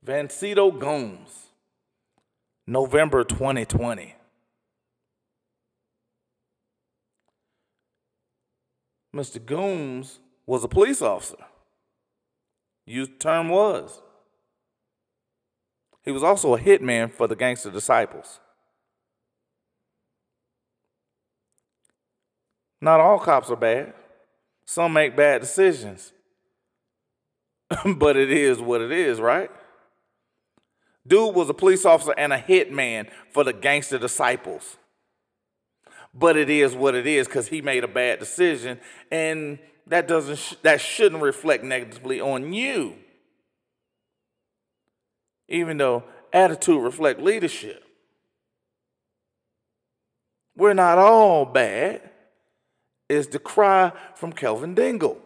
Vancito 0.05 0.77
Gomes, 0.77 1.47
November 2.67 3.23
2020. 3.23 4.15
Mr. 9.15 9.43
Gomes 9.43 10.19
was 10.45 10.63
a 10.63 10.67
police 10.67 11.01
officer. 11.01 11.37
Used 12.85 13.19
term 13.19 13.49
was. 13.49 14.01
He 16.03 16.11
was 16.11 16.23
also 16.23 16.55
a 16.55 16.59
hitman 16.59 17.13
for 17.13 17.27
the 17.27 17.35
gangster 17.35 17.71
disciples. 17.71 18.39
Not 22.81 22.99
all 22.99 23.19
cops 23.19 23.49
are 23.49 23.55
bad. 23.55 23.93
Some 24.65 24.93
make 24.93 25.15
bad 25.15 25.41
decisions. 25.41 26.11
but 27.95 28.17
it 28.17 28.31
is 28.31 28.59
what 28.59 28.81
it 28.81 28.91
is, 28.91 29.21
right? 29.21 29.49
Dude 31.07 31.35
was 31.35 31.49
a 31.49 31.53
police 31.53 31.85
officer 31.85 32.13
and 32.17 32.33
a 32.33 32.37
hitman 32.37 33.09
for 33.31 33.43
the 33.43 33.53
gangster 33.53 33.97
disciples 33.97 34.77
but 36.13 36.37
it 36.37 36.49
is 36.49 36.75
what 36.75 36.95
it 36.95 37.07
is 37.07 37.27
because 37.27 37.47
he 37.47 37.61
made 37.61 37.83
a 37.83 37.87
bad 37.87 38.19
decision 38.19 38.79
and 39.11 39.59
that 39.87 40.07
doesn't 40.07 40.37
sh- 40.37 40.55
that 40.61 40.79
shouldn't 40.79 41.21
reflect 41.21 41.63
negatively 41.63 42.21
on 42.21 42.53
you. 42.53 42.95
Even 45.49 45.77
though 45.77 46.03
attitude 46.31 46.81
reflect 46.81 47.21
leadership. 47.21 47.83
We're 50.55 50.73
not 50.73 50.97
all 50.97 51.45
bad 51.45 52.09
is 53.09 53.27
the 53.27 53.39
cry 53.39 53.91
from 54.15 54.31
kelvin 54.31 54.73
dingle 54.73 55.19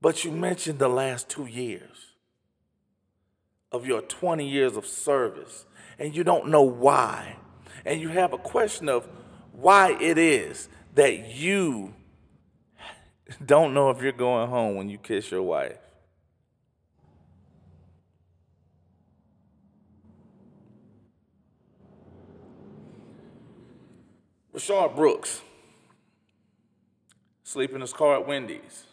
but 0.00 0.22
you 0.22 0.30
mentioned 0.30 0.78
the 0.78 0.88
last 0.88 1.28
two 1.28 1.46
years 1.46 2.12
of 3.72 3.86
your 3.86 4.00
20 4.00 4.48
years 4.48 4.76
of 4.76 4.86
service 4.86 5.66
and 5.98 6.14
you 6.14 6.22
don't 6.22 6.48
know 6.48 6.62
why 6.62 7.36
and 7.84 8.00
you 8.00 8.08
have 8.08 8.32
a 8.32 8.38
question 8.38 8.88
of 8.88 9.08
why 9.52 9.96
it 10.00 10.18
is 10.18 10.68
that 10.94 11.34
you 11.34 11.94
don't 13.44 13.74
know 13.74 13.90
if 13.90 14.00
you're 14.02 14.12
going 14.12 14.48
home 14.48 14.76
when 14.76 14.88
you 14.88 14.98
kiss 14.98 15.30
your 15.30 15.42
wife. 15.42 15.78
Rayshard 24.54 24.94
Brooks 24.94 25.42
sleep 27.42 27.74
in 27.74 27.80
his 27.80 27.92
car 27.92 28.16
at 28.16 28.26
Wendy's. 28.26 28.84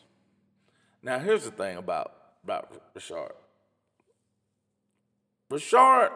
Now 1.03 1.19
here's 1.19 1.45
the 1.45 1.51
thing 1.51 1.77
about 1.77 2.13
about 2.43 2.95
Rayshard. 2.95 3.33
Rayshard, 5.51 6.11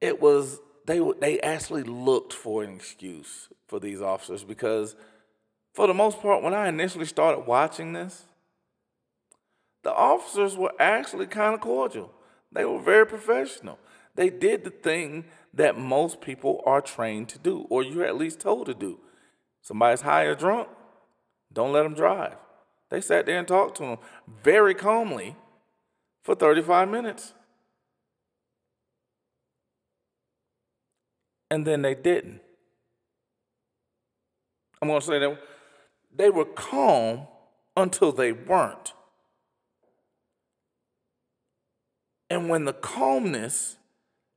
it 0.00 0.20
was 0.20 0.60
they 0.90 1.00
they 1.20 1.40
actually 1.40 1.84
looked 1.84 2.32
for 2.32 2.64
an 2.64 2.74
excuse 2.74 3.48
for 3.68 3.78
these 3.78 4.00
officers 4.00 4.42
because 4.44 4.96
for 5.72 5.86
the 5.86 5.94
most 5.94 6.20
part 6.20 6.42
when 6.42 6.54
I 6.54 6.68
initially 6.68 7.06
started 7.06 7.46
watching 7.46 7.92
this 7.92 8.24
the 9.82 9.94
officers 9.94 10.56
were 10.56 10.72
actually 10.78 11.26
kind 11.26 11.54
of 11.54 11.60
cordial. 11.60 12.12
They 12.52 12.64
were 12.64 12.80
very 12.80 13.06
professional. 13.06 13.78
They 14.14 14.28
did 14.28 14.64
the 14.64 14.70
thing 14.70 15.24
that 15.54 15.78
most 15.78 16.20
people 16.20 16.62
are 16.66 16.80
trained 16.80 17.28
to 17.30 17.38
do, 17.38 17.66
or 17.70 17.82
you're 17.82 18.04
at 18.04 18.16
least 18.16 18.40
told 18.40 18.66
to 18.66 18.74
do. 18.74 18.98
Somebody's 19.62 20.02
high 20.02 20.24
or 20.24 20.34
drunk, 20.34 20.68
don't 21.52 21.72
let 21.72 21.84
them 21.84 21.94
drive. 21.94 22.36
They 22.90 23.00
sat 23.00 23.26
there 23.26 23.38
and 23.38 23.48
talked 23.48 23.76
to 23.78 23.82
them 23.84 23.98
very 24.42 24.74
calmly 24.74 25.36
for 26.22 26.34
35 26.34 26.88
minutes. 26.88 27.34
And 31.50 31.66
then 31.66 31.82
they 31.82 31.94
didn't. 31.94 32.40
I'm 34.80 34.88
going 34.88 35.00
to 35.00 35.06
say 35.06 35.18
that 35.18 35.38
they 36.14 36.30
were 36.30 36.44
calm 36.44 37.26
until 37.76 38.12
they 38.12 38.32
weren't. 38.32 38.92
And 42.28 42.48
when 42.48 42.64
the 42.64 42.72
calmness 42.72 43.76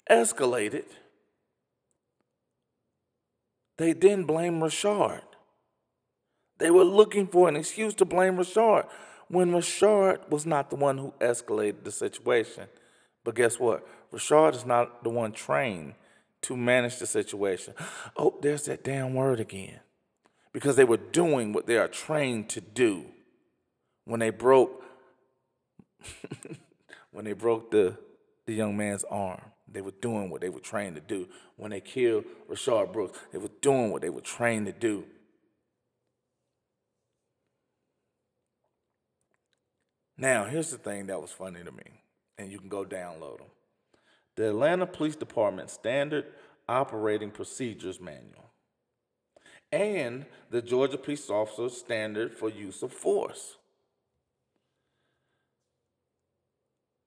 escalated, 0.10 0.86
they 3.78 3.94
then 3.94 4.24
blamed 4.24 4.62
Rayshard. 4.62 5.22
They 6.58 6.72
were 6.72 6.84
looking 6.84 7.28
for 7.28 7.48
an 7.48 7.56
excuse 7.56 7.94
to 7.96 8.06
blame 8.06 8.38
Rayshard 8.38 8.88
when 9.28 9.52
Rayshard 9.52 10.30
was 10.30 10.46
not 10.46 10.70
the 10.70 10.76
one 10.76 10.98
who 10.98 11.14
escalated 11.20 11.84
the 11.84 11.92
situation. 11.92 12.68
But 13.24 13.36
guess 13.36 13.60
what? 13.60 13.88
Rayshard 14.12 14.56
is 14.56 14.66
not 14.66 15.04
the 15.04 15.10
one 15.10 15.32
trained 15.32 15.94
to 16.44 16.58
manage 16.58 17.00
the 17.00 17.08
situation. 17.08 17.74
Oh, 18.16 18.38
there's 18.42 18.66
that 18.66 18.84
damn 18.84 19.14
word 19.14 19.40
again. 19.40 19.80
Because 20.52 20.76
they 20.76 20.84
were 20.84 20.98
doing 20.98 21.52
what 21.52 21.66
they 21.66 21.78
are 21.78 21.88
trained 21.88 22.50
to 22.50 22.62
do 22.62 23.06
when 24.06 24.20
they 24.20 24.30
broke 24.30 24.84
when 27.12 27.26
they 27.26 27.34
broke 27.34 27.72
the, 27.72 27.98
the 28.46 28.54
young 28.54 28.76
man's 28.76 29.04
arm. 29.06 29.42
They 29.72 29.82
were 29.82 29.94
doing 30.02 30.30
what 30.30 30.42
they 30.42 30.50
were 30.50 30.60
trained 30.60 30.96
to 30.96 31.02
do. 31.02 31.28
When 31.56 31.72
they 31.72 31.82
killed 31.82 32.26
Rayshard 32.50 32.94
Brooks, 32.94 33.20
they 33.32 33.40
were 33.40 33.50
doing 33.62 33.92
what 33.92 34.02
they 34.02 34.10
were 34.10 34.22
trained 34.22 34.66
to 34.68 34.72
do. 34.72 35.06
Now, 40.18 40.46
here's 40.46 40.70
the 40.70 40.78
thing 40.78 41.08
that 41.08 41.20
was 41.20 41.32
funny 41.32 41.64
to 41.64 41.72
me, 41.72 42.02
and 42.38 42.52
you 42.52 42.60
can 42.60 42.70
go 42.70 42.86
download 42.86 43.40
them. 43.40 43.48
The 44.36 44.50
Atlanta 44.50 44.86
Police 44.88 45.16
Department 45.16 45.70
Standard 45.70 46.26
Operating 46.68 47.32
Procedures 47.32 48.00
Manual 48.00 48.52
and 49.72 50.26
the 50.50 50.62
Georgia 50.62 50.98
Police 50.98 51.30
Officer 51.30 51.70
Standard 51.70 52.34
for 52.34 52.50
Use 52.50 52.84
of 52.84 52.94
Force. 52.94 53.58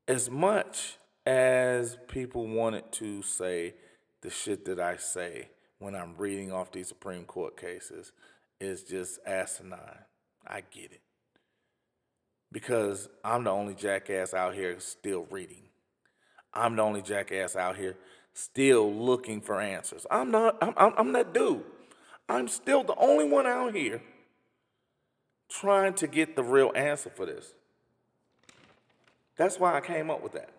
as 0.08 0.30
much 0.30 0.98
as 1.24 1.98
people 2.08 2.46
wanted 2.46 2.90
to 2.92 3.22
say 3.22 3.74
the 4.22 4.30
shit 4.30 4.64
that 4.66 4.78
I 4.78 4.96
say 4.96 5.48
when 5.78 5.94
I'm 5.94 6.14
reading 6.16 6.52
off 6.52 6.72
these 6.72 6.88
Supreme 6.88 7.24
Court 7.24 7.56
cases 7.56 8.12
is 8.60 8.84
just 8.84 9.18
asinine. 9.26 10.04
I 10.46 10.60
get 10.60 10.92
it. 10.92 11.02
Because 12.52 13.08
I'm 13.24 13.44
the 13.44 13.50
only 13.50 13.74
jackass 13.74 14.32
out 14.32 14.54
here 14.54 14.78
still 14.78 15.26
reading. 15.30 15.65
I'm 16.52 16.76
the 16.76 16.82
only 16.82 17.02
jackass 17.02 17.56
out 17.56 17.76
here 17.76 17.96
still 18.32 18.92
looking 18.92 19.40
for 19.40 19.60
answers. 19.60 20.06
I'm 20.10 20.30
not, 20.30 20.56
I'm, 20.60 20.74
I'm, 20.76 20.92
I'm 20.96 21.12
that 21.12 21.32
dude. 21.32 21.64
I'm 22.28 22.48
still 22.48 22.82
the 22.82 22.96
only 22.96 23.28
one 23.28 23.46
out 23.46 23.74
here 23.74 24.02
trying 25.48 25.94
to 25.94 26.06
get 26.06 26.36
the 26.36 26.42
real 26.42 26.72
answer 26.74 27.10
for 27.10 27.24
this. 27.24 27.54
That's 29.36 29.60
why 29.60 29.76
I 29.76 29.80
came 29.80 30.10
up 30.10 30.22
with 30.22 30.32
that. 30.32 30.50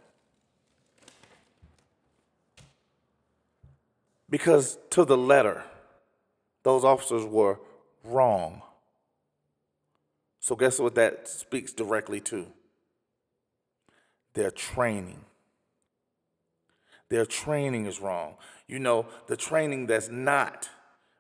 Because 4.30 4.78
to 4.92 5.06
the 5.06 5.18
letter, 5.18 5.64
those 6.64 6.84
officers 6.84 7.26
were 7.26 7.60
wrong. 8.04 8.62
So, 10.40 10.56
guess 10.56 10.80
what 10.80 10.96
that 10.96 11.28
speaks 11.28 11.74
directly 11.74 12.20
to? 12.22 12.48
Their 14.34 14.52
training. 14.52 15.22
Their 17.10 17.26
training 17.26 17.86
is 17.86 18.02
wrong. 18.02 18.36
You 18.68 18.80
know, 18.80 19.06
the 19.28 19.38
training 19.38 19.88
that's 19.88 20.10
not 20.10 20.70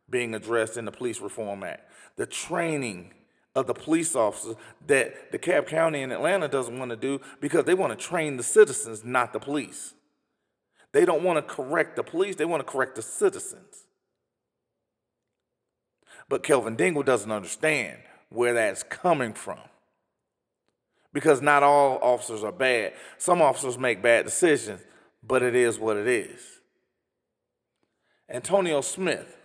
being 0.09 0.35
addressed 0.35 0.77
in 0.77 0.85
the 0.85 0.91
Police 0.91 1.21
Reform 1.21 1.63
Act, 1.63 1.89
the 2.15 2.25
training 2.25 3.13
of 3.55 3.67
the 3.67 3.73
police 3.73 4.15
officers 4.15 4.55
that 4.85 5.31
the 5.31 5.39
DeKalb 5.39 5.67
County 5.67 6.01
in 6.01 6.11
Atlanta 6.11 6.47
doesn't 6.47 6.77
want 6.77 6.91
to 6.91 6.97
do 6.97 7.19
because 7.41 7.65
they 7.65 7.73
want 7.73 7.97
to 7.97 8.05
train 8.05 8.37
the 8.37 8.43
citizens, 8.43 9.03
not 9.03 9.33
the 9.33 9.39
police. 9.39 9.93
They 10.91 11.05
don't 11.05 11.23
want 11.23 11.37
to 11.37 11.53
correct 11.53 11.95
the 11.95 12.03
police, 12.03 12.35
they 12.35 12.45
want 12.45 12.65
to 12.65 12.71
correct 12.71 12.95
the 12.95 13.01
citizens. 13.01 13.85
But 16.29 16.43
Kelvin 16.43 16.75
Dingle 16.75 17.03
doesn't 17.03 17.31
understand 17.31 17.97
where 18.29 18.53
that's 18.53 18.83
coming 18.83 19.33
from. 19.33 19.59
Because 21.13 21.41
not 21.41 21.63
all 21.63 21.97
officers 22.01 22.43
are 22.43 22.51
bad. 22.51 22.93
Some 23.17 23.41
officers 23.41 23.77
make 23.77 24.01
bad 24.01 24.25
decisions, 24.25 24.81
but 25.27 25.43
it 25.43 25.55
is 25.55 25.77
what 25.77 25.97
it 25.97 26.07
is. 26.07 26.61
Antonio 28.29 28.81
Smith, 28.81 29.37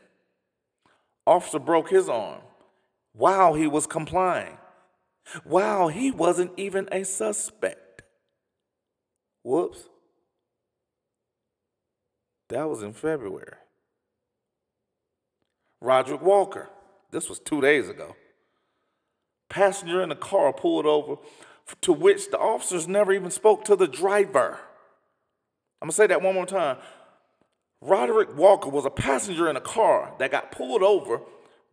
officer 1.26 1.58
broke 1.58 1.90
his 1.90 2.08
arm 2.08 2.40
while 3.12 3.54
he 3.54 3.66
was 3.66 3.86
complying, 3.86 4.58
while 5.44 5.88
he 5.88 6.10
wasn't 6.10 6.52
even 6.56 6.88
a 6.92 7.04
suspect. 7.04 8.02
Whoops. 9.42 9.88
That 12.48 12.68
was 12.68 12.82
in 12.82 12.92
February. 12.92 13.56
Roderick 15.80 16.22
Walker, 16.22 16.70
this 17.10 17.28
was 17.28 17.40
two 17.40 17.60
days 17.60 17.88
ago. 17.88 18.14
Passenger 19.48 20.02
in 20.02 20.10
the 20.10 20.16
car 20.16 20.52
pulled 20.52 20.86
over, 20.86 21.16
to 21.80 21.92
which 21.92 22.30
the 22.30 22.38
officers 22.38 22.88
never 22.88 23.12
even 23.12 23.30
spoke 23.30 23.64
to 23.64 23.76
the 23.76 23.88
driver. 23.88 24.58
I'm 25.82 25.86
gonna 25.86 25.94
say 25.94 26.06
that 26.06 26.22
one 26.22 26.34
more 26.36 26.46
time. 26.46 26.76
Roderick 27.80 28.36
Walker 28.36 28.70
was 28.70 28.84
a 28.84 28.90
passenger 28.90 29.50
in 29.50 29.56
a 29.56 29.60
car 29.60 30.14
that 30.20 30.30
got 30.30 30.52
pulled 30.52 30.84
over 30.84 31.20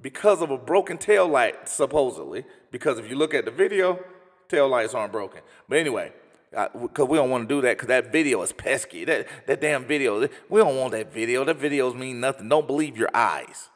because 0.02 0.42
of 0.42 0.50
a 0.50 0.58
broken 0.58 0.98
tail 0.98 1.28
light, 1.28 1.70
supposedly. 1.70 2.44
Because 2.72 2.98
if 2.98 3.08
you 3.08 3.16
look 3.16 3.36
at 3.36 3.46
the 3.46 3.52
video, 3.52 4.04
tail 4.48 4.68
lights 4.68 4.96
aren't 4.96 5.12
broken. 5.12 5.42
But 5.68 5.78
anyway, 5.78 6.12
uh, 6.58 6.70
because 6.74 7.08
we 7.08 7.18
don't 7.18 7.30
want 7.30 7.48
to 7.48 7.56
do 7.56 7.62
that 7.62 7.78
because 7.78 7.90
that 7.90 8.12
video 8.12 8.42
is 8.42 8.52
pesky. 8.52 9.06
That, 9.06 9.28
that 9.46 9.62
damn 9.62 9.86
video, 9.86 10.28
we 10.50 10.60
don't 10.60 10.76
want 10.76 10.94
that 10.94 11.14
video. 11.14 11.46
That 11.46 11.60
videos 11.60 11.96
mean 11.96 12.20
nothing. 12.20 12.50
Don't 12.50 12.66
believe 12.66 12.98
your 12.98 13.16
eyes. 13.16 13.70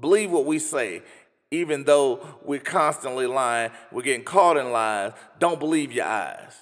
Believe 0.00 0.30
what 0.30 0.46
we 0.46 0.58
say, 0.58 1.02
even 1.50 1.84
though 1.84 2.26
we're 2.42 2.58
constantly 2.58 3.26
lying, 3.26 3.70
we're 3.92 4.00
getting 4.00 4.24
caught 4.24 4.56
in 4.56 4.72
lies. 4.72 5.12
Don't 5.38 5.60
believe 5.60 5.92
your 5.92 6.06
eyes. 6.06 6.54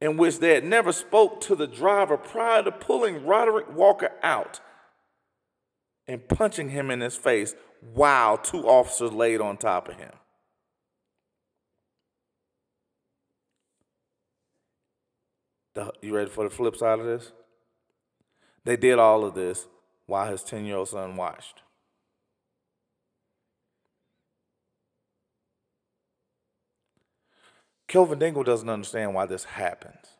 In 0.00 0.16
which 0.16 0.38
they 0.38 0.54
had 0.54 0.64
never 0.64 0.92
spoke 0.92 1.40
to 1.42 1.56
the 1.56 1.66
driver 1.66 2.16
prior 2.16 2.62
to 2.62 2.70
pulling 2.70 3.26
Roderick 3.26 3.74
Walker 3.74 4.12
out 4.22 4.60
and 6.06 6.26
punching 6.28 6.70
him 6.70 6.90
in 6.90 7.00
his 7.00 7.16
face 7.16 7.54
while 7.94 8.38
two 8.38 8.68
officers 8.68 9.12
laid 9.12 9.40
on 9.40 9.56
top 9.56 9.88
of 9.88 9.96
him. 9.96 10.12
The, 15.74 15.92
you 16.00 16.14
ready 16.14 16.30
for 16.30 16.44
the 16.44 16.50
flip 16.50 16.76
side 16.76 16.98
of 16.98 17.06
this? 17.06 17.32
They 18.64 18.76
did 18.76 18.98
all 18.98 19.24
of 19.24 19.34
this 19.34 19.68
while 20.06 20.30
his 20.30 20.42
10 20.42 20.64
year 20.64 20.76
old 20.76 20.88
son 20.88 21.16
watched. 21.16 21.62
Kelvin 27.88 28.18
Dingle 28.18 28.44
doesn't 28.44 28.68
understand 28.68 29.14
why 29.14 29.26
this 29.26 29.44
happens. 29.44 30.18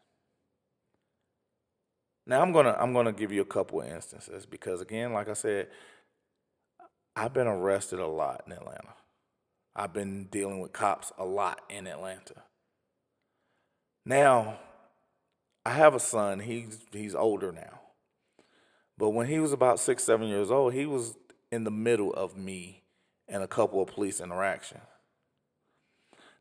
Now 2.27 2.43
I'm 2.43 2.53
gonna 2.53 2.77
I'm 2.79 2.93
gonna 2.93 3.13
give 3.13 3.31
you 3.31 3.43
a 3.43 3.47
couple 3.47 3.81
of 3.81 3.89
instances 3.89 4.47
because 4.47 4.81
again, 4.81 5.13
like 5.13 5.29
I 5.29 5.35
said, 5.35 5.69
I've 7.15 7.33
been 7.33 7.47
arrested 7.47 8.01
a 8.01 8.07
lot 8.07 8.43
in 8.47 8.53
Atlanta. 8.53 8.95
I've 9.77 9.93
been 9.93 10.25
dealing 10.25 10.61
with 10.61 10.73
cops 10.73 11.13
a 11.19 11.25
lot 11.25 11.61
in 11.71 11.87
Atlanta. 11.87 12.43
Now, 14.05 14.59
I 15.65 15.71
have 15.71 15.95
a 15.95 16.01
son. 16.01 16.41
He's 16.41 16.85
he's 16.93 17.15
older 17.15 17.53
now, 17.53 17.81
but 18.97 19.11
when 19.11 19.27
he 19.27 19.39
was 19.39 19.53
about 19.53 19.79
six 19.79 20.05
seven 20.05 20.29
years 20.29 20.51
old, 20.51 20.75
he 20.75 20.85
was 20.85 21.17
in 21.51 21.65
the 21.65 21.71
middle 21.71 22.13
of 22.13 22.37
me 22.37 22.83
and 23.27 23.43
a 23.43 23.49
couple 23.49 23.81
of 23.81 23.89
police 23.89 24.21
interactions. 24.21 24.83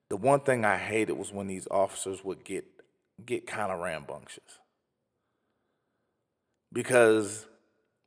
The 0.10 0.18
one 0.18 0.40
thing 0.40 0.64
I 0.64 0.78
hated 0.78 1.14
was 1.14 1.34
when 1.34 1.48
these 1.48 1.68
officers 1.70 2.24
would 2.24 2.44
get 2.44 2.66
get 3.26 3.48
kind 3.48 3.72
of 3.72 3.80
rambunctious 3.80 4.60
because 6.72 7.48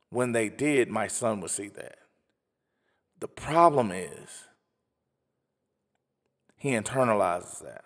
when 0.09 0.31
they 0.31 0.49
did, 0.49 0.89
my 0.89 1.07
son 1.07 1.41
would 1.41 1.51
see 1.51 1.69
that. 1.69 1.97
The 3.19 3.27
problem 3.27 3.91
is, 3.91 4.47
he 6.57 6.71
internalizes 6.71 7.61
that. 7.63 7.85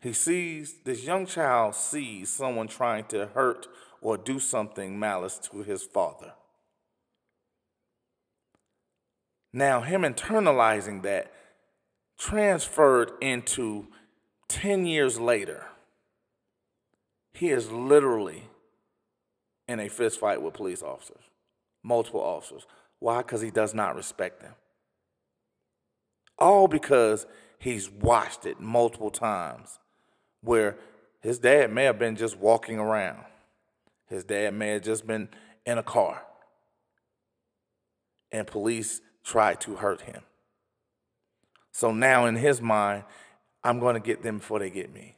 He 0.00 0.12
sees, 0.12 0.76
this 0.84 1.04
young 1.04 1.26
child 1.26 1.74
sees 1.74 2.30
someone 2.30 2.68
trying 2.68 3.04
to 3.06 3.26
hurt 3.26 3.66
or 4.00 4.16
do 4.16 4.38
something 4.38 4.98
malice 4.98 5.38
to 5.50 5.62
his 5.62 5.82
father. 5.82 6.32
Now, 9.52 9.80
him 9.80 10.02
internalizing 10.02 11.02
that 11.02 11.32
transferred 12.18 13.12
into 13.20 13.86
10 14.48 14.84
years 14.86 15.18
later, 15.18 15.66
he 17.32 17.50
is 17.50 17.70
literally 17.70 18.48
in 19.68 19.78
a 19.78 19.88
fist 19.88 20.18
fight 20.18 20.42
with 20.42 20.54
police 20.54 20.82
officers, 20.82 21.22
multiple 21.82 22.20
officers. 22.20 22.66
Why? 22.98 23.18
Because 23.18 23.40
he 23.40 23.50
does 23.50 23.74
not 23.74 23.94
respect 23.94 24.40
them. 24.40 24.54
All 26.38 26.66
because 26.66 27.26
he's 27.58 27.90
watched 27.90 28.46
it 28.46 28.60
multiple 28.60 29.10
times 29.10 29.78
where 30.40 30.76
his 31.20 31.38
dad 31.38 31.72
may 31.72 31.84
have 31.84 31.98
been 31.98 32.16
just 32.16 32.38
walking 32.38 32.78
around. 32.78 33.24
His 34.06 34.24
dad 34.24 34.54
may 34.54 34.70
have 34.70 34.82
just 34.82 35.06
been 35.06 35.28
in 35.66 35.78
a 35.78 35.82
car. 35.82 36.22
And 38.32 38.46
police 38.46 39.00
tried 39.24 39.60
to 39.62 39.76
hurt 39.76 40.02
him. 40.02 40.22
So 41.78 41.92
now 41.92 42.26
in 42.26 42.34
his 42.34 42.60
mind, 42.60 43.04
I'm 43.62 43.78
going 43.78 43.94
to 43.94 44.00
get 44.00 44.24
them 44.24 44.38
before 44.38 44.58
they 44.58 44.68
get 44.68 44.92
me. 44.92 45.14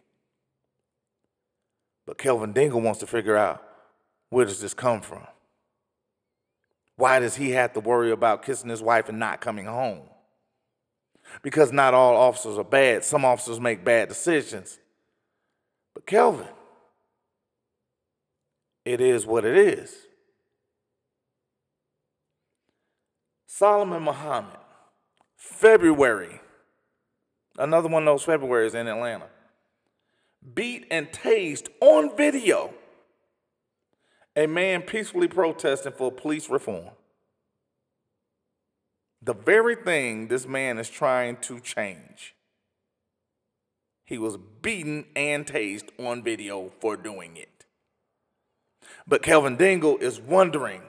But 2.05 2.19
Kelvin 2.19 2.53
Dingle 2.53 2.83
wants 2.83 3.01
to 3.01 3.07
figure 3.07 3.35
out 3.35 3.67
where 4.29 4.45
does 4.45 4.61
this 4.61 4.75
come 4.75 5.01
from? 5.01 5.27
Why 6.97 7.19
does 7.19 7.37
he 7.37 7.53
have 7.53 7.73
to 7.73 7.81
worry 7.81 8.11
about 8.11 8.43
kissing 8.45 8.69
his 8.69 8.83
wife 8.83 9.09
and 9.09 9.19
not 9.19 9.41
coming 9.41 9.65
home? 9.65 10.03
Because 11.41 11.73
not 11.73 11.95
all 11.95 12.15
officers 12.15 12.59
are 12.59 12.65
bad. 12.65 13.05
Some 13.05 13.25
officers 13.25 13.59
make 13.59 13.83
bad 13.83 14.11
decisions. 14.11 14.79
But 15.95 16.05
Kelvin, 16.05 16.47
it 18.85 19.01
is 19.01 19.25
what 19.25 19.47
it 19.47 19.57
is. 19.57 19.97
Solomon 23.47 24.03
Muhammad, 24.03 24.59
February, 25.39 26.39
another 27.61 27.89
one 27.89 28.09
of 28.09 28.19
those 28.19 28.27
Februarys 28.27 28.75
in 28.75 28.89
Atlanta, 28.89 29.27
beat 30.55 30.87
and 30.91 31.09
tased 31.13 31.69
on 31.81 32.17
video 32.17 32.75
a 34.37 34.47
man 34.47 34.83
peacefully 34.83 35.29
protesting 35.29 35.93
for 35.93 36.11
police 36.11 36.49
reform. 36.49 36.91
The 39.23 39.35
very 39.35 39.77
thing 39.77 40.29
this 40.29 40.47
man 40.47 40.79
is 40.79 40.89
trying 40.89 41.37
to 41.43 41.61
change. 41.61 42.35
He 44.05 44.19
was 44.19 44.39
beaten 44.63 45.05
and 45.15 45.47
tased 45.47 45.91
on 45.99 46.23
video 46.23 46.73
for 46.81 46.97
doing 46.97 47.37
it. 47.37 47.67
But 49.07 49.23
Kelvin 49.23 49.57
Dingle 49.57 49.99
is 49.99 50.21
wondering 50.21 50.83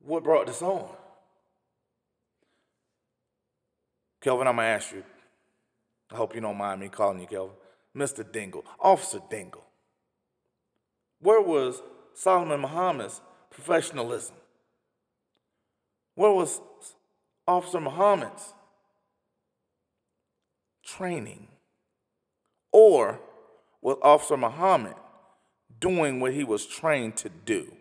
what 0.00 0.24
brought 0.24 0.46
this 0.46 0.62
on? 0.62 0.88
Kelvin, 4.22 4.46
I'm 4.46 4.56
going 4.56 4.66
to 4.66 4.70
ask 4.70 4.92
you. 4.92 5.02
I 6.12 6.16
hope 6.16 6.34
you 6.34 6.40
don't 6.40 6.56
mind 6.56 6.80
me 6.80 6.88
calling 6.88 7.20
you 7.20 7.26
Kelvin. 7.26 7.56
Mr. 7.96 8.30
Dingle, 8.30 8.64
Officer 8.80 9.20
Dingle. 9.28 9.64
Where 11.20 11.40
was 11.40 11.82
Solomon 12.14 12.60
Muhammad's 12.60 13.20
professionalism? 13.50 14.36
Where 16.14 16.30
was 16.30 16.60
Officer 17.46 17.80
Muhammad's 17.80 18.54
training? 20.84 21.48
Or 22.70 23.20
was 23.82 23.98
Officer 24.02 24.36
Muhammad 24.36 24.94
doing 25.80 26.20
what 26.20 26.32
he 26.32 26.44
was 26.44 26.64
trained 26.64 27.16
to 27.18 27.28
do? 27.28 27.72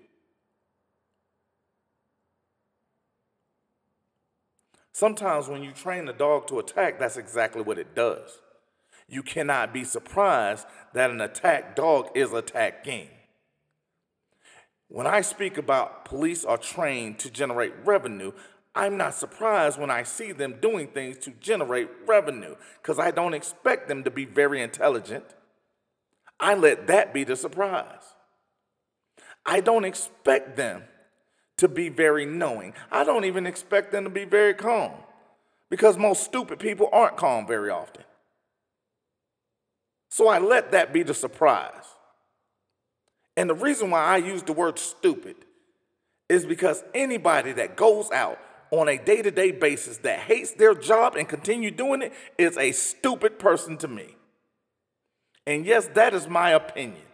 Sometimes 5.01 5.47
when 5.47 5.63
you 5.63 5.71
train 5.71 6.07
a 6.07 6.13
dog 6.13 6.45
to 6.45 6.59
attack, 6.59 6.99
that's 6.99 7.17
exactly 7.17 7.63
what 7.63 7.79
it 7.79 7.95
does 7.95 8.37
you 9.09 9.23
cannot 9.23 9.73
be 9.73 9.83
surprised 9.83 10.67
that 10.93 11.09
an 11.09 11.19
attack 11.19 11.75
dog 11.75 12.09
is 12.13 12.31
attacking. 12.31 13.09
When 14.89 15.07
I 15.07 15.21
speak 15.21 15.57
about 15.57 16.05
police 16.05 16.45
are 16.45 16.55
trained 16.55 17.17
to 17.17 17.31
generate 17.31 17.73
revenue, 17.83 18.31
I'm 18.75 18.95
not 18.95 19.15
surprised 19.15 19.79
when 19.79 19.89
I 19.89 20.03
see 20.03 20.33
them 20.33 20.59
doing 20.61 20.87
things 20.89 21.17
to 21.25 21.31
generate 21.31 21.89
revenue 22.05 22.55
because 22.79 22.99
I 22.99 23.09
don't 23.09 23.33
expect 23.33 23.87
them 23.87 24.03
to 24.03 24.11
be 24.11 24.25
very 24.25 24.61
intelligent. 24.61 25.25
I 26.39 26.53
let 26.53 26.85
that 26.87 27.11
be 27.11 27.23
the 27.23 27.35
surprise. 27.35 28.13
I 29.47 29.61
don't 29.61 29.83
expect 29.83 30.57
them 30.57 30.83
to 31.61 31.67
be 31.67 31.89
very 31.89 32.25
knowing. 32.25 32.73
I 32.91 33.03
don't 33.03 33.23
even 33.23 33.45
expect 33.45 33.91
them 33.91 34.03
to 34.03 34.09
be 34.09 34.25
very 34.25 34.55
calm 34.55 34.93
because 35.69 35.95
most 35.95 36.23
stupid 36.23 36.57
people 36.57 36.89
aren't 36.91 37.17
calm 37.17 37.45
very 37.45 37.69
often. 37.69 38.03
So 40.09 40.27
I 40.27 40.39
let 40.39 40.71
that 40.71 40.91
be 40.91 41.03
the 41.03 41.13
surprise. 41.13 41.85
And 43.37 43.47
the 43.47 43.53
reason 43.53 43.91
why 43.91 44.03
I 44.03 44.17
use 44.17 44.41
the 44.41 44.53
word 44.53 44.79
stupid 44.79 45.35
is 46.29 46.47
because 46.47 46.83
anybody 46.95 47.51
that 47.51 47.75
goes 47.75 48.09
out 48.09 48.39
on 48.71 48.89
a 48.89 48.97
day 48.97 49.21
to 49.21 49.29
day 49.29 49.51
basis 49.51 49.97
that 49.97 50.17
hates 50.17 50.53
their 50.53 50.73
job 50.73 51.15
and 51.15 51.29
continue 51.29 51.69
doing 51.69 52.01
it 52.01 52.11
is 52.39 52.57
a 52.57 52.71
stupid 52.71 53.37
person 53.37 53.77
to 53.77 53.87
me. 53.87 54.15
And 55.45 55.63
yes, 55.63 55.87
that 55.93 56.15
is 56.15 56.27
my 56.27 56.49
opinion. 56.49 57.10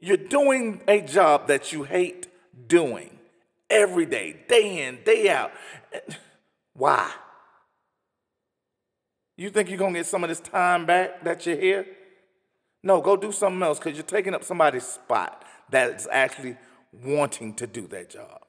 You're 0.00 0.16
doing 0.16 0.80
a 0.88 1.00
job 1.00 1.48
that 1.48 1.72
you 1.72 1.84
hate 1.84 2.26
doing 2.66 3.18
every 3.68 4.06
day, 4.06 4.36
day 4.48 4.86
in, 4.86 4.98
day 5.04 5.28
out. 5.28 5.52
Why? 6.74 7.12
You 9.36 9.50
think 9.50 9.68
you're 9.68 9.78
going 9.78 9.94
to 9.94 10.00
get 10.00 10.06
some 10.06 10.24
of 10.24 10.28
this 10.28 10.40
time 10.40 10.86
back 10.86 11.24
that 11.24 11.46
you're 11.46 11.56
here? 11.56 11.86
No, 12.82 13.00
go 13.00 13.16
do 13.16 13.30
something 13.30 13.62
else 13.62 13.78
because 13.78 13.94
you're 13.94 14.04
taking 14.04 14.34
up 14.34 14.42
somebody's 14.42 14.86
spot 14.86 15.44
that's 15.70 16.06
actually 16.10 16.56
wanting 17.04 17.54
to 17.54 17.66
do 17.66 17.86
that 17.88 18.10
job. 18.10 18.40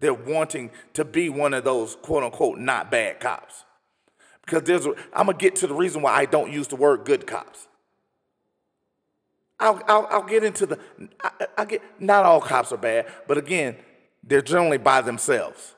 They're 0.00 0.14
wanting 0.14 0.70
to 0.94 1.04
be 1.04 1.28
one 1.28 1.54
of 1.54 1.64
those 1.64 1.96
quote 1.96 2.22
unquote 2.24 2.58
not 2.58 2.90
bad 2.90 3.20
cops. 3.20 3.64
Because 4.44 4.62
there's, 4.64 4.86
I'm 5.12 5.26
gonna 5.26 5.38
get 5.38 5.56
to 5.56 5.66
the 5.66 5.74
reason 5.74 6.02
why 6.02 6.12
I 6.12 6.26
don't 6.26 6.52
use 6.52 6.68
the 6.68 6.76
word 6.76 7.04
good 7.04 7.26
cops. 7.26 7.68
I'll, 9.60 9.80
I'll, 9.86 10.06
I'll 10.10 10.22
get 10.22 10.44
into 10.44 10.66
the, 10.66 10.78
I, 11.22 11.30
I 11.58 11.64
get, 11.64 11.82
not 12.00 12.24
all 12.24 12.40
cops 12.40 12.72
are 12.72 12.76
bad, 12.76 13.06
but 13.26 13.38
again, 13.38 13.76
they're 14.22 14.42
generally 14.42 14.78
by 14.78 15.00
themselves. 15.00 15.74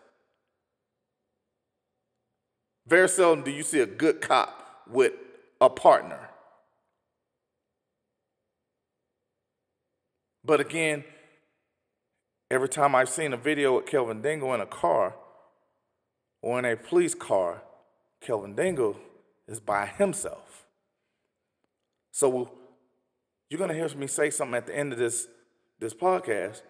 Very 2.87 3.09
seldom 3.09 3.45
do 3.45 3.51
you 3.51 3.63
see 3.63 3.81
a 3.81 3.87
good 3.87 4.21
cop 4.21 4.83
with 4.89 5.13
a 5.61 5.69
partner. 5.69 6.31
But 10.45 10.61
again, 10.61 11.03
every 12.51 12.69
time 12.69 12.95
I've 12.95 13.09
seen 13.09 13.33
a 13.33 13.37
video 13.37 13.77
with 13.77 13.87
Kelvin 13.87 14.23
Dingle 14.23 14.55
in 14.55 14.61
a 14.61 14.67
car 14.67 15.15
or 16.41 16.61
in 16.61 16.65
a 16.65 16.77
police 16.77 17.15
car, 17.15 17.63
Kelvin 18.21 18.55
Dingle 18.55 18.97
is 19.49 19.59
by 19.59 19.87
himself. 19.87 20.65
So 22.13 22.53
you're 23.49 23.59
going 23.59 23.71
to 23.71 23.75
hear 23.75 23.89
me 23.97 24.07
say 24.07 24.31
something 24.31 24.57
at 24.57 24.67
the 24.67 24.77
end 24.77 24.93
of 24.93 24.99
this, 24.99 25.27
this 25.79 25.95
podcast 25.95 26.63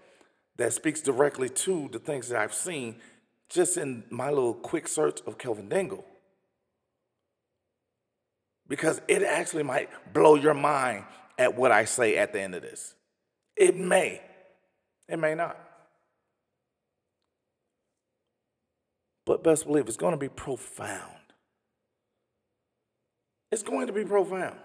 that 0.56 0.72
speaks 0.72 1.00
directly 1.00 1.48
to 1.48 1.88
the 1.92 1.98
things 1.98 2.28
that 2.28 2.40
I've 2.40 2.54
seen 2.54 2.96
just 3.48 3.76
in 3.76 4.04
my 4.10 4.30
little 4.30 4.54
quick 4.54 4.88
search 4.88 5.20
of 5.26 5.38
Kelvin 5.38 5.68
Dingle. 5.68 6.04
Because 8.68 9.00
it 9.06 9.22
actually 9.22 9.62
might 9.62 9.88
blow 10.12 10.34
your 10.34 10.54
mind 10.54 11.04
at 11.38 11.56
what 11.56 11.70
I 11.70 11.84
say 11.84 12.16
at 12.16 12.32
the 12.32 12.40
end 12.40 12.54
of 12.54 12.62
this. 12.62 12.94
It 13.56 13.76
may, 13.76 14.20
it 15.08 15.18
may 15.18 15.34
not. 15.34 15.56
But 19.24 19.42
best 19.42 19.66
believe 19.66 19.88
it's 19.88 19.96
going 19.96 20.12
to 20.12 20.18
be 20.18 20.28
profound. 20.28 21.12
It's 23.50 23.62
going 23.62 23.86
to 23.86 23.92
be 23.92 24.04
profound. 24.04 24.56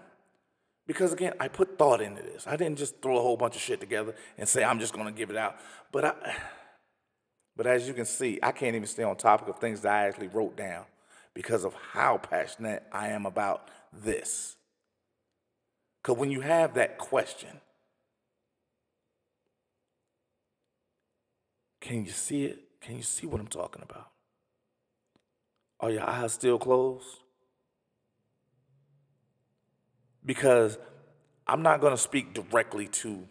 Because 0.86 1.12
again, 1.12 1.34
I 1.38 1.48
put 1.48 1.78
thought 1.78 2.00
into 2.00 2.22
this. 2.22 2.46
I 2.46 2.56
didn't 2.56 2.78
just 2.78 3.00
throw 3.00 3.18
a 3.18 3.22
whole 3.22 3.36
bunch 3.36 3.54
of 3.54 3.62
shit 3.62 3.80
together 3.80 4.14
and 4.36 4.48
say 4.48 4.64
I'm 4.64 4.80
just 4.80 4.92
going 4.92 5.06
to 5.06 5.12
give 5.12 5.30
it 5.30 5.36
out. 5.36 5.56
But 5.92 6.04
I 6.04 6.36
but 7.56 7.66
as 7.66 7.86
you 7.86 7.94
can 7.94 8.04
see, 8.04 8.38
I 8.42 8.52
can't 8.52 8.74
even 8.74 8.88
stay 8.88 9.02
on 9.02 9.16
topic 9.16 9.48
of 9.48 9.58
things 9.58 9.82
that 9.82 9.92
I 9.92 10.08
actually 10.08 10.28
wrote 10.28 10.56
down 10.56 10.84
because 11.34 11.64
of 11.64 11.74
how 11.74 12.18
passionate 12.18 12.82
I 12.92 13.08
am 13.08 13.26
about 13.26 13.68
this. 13.92 14.56
Because 16.02 16.18
when 16.18 16.30
you 16.30 16.40
have 16.40 16.74
that 16.74 16.98
question, 16.98 17.60
can 21.80 22.04
you 22.04 22.10
see 22.10 22.44
it? 22.46 22.58
Can 22.80 22.96
you 22.96 23.02
see 23.02 23.26
what 23.26 23.40
I'm 23.40 23.46
talking 23.46 23.82
about? 23.82 24.08
Are 25.78 25.90
your 25.90 26.08
eyes 26.08 26.32
still 26.32 26.58
closed? 26.58 27.21
Because 30.24 30.78
I'm 31.46 31.62
not 31.62 31.80
going 31.80 31.92
to 31.92 32.00
speak 32.00 32.34
directly 32.34 32.88
to 32.88 33.28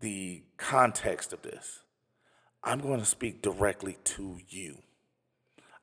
the 0.00 0.42
context 0.56 1.32
of 1.32 1.42
this. 1.42 1.80
I'm 2.62 2.80
going 2.80 3.00
to 3.00 3.06
speak 3.06 3.42
directly 3.42 3.98
to 4.04 4.38
you. 4.48 4.78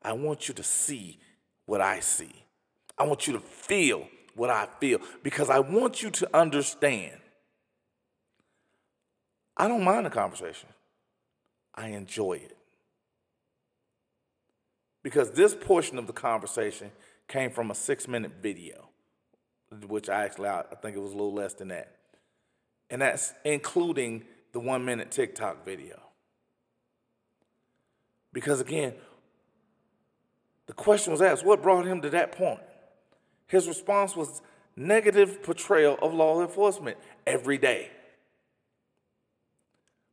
I 0.02 0.14
want 0.14 0.48
you 0.48 0.54
to 0.56 0.64
see 0.64 1.20
what 1.66 1.82
I 1.82 2.00
see. 2.00 2.34
I 2.98 3.06
want 3.06 3.28
you 3.28 3.34
to 3.34 3.40
feel 3.40 4.08
what 4.36 4.50
I 4.50 4.68
feel 4.80 5.00
because 5.24 5.50
I 5.50 5.60
want 5.60 6.02
you 6.02 6.10
to 6.12 6.38
understand. 6.38 7.18
I 9.58 9.68
don't 9.68 9.84
mind 9.84 10.06
the 10.06 10.10
conversation, 10.10 10.70
I 11.76 11.90
enjoy 11.90 12.34
it. 12.34 12.58
Because 15.04 15.32
this 15.32 15.56
portion 15.56 15.98
of 15.98 16.08
the 16.08 16.14
conversation 16.14 16.92
came 17.28 17.52
from 17.52 17.72
a 17.72 17.76
six 17.76 18.08
minute 18.08 18.34
video, 18.42 18.90
which 19.88 20.10
I 20.10 20.26
actually, 20.26 20.50
I 20.50 20.64
think 20.82 20.96
it 20.96 21.00
was 21.00 21.12
a 21.12 21.16
little 21.16 21.34
less 21.34 21.54
than 21.54 21.70
that. 21.70 21.96
And 22.90 23.02
that's 23.02 23.34
including 23.46 24.26
the 24.52 24.60
one 24.60 24.84
minute 24.84 25.12
TikTok 25.12 25.66
video. 25.66 26.00
Because 28.34 28.60
again, 28.60 28.94
the 30.68 30.74
question 30.74 31.12
was 31.12 31.22
asked, 31.22 31.46
what 31.46 31.62
brought 31.62 31.86
him 31.86 32.02
to 32.02 32.10
that 32.12 32.34
point? 32.34 32.62
His 33.48 33.68
response 33.68 34.16
was 34.16 34.42
negative 34.76 35.44
portrayal 35.44 35.98
of 36.02 36.14
law 36.14 36.42
enforcement 36.42 36.98
every 37.26 37.58
day. 37.58 37.92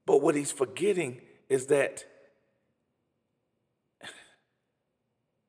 But 0.07 0.23
what 0.23 0.35
he's 0.35 0.53
forgetting 0.53 1.21
is 1.49 1.67
that 1.67 2.05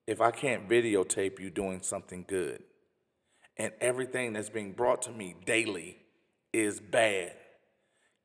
if 0.07 0.20
I 0.20 0.32
can't 0.32 0.68
videotape 0.68 1.39
you 1.39 1.49
doing 1.49 1.82
something 1.82 2.26
good 2.28 2.64
and 3.60 3.74
everything 3.82 4.34
that's 4.34 4.49
being 4.49 4.72
brought 4.72 5.03
to 5.03 5.12
me 5.12 5.36
daily 5.45 5.97
is 6.53 6.80
bad, 6.80 7.34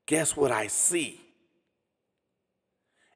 guess 0.06 0.36
what 0.36 0.52
I 0.52 0.68
see? 0.68 1.20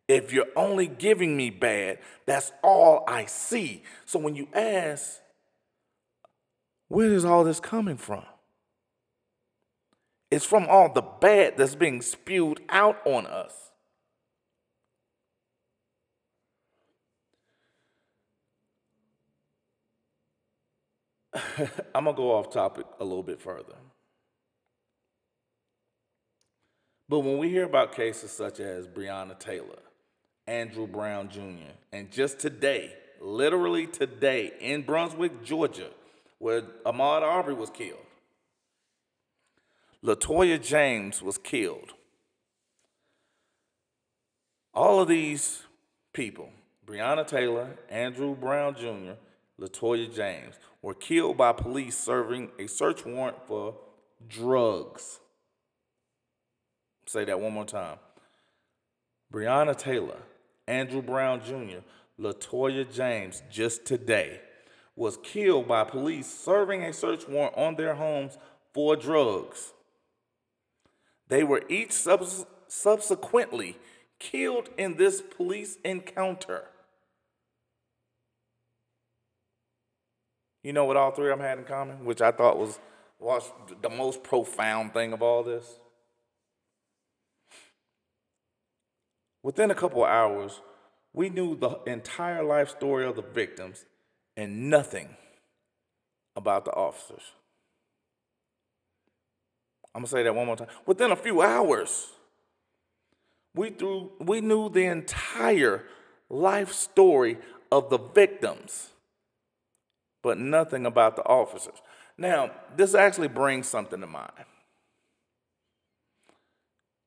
If 0.08 0.32
you're 0.32 0.46
only 0.56 0.88
giving 0.88 1.36
me 1.36 1.50
bad, 1.50 1.98
that's 2.26 2.50
all 2.62 3.04
I 3.06 3.26
see. 3.26 3.84
So 4.04 4.18
when 4.18 4.34
you 4.34 4.48
ask, 4.52 5.20
where 6.88 7.12
is 7.12 7.24
all 7.24 7.44
this 7.44 7.60
coming 7.60 7.98
from? 7.98 8.24
It's 10.30 10.44
from 10.44 10.66
all 10.66 10.92
the 10.92 11.02
bad 11.02 11.56
that's 11.56 11.74
being 11.74 12.02
spewed 12.02 12.60
out 12.68 12.98
on 13.06 13.26
us. 13.26 13.67
I'm 21.94 22.04
going 22.04 22.16
to 22.16 22.22
go 22.22 22.32
off 22.32 22.50
topic 22.50 22.86
a 23.00 23.04
little 23.04 23.22
bit 23.22 23.40
further. 23.40 23.74
But 27.08 27.20
when 27.20 27.38
we 27.38 27.48
hear 27.48 27.64
about 27.64 27.94
cases 27.94 28.30
such 28.30 28.60
as 28.60 28.86
Breonna 28.86 29.38
Taylor, 29.38 29.78
Andrew 30.46 30.86
Brown 30.86 31.28
Jr., 31.30 31.72
and 31.92 32.10
just 32.10 32.38
today, 32.38 32.92
literally 33.20 33.86
today, 33.86 34.52
in 34.60 34.82
Brunswick, 34.82 35.42
Georgia, 35.42 35.88
where 36.38 36.62
Ahmaud 36.84 37.22
Arbery 37.22 37.54
was 37.54 37.70
killed. 37.70 37.98
Latoya 40.04 40.62
James 40.62 41.22
was 41.22 41.38
killed. 41.38 41.94
All 44.74 45.00
of 45.00 45.08
these 45.08 45.62
people, 46.12 46.50
Breonna 46.86 47.26
Taylor, 47.26 47.76
Andrew 47.88 48.36
Brown 48.36 48.76
Jr., 48.76 49.12
Latoya 49.60 50.14
James, 50.14 50.54
were 50.82 50.94
killed 50.94 51.36
by 51.36 51.52
police 51.52 51.96
serving 51.96 52.50
a 52.58 52.66
search 52.66 53.04
warrant 53.04 53.36
for 53.46 53.74
drugs. 54.28 55.20
Say 57.06 57.24
that 57.24 57.40
one 57.40 57.52
more 57.52 57.64
time. 57.64 57.98
Breonna 59.32 59.76
Taylor, 59.76 60.22
Andrew 60.66 61.02
Brown 61.02 61.42
Jr., 61.44 61.78
Latoya 62.20 62.92
James, 62.92 63.42
just 63.50 63.84
today 63.84 64.40
was 64.96 65.16
killed 65.22 65.68
by 65.68 65.84
police 65.84 66.26
serving 66.26 66.82
a 66.82 66.92
search 66.92 67.28
warrant 67.28 67.56
on 67.56 67.76
their 67.76 67.94
homes 67.94 68.36
for 68.74 68.96
drugs. 68.96 69.72
They 71.28 71.44
were 71.44 71.62
each 71.68 71.92
subs- 71.92 72.46
subsequently 72.66 73.76
killed 74.18 74.70
in 74.76 74.96
this 74.96 75.20
police 75.20 75.76
encounter. 75.84 76.64
You 80.62 80.72
know 80.72 80.84
what 80.84 80.96
all 80.96 81.10
three 81.10 81.30
of 81.30 81.38
them 81.38 81.46
had 81.46 81.58
in 81.58 81.64
common, 81.64 82.04
which 82.04 82.20
I 82.20 82.30
thought 82.32 82.58
was, 82.58 82.78
was 83.18 83.50
the 83.80 83.90
most 83.90 84.22
profound 84.22 84.92
thing 84.92 85.12
of 85.12 85.22
all 85.22 85.42
this? 85.42 85.78
Within 89.42 89.70
a 89.70 89.74
couple 89.74 90.04
hours, 90.04 90.60
we 91.12 91.30
knew 91.30 91.56
the 91.56 91.78
entire 91.86 92.42
life 92.42 92.70
story 92.70 93.06
of 93.06 93.16
the 93.16 93.22
victims 93.22 93.84
and 94.36 94.68
nothing 94.68 95.16
about 96.36 96.64
the 96.64 96.72
officers. 96.72 97.32
I'm 99.94 100.02
gonna 100.02 100.08
say 100.08 100.22
that 100.22 100.34
one 100.34 100.46
more 100.46 100.56
time. 100.56 100.68
Within 100.86 101.10
a 101.10 101.16
few 101.16 101.42
hours, 101.42 102.08
we, 103.54 103.70
threw, 103.70 104.12
we 104.20 104.40
knew 104.40 104.68
the 104.68 104.84
entire 104.84 105.84
life 106.28 106.72
story 106.72 107.38
of 107.72 107.90
the 107.90 107.98
victims, 107.98 108.90
but 110.22 110.38
nothing 110.38 110.86
about 110.86 111.16
the 111.16 111.22
officers. 111.22 111.80
Now, 112.16 112.50
this 112.76 112.94
actually 112.94 113.28
brings 113.28 113.68
something 113.68 114.00
to 114.00 114.06
mind. 114.06 114.32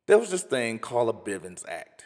There 0.08 0.18
was 0.18 0.32
this 0.32 0.44
thing 0.44 0.80
called 0.80 1.10
a 1.10 1.30
Bivens 1.30 1.68
Act, 1.68 2.06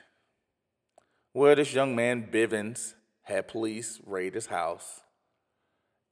where 1.34 1.56
this 1.56 1.74
young 1.74 1.95
man, 1.95 2.30
Bivens, 2.32 2.93
had 3.24 3.47
police 3.47 3.99
raid 4.06 4.36
his 4.36 4.47
house 4.47 5.01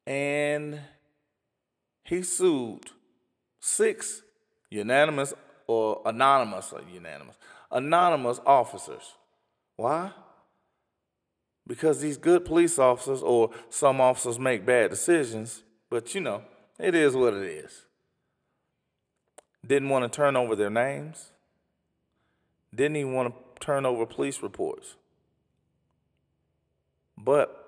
and 0.05 0.79
he 2.03 2.23
sued 2.23 2.87
six 3.59 4.21
unanimous 4.69 5.33
or 5.67 6.01
anonymous 6.05 6.73
or 6.73 6.81
unanimous 6.91 7.37
anonymous 7.71 8.39
officers. 8.45 9.13
Why? 9.75 10.11
Because 11.65 12.01
these 12.01 12.17
good 12.17 12.43
police 12.45 12.77
officers 12.77 13.21
or 13.21 13.51
some 13.69 14.01
officers 14.01 14.37
make 14.37 14.65
bad 14.65 14.89
decisions, 14.89 15.63
but 15.89 16.13
you 16.13 16.21
know, 16.21 16.43
it 16.77 16.93
is 16.93 17.15
what 17.15 17.33
it 17.33 17.43
is. 17.43 17.85
Didn't 19.65 19.89
want 19.89 20.11
to 20.11 20.15
turn 20.15 20.35
over 20.35 20.55
their 20.55 20.69
names. 20.69 21.31
Didn't 22.75 22.97
even 22.97 23.13
want 23.13 23.33
to 23.33 23.65
turn 23.65 23.85
over 23.85 24.05
police 24.05 24.41
reports. 24.41 24.95
But 27.17 27.59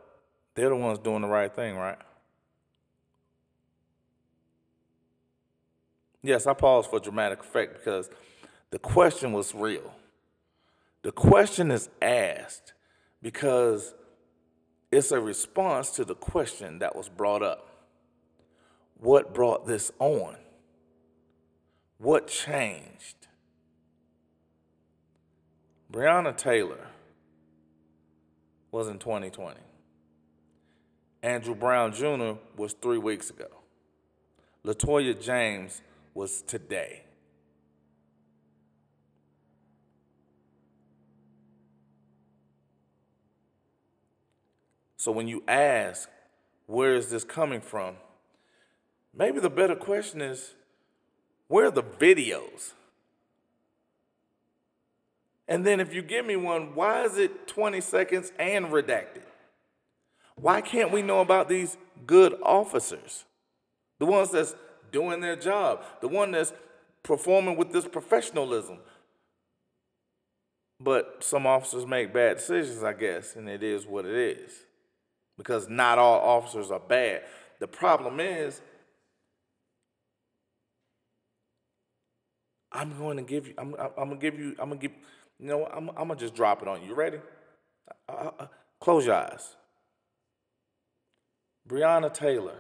they're 0.55 0.69
the 0.69 0.75
ones 0.75 0.99
doing 0.99 1.21
the 1.21 1.27
right 1.27 1.53
thing, 1.53 1.77
right? 1.77 1.97
Yes, 6.21 6.47
I 6.47 6.53
paused 6.53 6.89
for 6.89 6.99
dramatic 6.99 7.41
effect 7.41 7.75
because 7.75 8.09
the 8.71 8.79
question 8.79 9.31
was 9.31 9.53
real. 9.53 9.93
The 11.03 11.11
question 11.11 11.69
is 11.69 11.87
asked 12.01 12.73
because 13.25 13.95
it's 14.91 15.09
a 15.09 15.19
response 15.19 15.89
to 15.89 16.05
the 16.05 16.13
question 16.13 16.77
that 16.77 16.95
was 16.95 17.09
brought 17.09 17.41
up. 17.41 17.67
What 18.99 19.33
brought 19.33 19.65
this 19.65 19.91
on? 19.97 20.35
What 21.97 22.27
changed? 22.27 23.25
Breonna 25.91 26.37
Taylor 26.37 26.87
was 28.69 28.89
in 28.89 28.99
2020. 28.99 29.59
Andrew 31.23 31.55
Brown 31.55 31.93
Jr. 31.93 32.33
was 32.55 32.73
three 32.73 32.99
weeks 32.99 33.31
ago. 33.31 33.47
Latoya 34.63 35.19
James 35.19 35.81
was 36.13 36.43
today. 36.43 37.05
So 45.05 45.11
when 45.11 45.27
you 45.27 45.43
ask, 45.47 46.09
where 46.65 46.95
is 46.95 47.11
this 47.11 47.23
coming 47.23 47.61
from? 47.61 47.97
Maybe 49.15 49.39
the 49.39 49.51
better 49.51 49.75
question 49.75 50.19
is, 50.19 50.55
where 51.47 51.67
are 51.67 51.71
the 51.71 51.83
videos? 51.83 52.73
And 55.47 55.63
then 55.63 55.79
if 55.79 55.93
you 55.93 56.01
give 56.01 56.25
me 56.25 56.37
one, 56.37 56.73
why 56.73 57.03
is 57.03 57.19
it 57.19 57.47
20 57.47 57.81
seconds 57.81 58.31
and 58.39 58.65
redacted? 58.65 59.21
Why 60.37 60.59
can't 60.59 60.91
we 60.91 61.03
know 61.03 61.21
about 61.21 61.49
these 61.49 61.77
good 62.07 62.33
officers? 62.41 63.25
The 63.99 64.07
ones 64.07 64.31
that's 64.31 64.55
doing 64.91 65.19
their 65.19 65.35
job, 65.35 65.83
the 66.01 66.07
one 66.07 66.31
that's 66.31 66.51
performing 67.03 67.57
with 67.57 67.71
this 67.71 67.87
professionalism. 67.87 68.79
But 70.79 71.23
some 71.23 71.45
officers 71.45 71.85
make 71.85 72.11
bad 72.11 72.37
decisions, 72.37 72.81
I 72.81 72.93
guess, 72.93 73.35
and 73.35 73.47
it 73.47 73.61
is 73.61 73.85
what 73.85 74.07
it 74.07 74.15
is. 74.15 74.65
Because 75.37 75.67
not 75.69 75.97
all 75.97 76.19
officers 76.19 76.71
are 76.71 76.79
bad. 76.79 77.23
The 77.59 77.67
problem 77.67 78.19
is, 78.19 78.61
I'm 82.71 82.97
going 82.97 83.17
to 83.17 83.23
give 83.23 83.47
you. 83.47 83.53
I'm, 83.57 83.75
I'm, 83.79 84.09
gonna 84.09 84.15
give 84.15 84.37
you. 84.37 84.55
I'm 84.59 84.69
gonna 84.69 84.81
give. 84.81 84.91
You 85.39 85.47
know. 85.47 85.65
I'm, 85.65 85.89
I'm 85.89 86.07
gonna 86.07 86.15
just 86.15 86.35
drop 86.35 86.61
it 86.61 86.67
on 86.67 86.81
you. 86.81 86.89
You 86.89 86.95
ready? 86.95 87.19
Uh, 88.07 88.11
uh, 88.11 88.31
uh, 88.39 88.47
close 88.79 89.05
your 89.05 89.15
eyes. 89.15 89.55
Breonna 91.67 92.13
Taylor, 92.13 92.59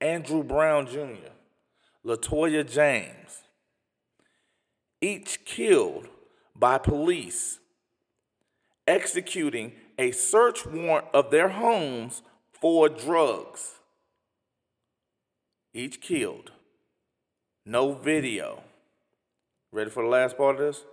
Andrew 0.00 0.42
Brown 0.42 0.86
Jr., 0.86 1.30
Latoya 2.04 2.68
James, 2.68 3.42
each 5.00 5.44
killed 5.44 6.08
by 6.58 6.78
police 6.78 7.60
executing 8.86 9.72
a 9.98 10.10
search 10.12 10.66
warrant 10.66 11.06
of 11.12 11.30
their 11.30 11.48
homes 11.48 12.22
for 12.52 12.88
drugs. 12.88 13.80
Each 15.72 16.00
killed. 16.00 16.52
No 17.64 17.92
video. 17.92 18.62
Ready 19.72 19.90
for 19.90 20.02
the 20.02 20.08
last 20.08 20.36
part 20.36 20.56
of 20.56 20.62
this? 20.62 20.84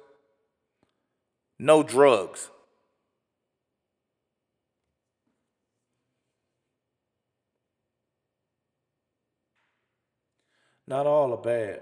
No 1.60 1.84
drugs. 1.84 2.50
Not 10.88 11.08
all 11.08 11.34
are 11.34 11.38
bad. 11.38 11.82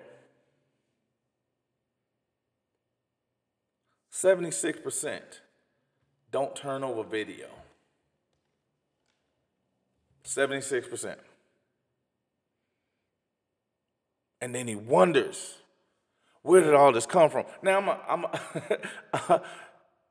76% 4.14 5.22
don't 6.32 6.56
turn 6.56 6.84
over 6.84 7.04
video. 7.04 7.48
76%. 10.26 11.16
And 14.40 14.56
then 14.56 14.68
he 14.68 14.76
wonders, 14.76 15.56
where 16.42 16.62
did 16.62 16.74
all 16.74 16.92
this 16.92 17.06
come 17.06 17.30
from? 17.30 17.46
Now 17.62 17.78
I'm 17.78 17.88
a, 17.88 18.00
I'm 18.08 18.26
a 19.30 19.42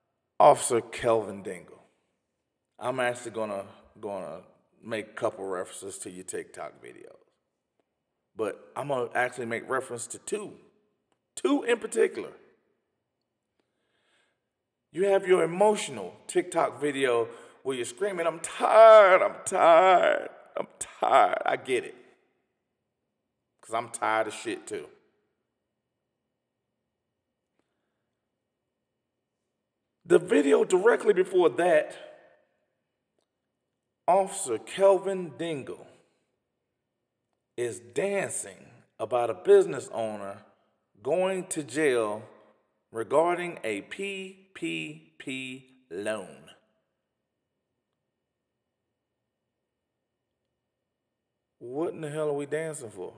Officer 0.41 0.81
Kelvin 0.81 1.43
Dingle. 1.43 1.83
I'm 2.79 3.01
actually 3.01 3.33
gonna 3.33 3.65
gonna 4.01 4.41
make 4.83 5.09
a 5.09 5.13
couple 5.13 5.45
references 5.45 5.99
to 5.99 6.11
your 6.11 6.25
TikTok 6.25 6.83
videos. 6.83 7.17
But 8.37 8.73
I'm 8.77 8.89
gonna 8.89 9.11
actually 9.15 9.47
make 9.47 9.69
reference 9.69 10.07
to 10.09 10.19
two. 10.19 10.53
Two 11.35 11.63
in 11.65 11.79
particular. 11.79 12.31
You 14.93 15.07
have 15.07 15.27
your 15.27 15.45
emotional 15.45 16.15
TikTok 16.27 16.81
video 16.81 17.29
where 17.63 17.77
you're 17.77 17.85
screaming, 17.85 18.27
I'm 18.27 18.41
tired, 18.41 19.23
I'm 19.23 19.37
tired, 19.45 20.29
I'm 20.57 20.67
tired. 20.79 21.43
I 21.47 21.57
get 21.57 21.85
it. 21.85 21.95
Because 23.61 23.75
I'm 23.75 23.89
tired 23.91 24.27
of 24.27 24.35
shit 24.35 24.67
too. 24.67 24.87
The 30.05 30.19
video 30.19 30.65
directly 30.65 31.13
before 31.13 31.51
that, 31.51 31.97
Officer 34.09 34.59
Kelvin 34.59 35.35
Dingle 35.39 35.87
is 37.57 37.79
dancing 37.79 38.67
about 38.99 39.31
a 39.31 39.35
business 39.35 39.89
owner 39.93 40.39
going 41.01 41.47
to 41.47 41.63
jail 41.63 42.23
regarding 42.91 43.61
a 43.63 43.83
PPP 44.61 45.65
loan. 45.91 46.37
What 51.59 51.93
in 51.93 52.01
the 52.01 52.11
hell 52.11 52.29
are 52.29 52.35
we 52.35 52.47
dancing 52.47 52.91
for? 52.91 53.13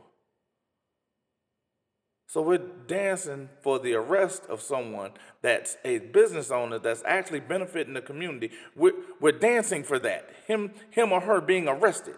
So 2.26 2.40
we're 2.40 2.58
dancing 2.86 3.50
for 3.60 3.78
the 3.78 3.94
arrest 3.94 4.44
of 4.48 4.62
someone 4.62 5.12
that's 5.42 5.76
a 5.84 5.98
business 5.98 6.50
owner 6.50 6.78
that's 6.78 7.02
actually 7.04 7.40
benefiting 7.40 7.94
the 7.94 8.00
community. 8.00 8.50
We're, 8.74 8.94
we're 9.20 9.32
dancing 9.32 9.84
for 9.84 9.98
that, 9.98 10.30
him, 10.46 10.72
him 10.90 11.12
or 11.12 11.20
her 11.20 11.40
being 11.40 11.68
arrested. 11.68 12.16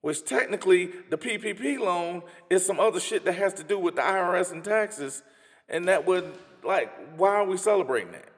Which 0.00 0.24
technically, 0.24 0.90
the 1.08 1.18
PPP 1.18 1.78
loan 1.78 2.22
is 2.50 2.66
some 2.66 2.80
other 2.80 3.00
shit 3.00 3.24
that 3.24 3.34
has 3.34 3.54
to 3.54 3.64
do 3.64 3.78
with 3.78 3.96
the 3.96 4.02
IRS 4.02 4.52
and 4.52 4.64
taxes 4.64 5.22
and 5.68 5.86
that 5.88 6.06
would, 6.06 6.32
like, 6.64 6.92
why 7.16 7.30
are 7.30 7.44
we 7.44 7.56
celebrating 7.56 8.12
that? 8.12 8.28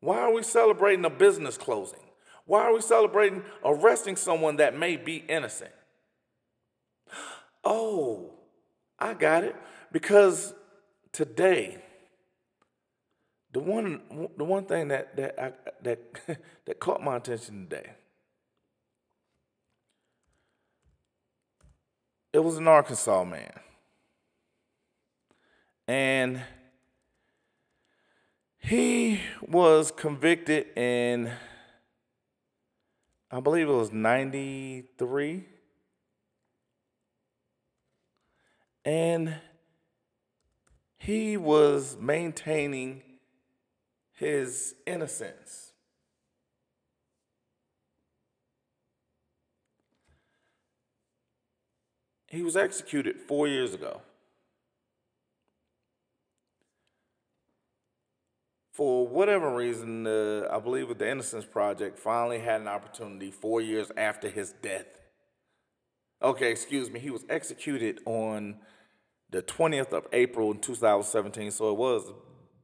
Why 0.00 0.18
are 0.18 0.32
we 0.32 0.42
celebrating 0.42 1.04
a 1.04 1.10
business 1.10 1.56
closing? 1.56 2.00
Why 2.46 2.62
are 2.62 2.74
we 2.74 2.80
celebrating 2.80 3.42
arresting 3.64 4.16
someone 4.16 4.56
that 4.56 4.76
may 4.76 4.96
be 4.96 5.16
innocent? 5.16 5.72
Oh, 7.62 8.30
I 8.98 9.14
got 9.14 9.44
it. 9.44 9.54
Because 9.92 10.54
today, 11.12 11.82
the 13.52 13.60
one, 13.60 14.00
the 14.36 14.44
one 14.44 14.64
thing 14.64 14.88
that 14.88 15.16
that 15.16 15.40
I, 15.40 15.52
that 15.82 15.98
that 16.64 16.80
caught 16.80 17.02
my 17.02 17.16
attention 17.16 17.68
today, 17.68 17.90
it 22.32 22.38
was 22.38 22.56
an 22.56 22.68
Arkansas 22.68 23.24
man. 23.24 23.50
And 25.90 26.40
he 28.58 29.18
was 29.42 29.90
convicted 29.90 30.66
in, 30.78 31.32
I 33.28 33.40
believe 33.40 33.68
it 33.68 33.72
was 33.72 33.90
93. 33.90 35.46
And 38.84 39.34
he 40.96 41.36
was 41.36 41.96
maintaining 41.98 43.02
his 44.12 44.76
innocence. 44.86 45.72
He 52.28 52.42
was 52.42 52.56
executed 52.56 53.16
four 53.26 53.48
years 53.48 53.74
ago. 53.74 54.02
For 58.80 59.06
whatever 59.06 59.54
reason, 59.54 60.06
uh, 60.06 60.48
I 60.50 60.58
believe 60.58 60.88
with 60.88 61.00
the 61.00 61.10
Innocence 61.10 61.44
Project 61.44 61.98
finally 61.98 62.38
had 62.38 62.62
an 62.62 62.66
opportunity 62.66 63.30
four 63.30 63.60
years 63.60 63.92
after 63.94 64.30
his 64.30 64.54
death. 64.62 64.86
Okay, 66.22 66.50
excuse 66.50 66.90
me, 66.90 66.98
he 66.98 67.10
was 67.10 67.26
executed 67.28 68.00
on 68.06 68.56
the 69.28 69.42
20th 69.42 69.92
of 69.92 70.06
April 70.14 70.50
in 70.50 70.60
2017, 70.60 71.50
so 71.50 71.68
it 71.68 71.76
was 71.76 72.10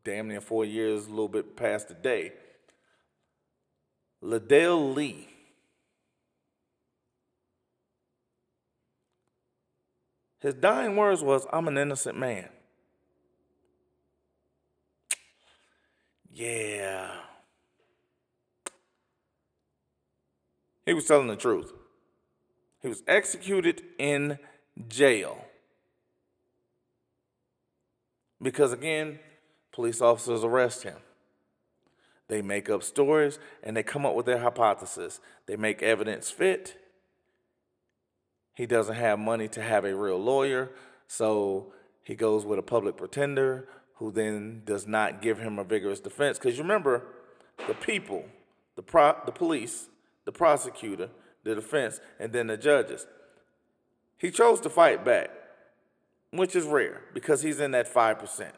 damn 0.05 0.29
near 0.29 0.41
four 0.41 0.64
years, 0.64 1.05
a 1.05 1.11
little 1.11 1.29
bit 1.29 1.55
past 1.55 1.89
the 1.89 1.95
day. 1.95 2.33
Ledell 4.25 4.95
Lee. 4.95 5.29
His 10.41 10.55
dying 10.55 10.97
words 10.97 11.23
was, 11.23 11.47
I'm 11.53 11.69
an 11.69 11.77
innocent 11.77 12.17
man. 12.17 12.49
Yeah. 16.37 17.12
He 20.84 20.93
was 20.93 21.07
telling 21.07 21.28
the 21.28 21.37
truth. 21.37 21.72
He 22.82 22.89
was 22.89 23.03
executed 23.09 23.82
in 23.99 24.39
jail. 24.87 25.47
Because 28.43 28.74
again, 28.74 29.18
police 29.72 30.03
officers 30.03 30.45
arrest 30.45 30.82
him. 30.82 30.99
They 32.28 32.43
make 32.43 32.68
up 32.68 32.82
stories 32.82 33.39
and 33.62 33.74
they 33.74 33.82
come 33.82 34.05
up 34.05 34.14
with 34.14 34.26
their 34.26 34.41
hypothesis. 34.41 35.20
They 35.47 35.57
make 35.57 35.82
evidence 35.82 36.30
fit. 36.30 36.76
He 38.53 38.66
doesn't 38.66 38.97
have 38.97 39.18
money 39.18 39.49
to 39.49 39.62
have 39.62 39.87
a 39.87 39.97
real 39.97 40.22
lawyer, 40.22 40.70
so 41.09 41.72
he 42.03 42.14
goes 42.14 42.45
with 42.45 42.59
a 42.59 42.62
public 42.62 42.99
pretender 42.99 43.68
who 43.97 44.12
then 44.12 44.62
does 44.64 44.86
not 44.86 45.22
give 45.22 45.38
him 45.38 45.59
a 45.59 45.64
vigorous 45.64 46.01
defense. 46.01 46.38
Because 46.38 46.57
you 46.57 46.62
remember, 46.62 47.03
the 47.66 47.74
people, 47.74 48.24
the, 48.76 48.82
pro- 48.82 49.16
the 49.24 49.32
police, 49.32 49.88
the 50.24 50.32
prosecutor, 50.32 51.09
the 51.44 51.55
defense, 51.55 52.01
and 52.18 52.32
then 52.32 52.49
the 52.49 52.57
judges. 52.57 53.07
He 54.18 54.30
chose 54.30 54.61
to 54.62 54.70
fight 54.70 55.05
back, 55.05 55.30
which 56.30 56.55
is 56.55 56.66
rare 56.66 57.03
because 57.14 57.42
he's 57.42 57.61
in 57.61 57.70
that 57.72 57.92
5%. 57.92 58.51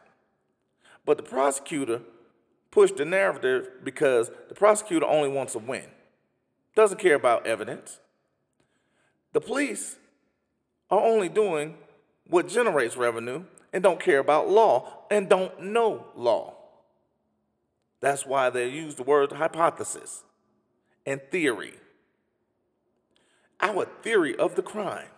But 1.05 1.16
the 1.16 1.22
prosecutor 1.22 2.03
pushed 2.70 2.97
the 2.97 3.05
narrative 3.05 3.68
because 3.84 4.30
the 4.49 4.55
prosecutor 4.55 5.07
only 5.07 5.28
wants 5.28 5.55
a 5.55 5.59
win, 5.59 5.86
doesn't 6.74 6.99
care 6.99 7.14
about 7.14 7.47
evidence. 7.47 8.01
The 9.32 9.41
police 9.41 9.97
are 10.91 11.01
only 11.01 11.28
doing 11.28 11.76
what 12.26 12.49
generates 12.49 12.97
revenue 12.97 13.45
and 13.73 13.83
don't 13.83 14.01
care 14.01 14.19
about 14.19 14.49
law 14.49 15.05
and 15.11 15.29
don't 15.29 15.62
know 15.62 16.07
law. 16.16 16.55
That's 18.01 18.25
why 18.25 18.51
they 18.51 18.69
use 18.69 18.95
the 18.95 19.03
word 19.03 19.33
hypothesis 19.33 20.23
and 21.05 21.21
theory. 21.31 21.75
Our 23.61 23.87
theory 24.03 24.37
of 24.37 24.55
the 24.55 24.62
crime. 24.62 25.09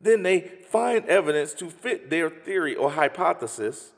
Then 0.00 0.22
they 0.22 0.40
find 0.68 1.06
evidence 1.06 1.54
to 1.54 1.70
fit 1.70 2.10
their 2.10 2.28
theory 2.28 2.74
or 2.74 2.90
hypothesis. 2.90 3.92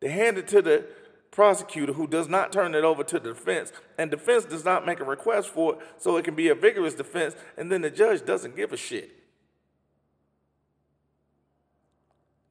They 0.00 0.08
hand 0.08 0.38
it 0.38 0.48
to 0.48 0.62
the 0.62 0.86
prosecutor 1.30 1.92
who 1.92 2.06
does 2.06 2.28
not 2.28 2.52
turn 2.52 2.74
it 2.74 2.84
over 2.84 3.04
to 3.04 3.18
the 3.18 3.32
defense, 3.32 3.72
and 3.98 4.10
defense 4.10 4.44
does 4.44 4.64
not 4.64 4.86
make 4.86 5.00
a 5.00 5.04
request 5.04 5.48
for 5.48 5.74
it 5.74 5.80
so 5.98 6.16
it 6.16 6.24
can 6.24 6.34
be 6.34 6.48
a 6.48 6.54
vigorous 6.54 6.94
defense, 6.94 7.34
and 7.56 7.70
then 7.70 7.82
the 7.82 7.90
judge 7.90 8.24
doesn't 8.24 8.56
give 8.56 8.72
a 8.72 8.76
shit. 8.76 9.21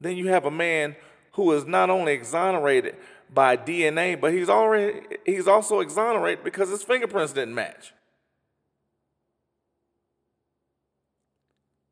Then 0.01 0.17
you 0.17 0.27
have 0.29 0.45
a 0.45 0.51
man 0.51 0.95
who 1.33 1.51
is 1.53 1.65
not 1.65 1.89
only 1.89 2.13
exonerated 2.13 2.95
by 3.33 3.55
DNA, 3.55 4.19
but 4.19 4.33
he's 4.33 4.49
already 4.49 5.01
he's 5.25 5.47
also 5.47 5.79
exonerated 5.79 6.43
because 6.43 6.69
his 6.69 6.83
fingerprints 6.83 7.33
didn't 7.33 7.55
match. 7.55 7.93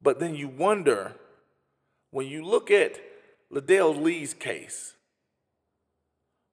But 0.02 0.20
then 0.20 0.36
you 0.36 0.48
wonder 0.48 1.14
when 2.12 2.28
you 2.28 2.44
look 2.44 2.72
at 2.72 3.00
Ledell 3.54 4.02
Lee's 4.02 4.34
case, 4.34 4.96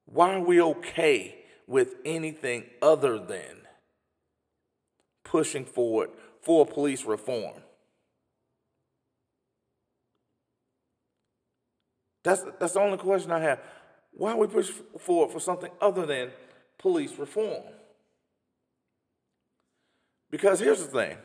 why 0.05 0.35
are 0.35 0.41
we 0.41 0.61
okay 0.61 1.37
with 1.67 1.95
anything 2.05 2.65
other 2.83 3.19
than 3.19 3.63
pushing 5.25 5.65
forward 5.65 6.11
for 6.43 6.67
police 6.67 7.05
reform? 7.05 7.55
That's, 12.27 12.45
that's 12.59 12.73
the 12.73 12.81
only 12.81 12.99
question 12.99 13.31
I 13.31 13.39
have. 13.39 13.61
Why 14.11 14.35
we 14.35 14.49
push 14.49 14.69
forward 14.99 15.31
for 15.31 15.39
something 15.39 15.71
other 15.81 16.05
than 16.07 16.33
police 16.77 17.17
reform? 17.19 17.63
Because 20.29 20.59
here's 20.59 20.85
the 20.85 20.91
thing, 20.91 21.19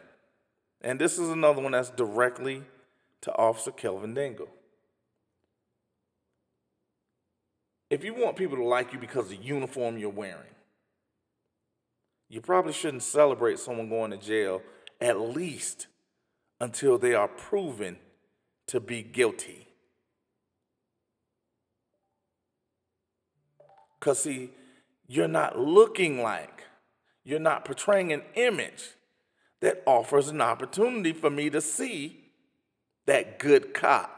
and 0.81 1.01
this 1.01 1.17
is 1.17 1.29
another 1.29 1.59
one 1.59 1.71
that's 1.71 1.89
directly 1.89 2.61
to 3.21 3.35
Officer 3.35 3.71
Kelvin 3.71 4.13
Dingle. 4.13 4.49
If 7.89 8.03
you 8.03 8.13
want 8.13 8.35
people 8.35 8.57
to 8.57 8.63
like 8.63 8.93
you 8.93 8.99
because 8.99 9.23
of 9.25 9.29
the 9.31 9.37
uniform 9.37 9.97
you're 9.97 10.11
wearing, 10.11 10.53
you 12.29 12.41
probably 12.41 12.73
shouldn't 12.73 13.01
celebrate 13.01 13.57
someone 13.57 13.89
going 13.89 14.11
to 14.11 14.17
jail 14.17 14.61
at 15.01 15.19
least 15.19 15.87
until 16.59 16.99
they 16.99 17.15
are 17.15 17.27
proven 17.27 17.97
to 18.67 18.79
be 18.79 19.01
guilty. 19.01 19.60
Because, 24.01 24.23
see, 24.23 24.49
you're 25.07 25.27
not 25.27 25.59
looking 25.59 26.23
like, 26.23 26.63
you're 27.23 27.39
not 27.39 27.65
portraying 27.65 28.11
an 28.11 28.23
image 28.33 28.83
that 29.61 29.83
offers 29.85 30.27
an 30.27 30.41
opportunity 30.41 31.13
for 31.13 31.29
me 31.29 31.51
to 31.51 31.61
see 31.61 32.31
that 33.05 33.37
good 33.37 33.75
cop. 33.75 34.09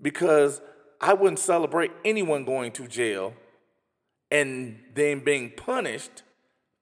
Because 0.00 0.60
I 1.00 1.14
wouldn't 1.14 1.40
celebrate 1.40 1.90
anyone 2.04 2.44
going 2.44 2.70
to 2.72 2.86
jail 2.86 3.34
and 4.30 4.78
then 4.94 5.24
being 5.24 5.50
punished 5.50 6.22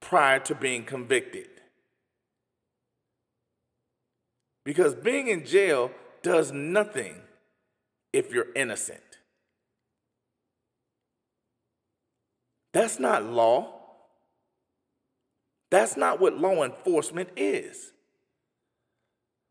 prior 0.00 0.38
to 0.40 0.54
being 0.54 0.84
convicted. 0.84 1.48
Because 4.64 4.94
being 4.94 5.28
in 5.28 5.46
jail 5.46 5.90
does 6.22 6.52
nothing 6.52 7.22
if 8.12 8.30
you're 8.32 8.52
innocent. 8.54 9.11
That's 12.72 12.98
not 12.98 13.24
law. 13.24 13.80
That's 15.70 15.96
not 15.96 16.20
what 16.20 16.38
law 16.38 16.64
enforcement 16.64 17.30
is. 17.36 17.92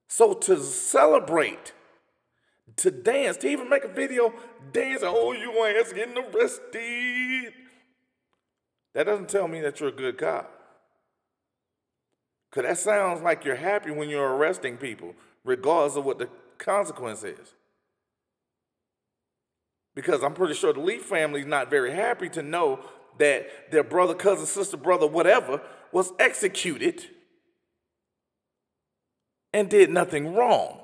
So 0.08 0.34
to 0.34 0.58
celebrate 0.58 1.74
to 2.78 2.92
dance, 2.92 3.38
to 3.38 3.48
even 3.48 3.70
make 3.70 3.84
a 3.84 3.88
video 3.88 4.34
dancing, 4.72 5.08
oh, 5.12 5.34
you 5.34 5.52
ass 5.66 5.94
getting 5.94 6.18
arrested. 6.18 7.54
That 8.94 9.06
doesn't 9.06 9.30
tell 9.30 9.48
me 9.48 9.62
that 9.62 9.80
you're 9.80 9.90
a 9.90 9.94
good 9.94 10.18
cop. 10.18 10.52
Because 12.50 12.70
that 12.70 12.78
sounds 12.78 13.22
like 13.22 13.46
you're 13.46 13.56
happy 13.56 13.92
when 13.92 14.10
you're 14.10 14.36
arresting 14.36 14.78
people, 14.78 15.16
regardless 15.44 15.96
of 15.96 16.06
what 16.06 16.20
the 16.20 16.28
consequence 16.58 17.24
is. 17.24 17.56
Because 19.96 20.24
I'm 20.24 20.34
pretty 20.34 20.54
sure 20.54 20.74
the 20.74 20.80
Lee 20.80 21.00
family's 21.00 21.46
not 21.46 21.70
very 21.70 21.92
happy 21.92 22.30
to 22.30 22.42
know 22.42 22.80
that 23.18 23.72
their 23.72 23.84
brother, 23.84 24.14
cousin, 24.14 24.46
sister, 24.46 24.78
brother, 24.78 25.08
whatever, 25.08 25.62
was 25.92 26.12
executed 26.20 27.06
and 29.54 29.70
did 29.70 29.90
nothing 29.90 30.34
wrong. 30.34 30.82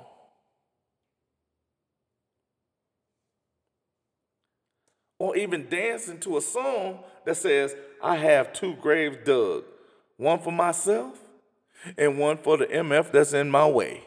or 5.18 5.36
even 5.36 5.68
dancing 5.68 6.18
to 6.20 6.36
a 6.36 6.40
song 6.40 7.00
that 7.24 7.36
says, 7.36 7.74
I 8.02 8.16
have 8.16 8.52
two 8.52 8.74
graves 8.76 9.18
dug, 9.24 9.64
one 10.16 10.38
for 10.38 10.52
myself 10.52 11.18
and 11.96 12.18
one 12.18 12.38
for 12.38 12.56
the 12.56 12.66
MF 12.66 13.10
that's 13.10 13.32
in 13.32 13.50
my 13.50 13.66
way. 13.66 14.04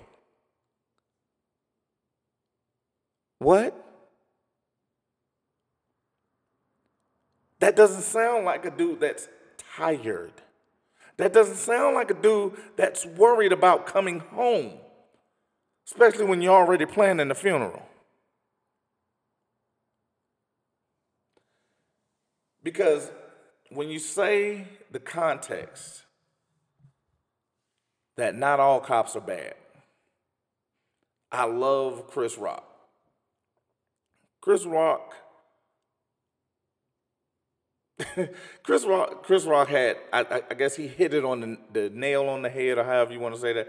What? 3.40 3.91
That 7.62 7.76
doesn't 7.76 8.02
sound 8.02 8.44
like 8.44 8.66
a 8.66 8.72
dude 8.72 9.00
that's 9.00 9.30
tired. 9.78 10.34
That 11.18 11.32
doesn't 11.32 11.58
sound 11.58 11.94
like 11.94 12.10
a 12.10 12.16
dude 12.16 12.54
that's 12.76 13.06
worried 13.06 13.54
about 13.54 13.86
coming 13.86 14.20
home, 14.20 14.74
especially 15.86 16.26
when 16.26 16.42
you're 16.42 16.56
already 16.56 16.88
planning 16.88 17.28
the 17.28 17.36
funeral. 17.36 17.84
Because 22.64 23.12
when 23.70 23.90
you 23.90 24.00
say 24.00 24.66
the 24.92 25.00
context 25.00 26.04
that 28.18 28.36
not 28.36 28.60
all 28.60 28.80
cops 28.80 29.16
are 29.16 29.22
bad, 29.22 29.54
I 31.32 31.46
love 31.46 32.08
Chris 32.08 32.40
Rock. 32.40 32.66
Chris 34.42 34.66
Rock. 34.66 35.14
Chris 38.64 38.86
Rock. 38.86 39.24
Chris 39.24 39.46
Rock 39.46 39.70
had. 39.70 39.98
I, 40.12 40.44
I, 40.50 40.54
guess 40.54 40.76
he 40.76 40.88
hit 40.88 41.14
it 41.14 41.26
on 41.26 41.42
the, 41.42 41.58
the 41.74 41.90
nail 41.90 42.28
on 42.28 42.42
the 42.42 42.50
head, 42.50 42.78
or 42.78 42.84
however 42.84 43.14
you 43.14 43.20
want 43.20 43.36
to 43.36 43.42
say 43.42 43.54
that. 43.54 43.68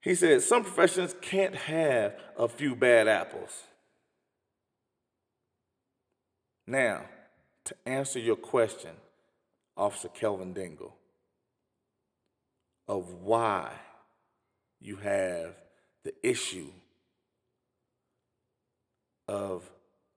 He 0.00 0.14
said 0.14 0.42
some 0.42 0.62
professions 0.62 1.14
can't 1.22 1.54
have 1.54 2.14
a 2.38 2.48
few 2.48 2.76
bad 2.76 3.08
apples. 3.08 3.62
Now, 6.66 7.02
to 7.64 7.74
answer 7.86 8.18
your 8.18 8.36
question, 8.36 8.90
Officer 9.76 10.08
Kelvin 10.08 10.52
Dingle, 10.52 10.94
of 12.86 13.10
why 13.22 13.72
you 14.80 14.96
have 14.96 15.54
the 16.04 16.12
issue 16.22 16.68
of 19.26 19.70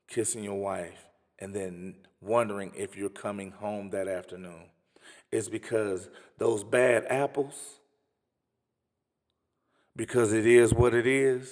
kissing 0.09 0.43
your 0.43 0.59
wife 0.59 1.07
and 1.39 1.53
then 1.53 1.95
wondering 2.21 2.71
if 2.75 2.97
you're 2.97 3.09
coming 3.09 3.51
home 3.51 3.89
that 3.91 4.07
afternoon 4.07 4.69
is 5.31 5.49
because 5.49 6.09
those 6.37 6.63
bad 6.63 7.05
apples, 7.09 7.79
because 9.95 10.33
it 10.33 10.45
is 10.45 10.73
what 10.73 10.93
it 10.93 11.07
is, 11.07 11.51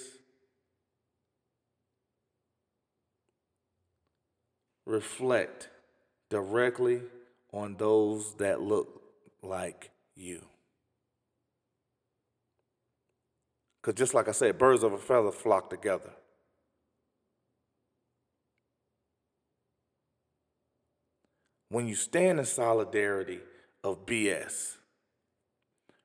reflect 4.84 5.68
directly 6.30 7.02
on 7.52 7.76
those 7.76 8.34
that 8.36 8.60
look 8.60 9.02
like 9.42 9.90
you. 10.14 10.42
Because 13.82 13.98
just 13.98 14.14
like 14.14 14.28
I 14.28 14.32
said, 14.32 14.58
birds 14.58 14.82
of 14.82 14.92
a 14.92 14.98
feather 14.98 15.30
flock 15.30 15.70
together. 15.70 16.10
When 21.76 21.86
you 21.86 21.94
stand 21.94 22.38
in 22.38 22.46
solidarity 22.46 23.40
of 23.84 24.06
BS, 24.06 24.78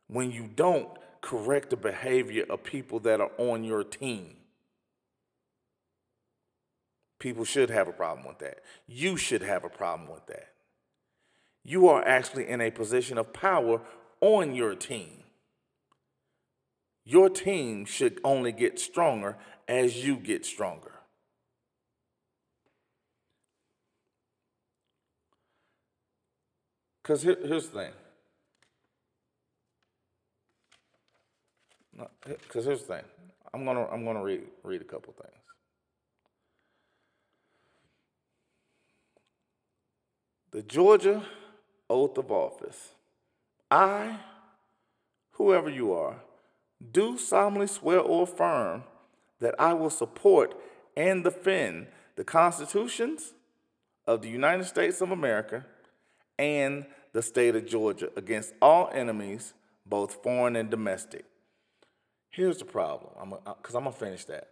when 0.07 0.29
you 0.29 0.49
don't 0.53 0.89
correct 1.21 1.69
the 1.69 1.77
behavior 1.77 2.43
of 2.49 2.65
people 2.65 2.99
that 2.99 3.21
are 3.21 3.31
on 3.37 3.63
your 3.63 3.85
team, 3.85 4.35
People 7.19 7.45
should 7.45 7.69
have 7.69 7.87
a 7.87 7.93
problem 7.93 8.27
with 8.27 8.39
that. 8.39 8.63
You 8.85 9.15
should 9.15 9.43
have 9.43 9.63
a 9.63 9.69
problem 9.69 10.09
with 10.09 10.25
that. 10.25 10.49
You 11.63 11.87
are 11.87 12.05
actually 12.05 12.49
in 12.49 12.59
a 12.59 12.71
position 12.71 13.17
of 13.17 13.31
power 13.31 13.79
on 14.19 14.53
your 14.55 14.75
team. 14.75 15.23
Your 17.05 17.29
team 17.29 17.85
should 17.85 18.19
only 18.25 18.51
get 18.51 18.77
stronger 18.77 19.37
as 19.69 20.03
you 20.03 20.17
get 20.17 20.45
stronger. 20.45 21.00
Because 27.01 27.23
here, 27.23 27.37
here's 27.43 27.67
the 27.67 27.79
thing. 27.79 27.91
because 32.25 32.65
here's 32.65 32.83
the 32.83 32.95
thing. 32.95 33.03
I'm 33.53 33.65
gonna 33.65 33.87
I'm 33.87 34.05
gonna 34.05 34.23
read 34.23 34.41
read 34.63 34.81
a 34.81 34.85
couple 34.85 35.13
things. 35.13 35.35
The 40.51 40.61
Georgia 40.61 41.23
oath 41.89 42.17
of 42.17 42.31
office. 42.31 42.93
I, 43.69 44.19
whoever 45.31 45.69
you 45.69 45.93
are, 45.93 46.15
do 46.91 47.17
solemnly 47.17 47.67
swear 47.67 47.99
or 47.99 48.23
affirm 48.23 48.83
that 49.39 49.55
I 49.59 49.73
will 49.73 49.89
support 49.89 50.55
and 50.97 51.23
defend 51.23 51.87
the 52.15 52.23
constitutions 52.25 53.33
of 54.05 54.21
the 54.21 54.29
United 54.29 54.65
States 54.65 54.99
of 54.99 55.11
America 55.11 55.65
and 56.41 56.87
the 57.13 57.21
state 57.21 57.55
of 57.55 57.67
Georgia 57.67 58.09
against 58.15 58.53
all 58.61 58.89
enemies, 58.91 59.53
both 59.85 60.23
foreign 60.23 60.55
and 60.55 60.71
domestic. 60.71 61.23
Here's 62.31 62.57
the 62.57 62.65
problem, 62.65 63.11
because 63.45 63.75
I'm 63.75 63.85
uh, 63.85 63.91
going 63.91 63.93
to 63.93 63.99
finish 63.99 64.25
that. 64.25 64.49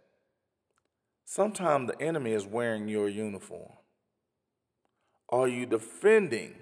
Sometimes 1.24 1.90
the 1.90 2.00
enemy 2.00 2.32
is 2.32 2.46
wearing 2.46 2.86
your 2.86 3.08
uniform. 3.08 3.72
Are 5.30 5.48
you 5.48 5.66
defending 5.66 6.54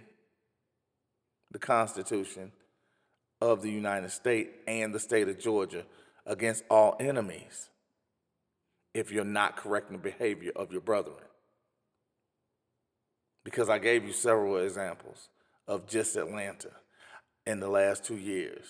the 1.51 1.59
Constitution 1.59 2.53
of 3.43 3.61
the 3.61 3.71
United 3.71 4.11
States 4.11 4.51
and 4.67 4.95
the 4.95 5.01
state 5.01 5.29
of 5.29 5.39
Georgia 5.39 5.85
against 6.27 6.65
all 6.71 6.97
enemies 7.01 7.69
if 8.95 9.11
you're 9.11 9.25
not 9.25 9.57
correcting 9.57 9.97
the 9.97 10.03
behavior 10.03 10.53
of 10.57 10.73
your 10.73 10.81
brethren? 10.81 11.28
Because 13.45 13.69
I 13.69 13.79
gave 13.79 14.05
you 14.05 14.13
several 14.13 14.59
examples 14.59 15.29
of 15.67 15.87
just 15.87 16.17
Atlanta 16.17 16.71
in 17.47 17.61
the 17.61 17.69
last 17.69 18.05
two 18.05 18.17
years. 18.17 18.67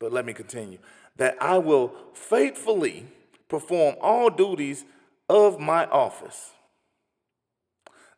But 0.00 0.12
let 0.12 0.24
me 0.24 0.32
continue. 0.32 0.78
That 1.16 1.36
I 1.40 1.58
will 1.58 1.92
faithfully 2.14 3.06
perform 3.48 3.96
all 4.00 4.30
duties 4.30 4.84
of 5.28 5.58
my 5.58 5.86
office 5.86 6.52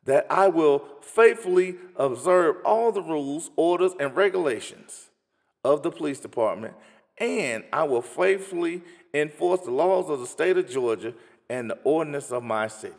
that 0.05 0.27
I 0.31 0.49
will 0.49 0.83
faithfully 1.03 1.77
observe 1.97 2.57
all 2.65 2.93
the 2.93 3.03
rules, 3.03 3.51
orders, 3.57 3.93
and 4.01 4.17
regulations 4.17 5.11
of 5.65 5.83
the 5.83 5.91
police 5.91 6.21
department, 6.21 6.75
and 7.19 7.65
I 7.73 7.85
will 7.85 8.03
faithfully 8.03 8.83
enforce 9.13 9.61
the 9.61 9.71
laws 9.71 10.09
of 10.09 10.21
the 10.21 10.27
state 10.27 10.57
of 10.57 10.69
Georgia 10.69 11.15
and 11.49 11.69
the 11.69 11.79
ordinance 11.85 12.33
of 12.33 12.43
my 12.43 12.67
city. 12.67 12.95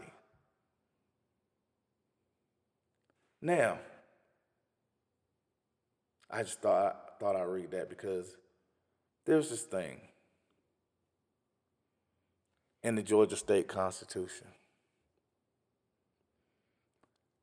Now, 3.41 3.79
I 6.29 6.43
just 6.43 6.61
thought 6.61 7.19
thought 7.19 7.35
I'd 7.35 7.43
read 7.43 7.71
that 7.71 7.89
because 7.89 8.35
there's 9.25 9.49
this 9.49 9.61
thing 9.61 9.99
in 12.81 12.95
the 12.95 13.03
Georgia 13.03 13.35
State 13.35 13.67
Constitution 13.67 14.47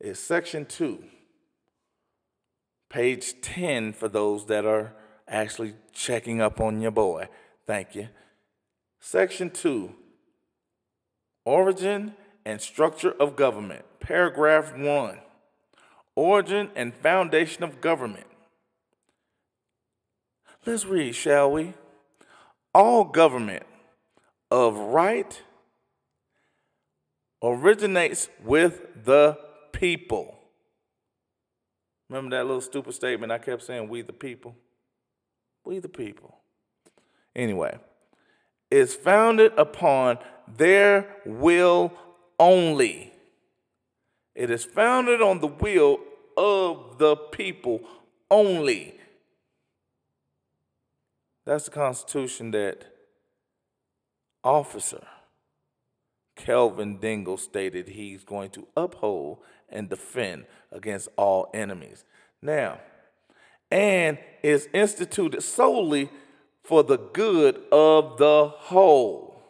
It's 0.01 0.21
section 0.21 0.65
2, 0.65 1.03
page 2.89 3.41
10 3.43 3.93
for 3.93 4.09
those 4.09 4.47
that 4.47 4.65
are 4.65 4.95
actually 5.27 5.75
checking 5.93 6.41
up 6.41 6.61
on 6.61 6.81
your 6.81 6.93
boy. 6.93 7.29
Thank 7.67 7.97
you. 7.97 8.09
Section 9.01 9.51
2, 9.51 9.93
origin 11.45 12.15
and 12.45 12.61
structure 12.61 13.11
of 13.19 13.35
government. 13.35 13.85
Paragraph 13.99 14.77
1, 14.77 15.19
origin 16.19 16.69
and 16.75 16.93
foundation 16.93 17.63
of 17.63 17.81
government. 17.81 18.27
Let's 20.67 20.85
read, 20.85 21.15
shall 21.15 21.53
we? 21.53 21.75
All 22.75 23.05
government 23.05 23.63
of 24.51 24.77
right 24.77 25.41
originates 27.41 28.29
with 28.45 29.05
the 29.05 29.39
people. 29.73 30.37
Remember 32.09 32.37
that 32.37 32.47
little 32.47 32.61
stupid 32.61 32.95
statement 32.95 33.31
I 33.31 33.39
kept 33.39 33.63
saying, 33.63 33.89
we 33.89 34.03
the 34.03 34.13
people? 34.13 34.57
We 35.65 35.79
the 35.79 35.89
people. 35.89 36.39
Anyway, 37.37 37.79
is 38.73 38.93
founded 38.93 39.53
upon 39.57 40.19
their 40.49 41.07
will 41.25 41.93
only. 42.41 43.13
It 44.35 44.51
is 44.51 44.65
founded 44.65 45.23
on 45.23 45.39
the 45.39 45.47
will 45.47 46.01
of 46.39 46.99
the 46.99 47.17
people 47.17 47.81
only. 48.31 48.95
That's 51.45 51.65
the 51.65 51.73
Constitution 51.73 52.53
that 52.53 52.85
officer 54.45 55.05
Kelvin 56.37 56.99
Dingle 56.99 57.37
stated 57.37 57.89
he's 57.89 58.23
going 58.23 58.51
to 58.51 58.69
uphold 58.77 59.39
and 59.69 59.89
defend 59.89 60.47
against 60.71 61.09
all 61.17 61.51
enemies. 61.53 62.05
Now, 62.41 62.79
and 63.71 64.19
is 64.43 64.69
instituted 64.73 65.43
solely 65.43 66.09
for 66.63 66.85
the 66.85 66.97
good 66.97 67.61
of 67.73 68.19
the 68.19 68.49
whole. 68.49 69.43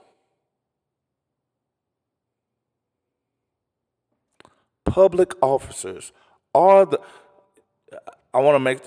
Public 4.87 5.35
officers 5.43 6.13
are 6.59 6.87
the. 6.87 7.01
I 8.35 8.41
want 8.41 8.57
to 8.57 8.61
make. 8.61 8.81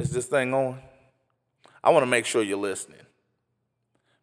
Is 0.00 0.10
this 0.10 0.26
thing 0.26 0.52
on? 0.52 0.80
I 1.82 1.90
want 1.90 2.02
to 2.02 2.06
make 2.06 2.26
sure 2.26 2.42
you're 2.42 2.58
listening 2.58 3.00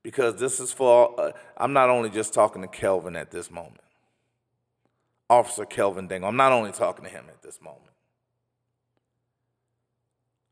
because 0.03 0.35
this 0.35 0.59
is 0.59 0.71
for, 0.71 1.19
uh, 1.19 1.31
I'm 1.57 1.73
not 1.73 1.89
only 1.89 2.09
just 2.09 2.33
talking 2.33 2.61
to 2.61 2.67
Kelvin 2.67 3.15
at 3.15 3.31
this 3.31 3.49
moment, 3.49 3.79
Officer 5.29 5.65
Kelvin 5.65 6.07
Dingle. 6.07 6.27
I'm 6.27 6.35
not 6.35 6.51
only 6.51 6.73
talking 6.73 7.05
to 7.05 7.09
him 7.09 7.25
at 7.29 7.41
this 7.41 7.61
moment. 7.61 7.79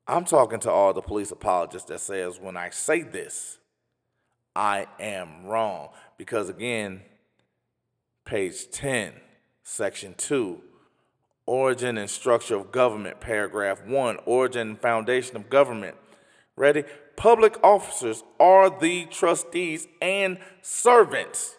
I'm 0.08 0.26
talking 0.26 0.60
to 0.62 0.72
all 0.72 0.94
the 0.94 1.02
police 1.02 1.32
apologists 1.32 1.90
that 1.90 2.00
says 2.00 2.40
when 2.40 2.58
I 2.58 2.70
say 2.70 3.04
this, 3.04 3.60
I 4.56 4.88
am 5.00 5.46
wrong. 5.46 5.90
Because 6.18 6.50
again, 6.50 7.02
page 8.26 8.72
10, 8.72 9.14
section 9.64 10.14
2, 10.18 10.62
origin 11.46 11.98
and 11.98 12.10
structure 12.10 12.56
of 12.56 12.72
government, 12.72 13.20
paragraph 13.20 13.84
1, 13.86 14.18
origin 14.26 14.70
and 14.70 14.80
foundation 14.80 15.36
of 15.36 15.50
government. 15.50 15.96
Ready? 16.56 16.84
public 17.22 17.64
officers 17.64 18.24
are 18.40 18.68
the 18.80 19.06
trustees 19.06 19.88
and 20.02 20.40
servants 20.64 21.56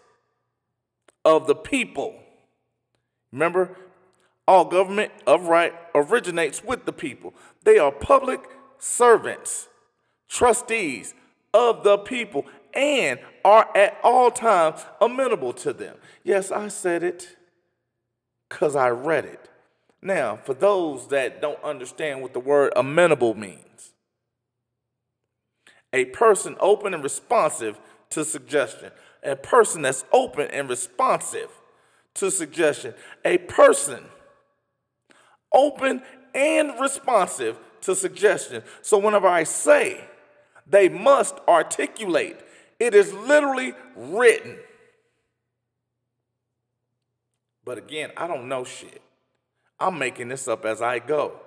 of 1.25 1.47
the 1.47 1.55
people. 1.55 2.19
Remember, 3.31 3.77
all 4.49 4.65
government 4.65 5.13
of 5.25 5.45
right 5.47 5.73
originates 5.95 6.65
with 6.65 6.85
the 6.85 6.93
people. 6.93 7.33
They 7.63 7.79
are 7.79 7.93
public 7.93 8.41
servants, 8.81 9.69
trustees 10.29 11.15
of 11.55 11.85
the 11.85 11.99
people, 11.99 12.47
and 12.75 13.21
are 13.45 13.69
at 13.77 13.99
all 14.03 14.33
times 14.33 14.85
amenable 15.01 15.53
to 15.53 15.73
them. 15.73 15.95
Yes, 16.25 16.51
I 16.51 16.67
said 16.67 17.05
it 17.05 17.37
because 18.53 18.77
I 18.77 18.91
read 18.91 19.25
it. 19.25 19.49
Now, 20.03 20.37
for 20.37 20.53
those 20.53 21.09
that 21.09 21.41
don't 21.41 21.63
understand 21.65 22.21
what 22.21 22.35
the 22.35 22.41
word 22.41 22.73
amenable 22.77 23.35
means, 23.35 23.93
a 25.93 26.05
person 26.07 26.57
open 26.61 26.93
and 26.93 27.03
responsive 27.03 27.81
to 28.11 28.25
suggestion, 28.25 28.91
a 29.23 29.37
person 29.37 29.83
that's 29.83 30.05
open 30.13 30.49
and 30.49 30.69
responsive 30.69 31.49
to 32.15 32.31
suggestion, 32.31 32.95
a 33.25 33.39
person 33.39 34.05
open 35.53 36.03
and 36.35 36.79
responsive 36.79 37.59
to 37.81 37.95
suggestion. 37.95 38.63
So 38.83 38.99
whenever 38.99 39.29
I 39.29 39.45
say 39.45 40.05
they 40.67 40.89
must 40.89 41.37
articulate, 41.49 42.37
it 42.79 42.95
is 42.95 43.13
literally 43.15 43.75
written. 43.97 44.59
But 47.73 47.79
again, 47.79 48.11
I 48.19 48.27
don't 48.27 48.51
know 48.51 48.65
shit. 48.65 49.01
I'm 49.81 49.99
making 49.99 50.29
this 50.29 50.47
up 50.47 50.67
as 50.67 50.83
I 50.83 50.99
go. 50.99 51.41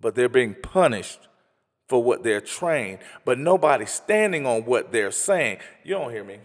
but 0.00 0.14
they're 0.14 0.28
being 0.28 0.54
punished 0.54 1.26
for 1.88 2.00
what 2.00 2.22
they're 2.22 2.40
trained, 2.40 3.00
but 3.24 3.40
nobody's 3.40 3.90
standing 3.90 4.46
on 4.46 4.64
what 4.64 4.92
they're 4.92 5.10
saying. 5.10 5.58
You 5.82 5.94
don't 5.94 6.12
hear 6.12 6.22
me. 6.22 6.38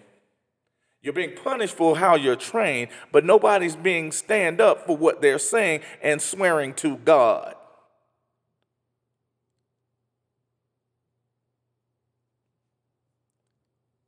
You're 1.04 1.14
being 1.14 1.36
punished 1.36 1.76
for 1.76 1.96
how 1.96 2.16
you're 2.16 2.36
trained, 2.36 2.90
but 3.12 3.24
nobody's 3.24 3.76
being 3.76 4.12
stand 4.12 4.60
up 4.60 4.88
for 4.88 4.98
what 4.98 5.22
they're 5.22 5.38
saying 5.38 5.82
and 6.02 6.20
swearing 6.20 6.74
to 6.76 6.98
God. 6.98 7.54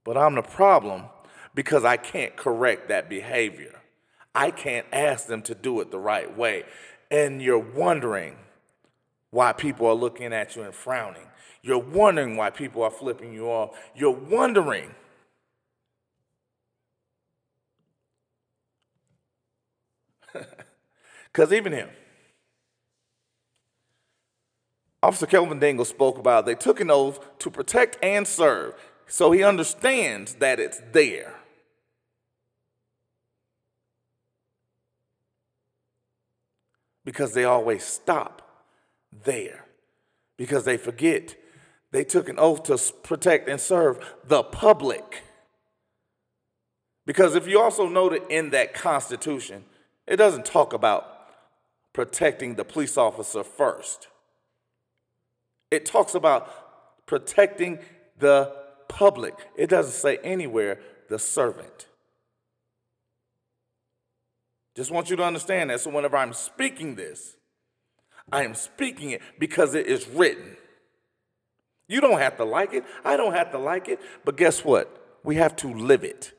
But 0.04 0.18
I'm 0.18 0.34
the 0.34 0.42
problem 0.42 1.04
because 1.58 1.84
I 1.84 1.98
can't 1.98 2.36
correct 2.36 2.90
that 2.90 3.10
behavior. 3.10 3.82
I 4.36 4.52
can't 4.52 4.86
ask 4.94 5.26
them 5.26 5.42
to 5.42 5.56
do 5.56 5.82
it 5.82 5.90
the 5.90 5.98
right 5.98 6.38
way. 6.38 6.66
and 7.10 7.42
you're 7.42 7.58
wondering 7.58 8.36
why 9.32 9.54
people 9.54 9.88
are 9.88 9.96
looking 9.96 10.34
at 10.34 10.56
you 10.56 10.62
and 10.62 10.76
frowning. 10.76 11.26
You're 11.64 11.80
wondering 11.80 12.36
why 12.36 12.52
people 12.52 12.84
are 12.84 12.92
flipping 12.92 13.34
you 13.34 13.48
off. 13.48 13.76
You're 13.96 14.12
wondering. 14.12 14.94
Because 21.32 21.54
even 21.54 21.72
him, 21.72 21.90
Officer 25.04 25.28
Kelvin 25.28 25.60
Dingle 25.60 25.86
spoke 25.86 26.18
about 26.18 26.46
they 26.46 26.56
took 26.56 26.80
an 26.80 26.90
oath 26.90 27.20
to 27.40 27.50
protect 27.52 27.98
and 28.04 28.28
serve. 28.28 28.74
So 29.08 29.32
he 29.32 29.44
understands 29.44 30.36
that 30.36 30.60
it's 30.60 30.82
there. 30.92 31.37
Because 37.08 37.34
they 37.34 37.46
always 37.46 37.86
stop 37.86 38.42
there. 39.24 39.64
Because 40.36 40.66
they 40.66 40.76
forget 40.76 41.38
they 41.94 42.04
took 42.04 42.28
an 42.28 42.38
oath 42.38 42.64
to 42.64 42.78
protect 43.02 43.48
and 43.48 43.62
serve 43.62 44.06
the 44.26 44.44
public. 44.44 45.24
Because 47.06 47.34
if 47.34 47.48
you 47.48 47.62
also 47.62 47.88
noted 47.88 48.24
in 48.30 48.50
that 48.50 48.74
Constitution, 48.74 49.64
it 50.06 50.18
doesn't 50.18 50.46
talk 50.46 50.74
about 50.74 51.30
protecting 51.94 52.56
the 52.56 52.66
police 52.66 52.98
officer 52.98 53.42
first. 53.42 54.10
It 55.72 55.86
talks 55.86 56.14
about 56.14 57.06
protecting 57.06 57.80
the 58.20 58.54
public. 58.90 59.34
It 59.56 59.70
doesn't 59.70 59.94
say 59.94 60.18
anywhere 60.26 60.82
the 61.08 61.20
servant. 61.20 61.87
Just 64.78 64.92
want 64.92 65.10
you 65.10 65.16
to 65.16 65.24
understand 65.24 65.72
that. 65.72 65.82
So, 65.82 65.90
whenever 65.90 66.16
I'm 66.16 66.34
speaking 66.34 66.94
this, 66.94 67.36
I 68.32 68.44
am 68.44 68.54
speaking 68.54 69.10
it 69.10 69.22
because 69.40 69.74
it 69.74 69.88
is 69.88 70.08
written. 70.08 70.56
You 71.88 72.00
don't 72.00 72.20
have 72.20 72.38
to 72.38 72.44
like 72.44 72.74
it. 72.74 72.84
I 73.04 73.18
don't 73.18 73.34
have 73.34 73.52
to 73.54 73.58
like 73.58 73.88
it. 73.88 74.00
But 74.24 74.38
guess 74.38 74.64
what? 74.64 75.20
We 75.24 75.36
have 75.38 75.56
to 75.58 75.74
live 75.74 76.04
it 76.04 76.32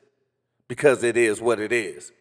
because 0.69 1.03
it 1.03 1.17
is 1.17 1.41
what 1.41 1.59
it 1.59 1.73
is. 1.73 2.13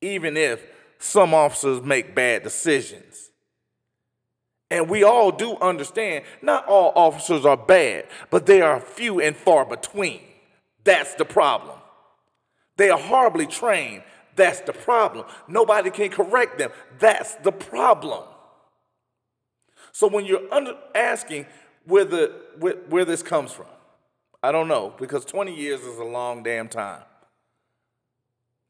Even 0.00 0.36
if 0.36 0.64
some 0.98 1.34
officers 1.34 1.82
make 1.82 2.14
bad 2.14 2.44
decisions. 2.44 3.30
And 4.70 4.88
we 4.88 5.02
all 5.02 5.32
do 5.32 5.56
understand 5.56 6.24
not 6.42 6.64
all 6.66 6.92
officers 6.94 7.44
are 7.44 7.56
bad, 7.56 8.06
but 8.30 8.46
they 8.46 8.60
are 8.60 8.78
few 8.78 9.20
and 9.20 9.34
far 9.34 9.64
between. 9.64 10.20
That's 10.84 11.14
the 11.14 11.24
problem. 11.24 11.78
They 12.76 12.90
are 12.90 12.98
horribly 12.98 13.46
trained. 13.46 14.04
That's 14.38 14.60
the 14.60 14.72
problem. 14.72 15.26
Nobody 15.48 15.90
can 15.90 16.10
correct 16.10 16.58
them. 16.58 16.70
That's 17.00 17.34
the 17.34 17.50
problem. 17.50 18.22
So 19.90 20.06
when 20.06 20.24
you're 20.24 20.52
under, 20.54 20.76
asking 20.94 21.46
where, 21.84 22.04
the, 22.04 22.40
where, 22.60 22.76
where 22.88 23.04
this 23.04 23.20
comes 23.20 23.52
from, 23.52 23.66
I 24.40 24.52
don't 24.52 24.68
know, 24.68 24.94
because 24.96 25.24
20 25.24 25.52
years 25.52 25.80
is 25.80 25.98
a 25.98 26.04
long 26.04 26.44
damn 26.44 26.68
time. 26.68 27.02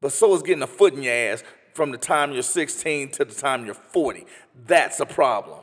But 0.01 0.13
so 0.13 0.35
is 0.35 0.43
getting 0.43 0.63
a 0.63 0.67
foot 0.67 0.95
in 0.95 1.03
your 1.03 1.13
ass 1.13 1.45
from 1.75 1.91
the 1.91 1.99
time 1.99 2.33
you're 2.33 2.43
16 2.43 3.11
to 3.11 3.27
the 3.27 3.35
time 3.35 3.67
you're 3.67 3.75
40. 3.75 4.25
That's 4.67 5.01
a 5.01 5.07
problem. 5.07 5.61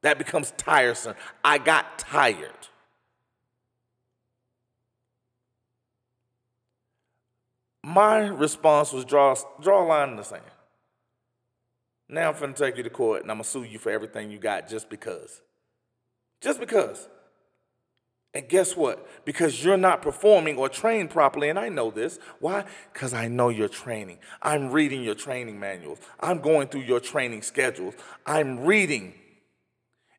That 0.00 0.16
becomes 0.16 0.52
tiresome. 0.56 1.14
I 1.44 1.58
got 1.58 1.98
tired. 1.98 2.68
My 7.86 8.26
response 8.26 8.92
was 8.92 9.04
draw, 9.04 9.36
draw 9.62 9.84
a 9.84 9.86
line 9.86 10.08
in 10.08 10.16
the 10.16 10.24
sand. 10.24 10.42
Now 12.08 12.30
I'm 12.30 12.34
finna 12.34 12.56
take 12.56 12.76
you 12.76 12.82
to 12.82 12.90
court 12.90 13.22
and 13.22 13.30
I'm 13.30 13.36
gonna 13.36 13.44
sue 13.44 13.62
you 13.62 13.78
for 13.78 13.90
everything 13.90 14.28
you 14.28 14.40
got 14.40 14.68
just 14.68 14.90
because. 14.90 15.40
Just 16.40 16.58
because. 16.58 17.08
And 18.34 18.48
guess 18.48 18.76
what? 18.76 19.24
Because 19.24 19.64
you're 19.64 19.76
not 19.76 20.02
performing 20.02 20.56
or 20.56 20.68
trained 20.68 21.10
properly, 21.10 21.48
and 21.48 21.60
I 21.60 21.68
know 21.68 21.92
this. 21.92 22.18
Why? 22.40 22.64
Because 22.92 23.14
I 23.14 23.28
know 23.28 23.50
your 23.50 23.68
training. 23.68 24.18
I'm 24.42 24.72
reading 24.72 25.04
your 25.04 25.14
training 25.14 25.60
manuals. 25.60 26.00
I'm 26.18 26.40
going 26.40 26.66
through 26.66 26.82
your 26.82 26.98
training 26.98 27.42
schedules. 27.42 27.94
I'm 28.26 28.64
reading 28.64 29.14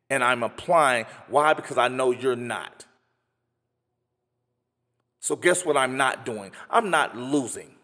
and 0.08 0.24
I'm 0.24 0.42
applying. 0.42 1.04
Why? 1.28 1.52
Because 1.52 1.76
I 1.76 1.88
know 1.88 2.12
you're 2.12 2.34
not. 2.34 2.86
So, 5.20 5.36
guess 5.36 5.64
what 5.64 5.76
I'm 5.76 5.96
not 5.96 6.24
doing? 6.24 6.52
I'm 6.70 6.90
not 6.90 7.16
losing. 7.16 7.74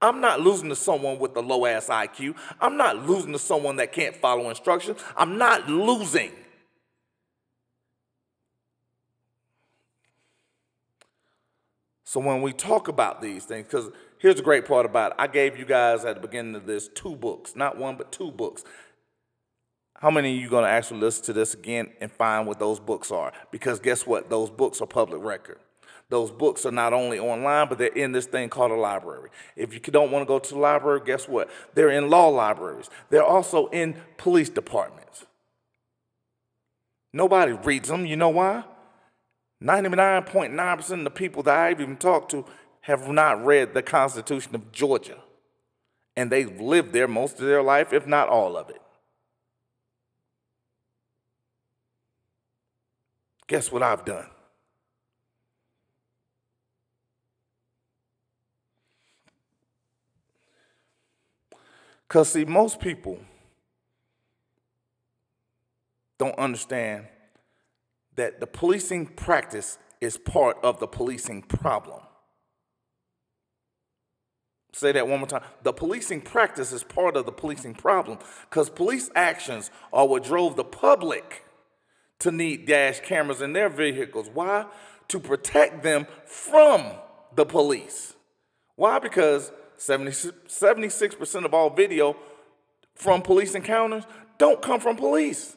I'm 0.00 0.20
not 0.20 0.40
losing 0.40 0.68
to 0.68 0.76
someone 0.76 1.18
with 1.18 1.36
a 1.36 1.40
low 1.40 1.64
ass 1.66 1.88
IQ. 1.88 2.36
I'm 2.60 2.76
not 2.76 3.06
losing 3.06 3.32
to 3.32 3.38
someone 3.38 3.76
that 3.76 3.92
can't 3.92 4.14
follow 4.16 4.48
instructions. 4.50 5.00
I'm 5.16 5.38
not 5.38 5.68
losing. 5.68 6.32
So 12.04 12.20
when 12.20 12.40
we 12.40 12.52
talk 12.52 12.88
about 12.88 13.20
these 13.20 13.44
things, 13.44 13.66
because 13.66 13.90
here's 14.18 14.36
the 14.36 14.42
great 14.42 14.64
part 14.64 14.86
about 14.86 15.12
it. 15.12 15.16
I 15.18 15.26
gave 15.26 15.58
you 15.58 15.64
guys 15.64 16.04
at 16.04 16.14
the 16.14 16.20
beginning 16.20 16.54
of 16.54 16.66
this 16.66 16.88
two 16.88 17.16
books, 17.16 17.56
not 17.56 17.76
one, 17.76 17.96
but 17.96 18.12
two 18.12 18.30
books. 18.30 18.64
How 19.98 20.10
many 20.10 20.34
of 20.34 20.40
you 20.40 20.48
going 20.48 20.64
to 20.64 20.70
actually 20.70 21.00
listen 21.00 21.24
to 21.24 21.32
this 21.32 21.54
again 21.54 21.92
and 22.00 22.12
find 22.12 22.46
what 22.46 22.58
those 22.58 22.78
books 22.78 23.10
are? 23.10 23.32
Because 23.50 23.80
guess 23.80 24.06
what? 24.06 24.30
Those 24.30 24.50
books 24.50 24.80
are 24.80 24.86
public 24.86 25.22
record. 25.22 25.58
Those 26.08 26.30
books 26.30 26.64
are 26.64 26.70
not 26.72 26.92
only 26.92 27.18
online, 27.18 27.68
but 27.68 27.78
they're 27.78 27.88
in 27.88 28.12
this 28.12 28.26
thing 28.26 28.48
called 28.48 28.70
a 28.70 28.76
library. 28.76 29.30
If 29.56 29.74
you 29.74 29.80
don't 29.80 30.12
want 30.12 30.22
to 30.22 30.26
go 30.26 30.38
to 30.38 30.54
the 30.54 30.60
library, 30.60 31.00
guess 31.04 31.28
what? 31.28 31.50
They're 31.74 31.90
in 31.90 32.08
law 32.08 32.28
libraries. 32.28 32.88
They're 33.10 33.24
also 33.24 33.66
in 33.68 33.96
police 34.16 34.48
departments. 34.48 35.26
Nobody 37.12 37.52
reads 37.52 37.88
them. 37.88 38.06
You 38.06 38.16
know 38.16 38.28
why? 38.28 38.64
99.9% 39.62 40.90
of 40.90 41.04
the 41.04 41.10
people 41.10 41.42
that 41.44 41.58
I've 41.58 41.80
even 41.80 41.96
talked 41.96 42.30
to 42.32 42.44
have 42.82 43.08
not 43.08 43.44
read 43.44 43.74
the 43.74 43.82
Constitution 43.82 44.54
of 44.54 44.70
Georgia. 44.70 45.18
And 46.14 46.30
they've 46.30 46.60
lived 46.60 46.92
there 46.92 47.08
most 47.08 47.40
of 47.40 47.46
their 47.46 47.62
life, 47.62 47.92
if 47.92 48.06
not 48.06 48.28
all 48.28 48.56
of 48.56 48.70
it. 48.70 48.80
Guess 53.48 53.72
what 53.72 53.82
I've 53.82 54.04
done? 54.04 54.26
Because, 62.08 62.32
see, 62.32 62.44
most 62.44 62.80
people 62.80 63.18
don't 66.18 66.38
understand 66.38 67.06
that 68.14 68.40
the 68.40 68.46
policing 68.46 69.06
practice 69.06 69.78
is 70.00 70.16
part 70.16 70.56
of 70.62 70.78
the 70.78 70.86
policing 70.86 71.42
problem. 71.42 72.00
Say 74.72 74.92
that 74.92 75.08
one 75.08 75.20
more 75.20 75.28
time. 75.28 75.42
The 75.62 75.72
policing 75.72 76.20
practice 76.20 76.70
is 76.70 76.84
part 76.84 77.16
of 77.16 77.24
the 77.24 77.32
policing 77.32 77.74
problem 77.74 78.18
because 78.48 78.68
police 78.68 79.10
actions 79.14 79.70
are 79.90 80.06
what 80.06 80.22
drove 80.22 80.56
the 80.56 80.64
public 80.64 81.44
to 82.18 82.30
need 82.30 82.66
dash 82.66 83.00
cameras 83.00 83.40
in 83.40 83.54
their 83.54 83.70
vehicles. 83.70 84.28
Why? 84.32 84.66
To 85.08 85.18
protect 85.18 85.82
them 85.82 86.06
from 86.26 86.92
the 87.34 87.46
police. 87.46 88.14
Why? 88.74 88.98
Because 88.98 89.50
70, 89.76 90.10
76% 90.10 91.44
of 91.44 91.54
all 91.54 91.70
video 91.70 92.16
from 92.94 93.22
police 93.22 93.54
encounters 93.54 94.04
don't 94.38 94.62
come 94.62 94.80
from 94.80 94.96
police. 94.96 95.56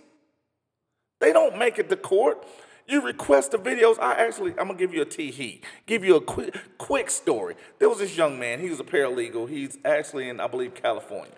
They 1.19 1.33
don't 1.33 1.57
make 1.57 1.79
it 1.79 1.89
to 1.89 1.97
court. 1.97 2.45
You 2.87 3.01
request 3.01 3.51
the 3.51 3.57
videos. 3.59 3.99
I 3.99 4.13
actually, 4.13 4.51
I'm 4.51 4.67
gonna 4.67 4.75
give 4.75 4.93
you 4.93 5.01
a 5.01 5.05
tee 5.05 5.31
hee. 5.31 5.61
Give 5.85 6.03
you 6.03 6.15
a 6.15 6.21
quick, 6.21 6.55
quick 6.77 7.09
story. 7.09 7.55
There 7.77 7.89
was 7.89 7.99
this 7.99 8.17
young 8.17 8.39
man. 8.39 8.59
He 8.59 8.69
was 8.69 8.79
a 8.79 8.83
paralegal. 8.83 9.49
He's 9.49 9.77
actually 9.85 10.27
in, 10.27 10.39
I 10.39 10.47
believe, 10.47 10.73
California. 10.73 11.35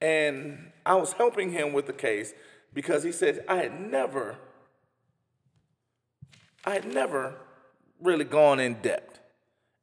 And 0.00 0.70
I 0.86 0.94
was 0.94 1.12
helping 1.12 1.52
him 1.52 1.72
with 1.72 1.86
the 1.86 1.92
case 1.92 2.32
because 2.72 3.02
he 3.02 3.12
said 3.12 3.44
I 3.48 3.56
had 3.56 3.80
never, 3.80 4.36
I 6.64 6.74
had 6.74 6.86
never 6.86 7.34
really 8.00 8.24
gone 8.24 8.60
in 8.60 8.74
depth. 8.74 9.18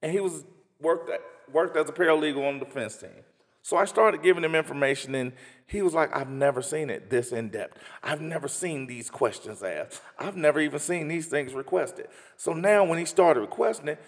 And 0.02 0.12
he 0.12 0.20
was 0.20 0.46
worked 0.80 1.10
at, 1.10 1.22
worked 1.52 1.78
as 1.78 1.90
a 1.90 1.94
paralegal 1.94 2.48
on 2.48 2.60
the 2.60 2.66
defense 2.66 2.98
team. 2.98 3.24
So 3.62 3.78
I 3.78 3.86
started 3.86 4.22
giving 4.22 4.44
him 4.44 4.54
information, 4.54 5.16
and 5.16 5.34
he 5.66 5.82
was 5.82 5.96
like, 5.96 6.16
I've 6.16 6.30
never 6.30 6.62
seen 6.62 6.92
it 6.92 7.10
this 7.10 7.32
in 7.32 7.50
depth. 7.50 7.80
I've 8.04 8.22
never 8.22 8.48
seen 8.48 8.86
these 8.86 9.10
questions 9.10 9.64
asked. 9.64 10.02
I've 10.20 10.36
never 10.36 10.60
even 10.60 10.80
seen 10.80 11.08
these 11.08 11.26
things 11.26 11.54
requested. 11.54 12.08
So 12.38 12.54
now, 12.54 12.84
when 12.84 13.00
he 13.00 13.06
started 13.06 13.40
requesting 13.40 13.88
it, 13.88 14.00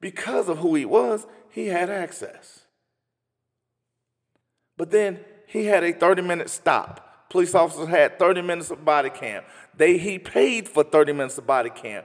because 0.00 0.48
of 0.48 0.58
who 0.58 0.74
he 0.74 0.86
was, 0.86 1.26
he 1.50 1.66
had 1.66 1.90
access. 1.90 2.60
But 4.78 4.90
then 4.90 5.20
he 5.46 5.66
had 5.66 5.84
a 5.84 5.92
30 5.92 6.22
minute 6.22 6.48
stop. 6.48 7.28
Police 7.28 7.54
officers 7.54 7.88
had 7.88 8.18
30 8.18 8.42
minutes 8.42 8.70
of 8.70 8.84
body 8.84 9.10
cam. 9.10 9.42
They, 9.76 9.98
he 9.98 10.18
paid 10.18 10.68
for 10.68 10.84
30 10.84 11.12
minutes 11.12 11.38
of 11.38 11.46
body 11.46 11.70
cam. 11.70 12.04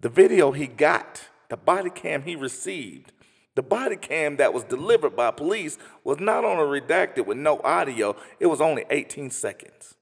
The 0.00 0.08
video 0.08 0.52
he 0.52 0.66
got, 0.66 1.22
the 1.48 1.56
body 1.56 1.90
cam 1.90 2.22
he 2.22 2.36
received, 2.36 3.12
The 3.54 3.62
body 3.62 3.96
cam 3.96 4.36
that 4.36 4.52
was 4.52 4.64
delivered 4.64 5.14
by 5.14 5.30
police 5.30 5.78
was 6.02 6.18
not 6.18 6.44
only 6.44 6.80
redacted 6.80 7.26
with 7.26 7.36
no 7.36 7.60
audio, 7.62 8.16
it 8.40 8.46
was 8.46 8.60
only 8.60 8.84
18 8.90 9.30
seconds. 9.30 9.94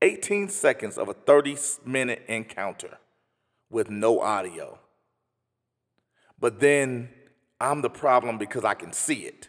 18 0.00 0.48
seconds 0.48 0.98
of 0.98 1.08
a 1.08 1.14
30 1.14 1.56
minute 1.84 2.22
encounter 2.28 2.98
with 3.70 3.90
no 3.90 4.20
audio. 4.20 4.78
But 6.40 6.58
then 6.58 7.10
I'm 7.60 7.82
the 7.82 7.90
problem 7.90 8.38
because 8.38 8.64
I 8.64 8.74
can 8.74 8.92
see 8.92 9.20
it. 9.20 9.48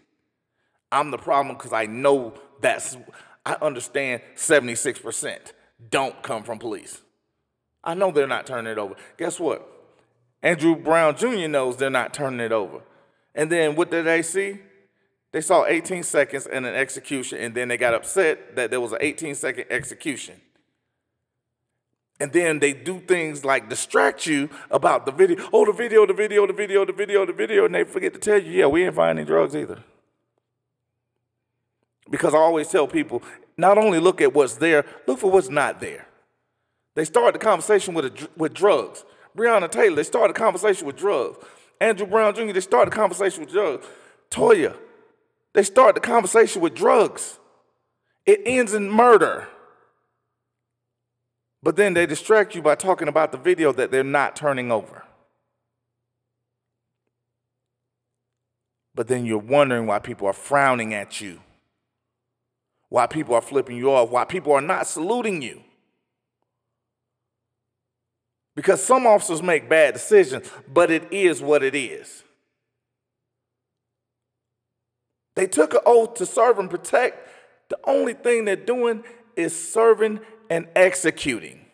I'm 0.92 1.10
the 1.10 1.18
problem 1.18 1.56
because 1.58 1.74
I 1.74 1.88
know 1.88 2.36
that's, 2.62 2.98
I 3.46 3.56
understand 3.62 4.22
76% 4.36 5.54
don't 5.90 6.22
come 6.22 6.44
from 6.44 6.60
police. 6.60 7.02
I 7.84 7.96
know 7.96 8.12
they're 8.12 8.28
not 8.28 8.46
turning 8.46 8.72
it 8.72 8.78
over. 8.78 8.96
Guess 9.18 9.40
what? 9.40 9.68
Andrew 10.44 10.76
Brown 10.76 11.16
Jr. 11.16 11.48
knows 11.48 11.78
they're 11.78 11.90
not 11.90 12.14
turning 12.14 12.42
it 12.42 12.52
over. 12.52 12.82
And 13.34 13.50
then 13.50 13.76
what 13.76 13.90
did 13.90 14.06
they 14.06 14.22
see? 14.22 14.60
They 15.32 15.42
saw 15.42 15.66
18 15.66 16.04
seconds 16.04 16.46
and 16.46 16.66
an 16.66 16.76
execution, 16.76 17.40
and 17.40 17.56
then 17.56 17.70
they 17.70 17.78
got 17.78 17.96
upset 17.96 18.56
that 18.56 18.70
there 18.70 18.80
was 18.80 18.92
an 18.92 19.00
18 19.02 19.34
second 19.34 19.66
execution. 19.72 20.36
And 22.20 22.32
then 22.32 22.60
they 22.60 22.74
do 22.74 23.00
things 23.00 23.44
like 23.44 23.70
distract 23.70 24.28
you 24.28 24.50
about 24.70 25.06
the 25.06 25.12
video. 25.12 25.44
Oh, 25.52 25.66
the 25.66 25.72
video, 25.72 26.06
the 26.06 26.14
video, 26.14 26.46
the 26.46 26.54
video, 26.54 26.86
the 26.86 26.94
video, 26.94 27.26
the 27.26 27.34
video. 27.34 27.66
And 27.66 27.74
they 27.74 27.84
forget 27.84 28.14
to 28.14 28.20
tell 28.20 28.38
you, 28.38 28.52
yeah, 28.52 28.68
we 28.68 28.86
ain't 28.86 28.96
finding 28.96 29.26
drugs 29.26 29.56
either. 29.56 29.84
Because 32.10 32.36
I 32.36 32.38
always 32.38 32.68
tell 32.68 32.88
people, 32.88 33.24
not 33.58 33.78
only 33.80 34.00
look 34.00 34.22
at 34.22 34.34
what's 34.34 34.56
there, 34.56 34.86
look 35.08 35.20
for 35.20 35.32
what's 35.32 35.50
not 35.50 35.80
there. 35.82 36.08
They 36.94 37.06
start 37.06 37.34
the 37.34 37.40
conversation 37.40 37.96
with, 37.96 38.06
a, 38.06 38.30
with 38.38 38.54
drugs. 38.54 39.04
Breonna 39.38 39.70
Taylor, 39.70 39.96
they 39.96 40.04
started 40.04 40.36
a 40.36 40.40
conversation 40.40 40.86
with 40.86 40.96
drugs. 40.96 41.38
Andrew 41.80 42.06
Brown 42.06 42.36
Jr., 42.36 42.54
they 42.54 42.62
started 42.62 42.94
a 42.94 42.96
conversation 42.96 43.42
with 43.42 43.52
drugs. 43.52 43.86
Toya, 44.30 44.76
they 45.54 45.64
start 45.64 45.96
the 45.96 46.02
conversation 46.02 46.62
with 46.62 46.74
drugs. 46.76 47.40
It 48.26 48.42
ends 48.46 48.74
in 48.74 48.90
murder. 48.90 49.48
But 51.62 51.76
then 51.76 51.94
they 51.94 52.06
distract 52.06 52.56
you 52.56 52.62
by 52.62 52.76
talking 52.76 53.08
about 53.08 53.32
the 53.32 53.38
video 53.38 53.72
that 53.74 53.92
they're 53.92 54.04
not 54.04 54.36
turning 54.36 54.72
over. 54.72 55.04
But 58.96 59.08
then 59.08 59.26
you're 59.26 59.38
wondering 59.40 59.88
why 59.88 60.00
people 60.00 60.28
are 60.28 60.34
frowning 60.34 60.94
at 60.94 61.20
you, 61.20 61.40
why 62.90 63.08
people 63.08 63.34
are 63.34 63.42
flipping 63.42 63.78
you 63.78 63.92
off, 63.92 64.10
why 64.10 64.26
people 64.26 64.54
are 64.54 64.62
not 64.62 64.88
saluting 64.88 65.42
you. 65.42 65.62
Because 68.56 68.84
some 68.84 69.08
officers 69.08 69.42
make 69.42 69.68
bad 69.68 69.94
decisions, 69.94 70.50
but 70.72 70.92
it 70.92 71.12
is 71.12 71.42
what 71.42 71.64
it 71.64 71.74
is. 71.74 72.24
They 75.36 75.48
took 75.48 75.74
an 75.74 75.80
oath 75.86 76.14
to 76.16 76.26
serve 76.26 76.60
and 76.60 76.70
protect. 76.70 77.28
The 77.70 77.80
only 77.86 78.14
thing 78.14 78.46
they're 78.46 78.56
doing 78.56 79.04
is 79.36 79.72
serving 79.72 80.20
and 80.50 80.68
executing. 80.76 81.66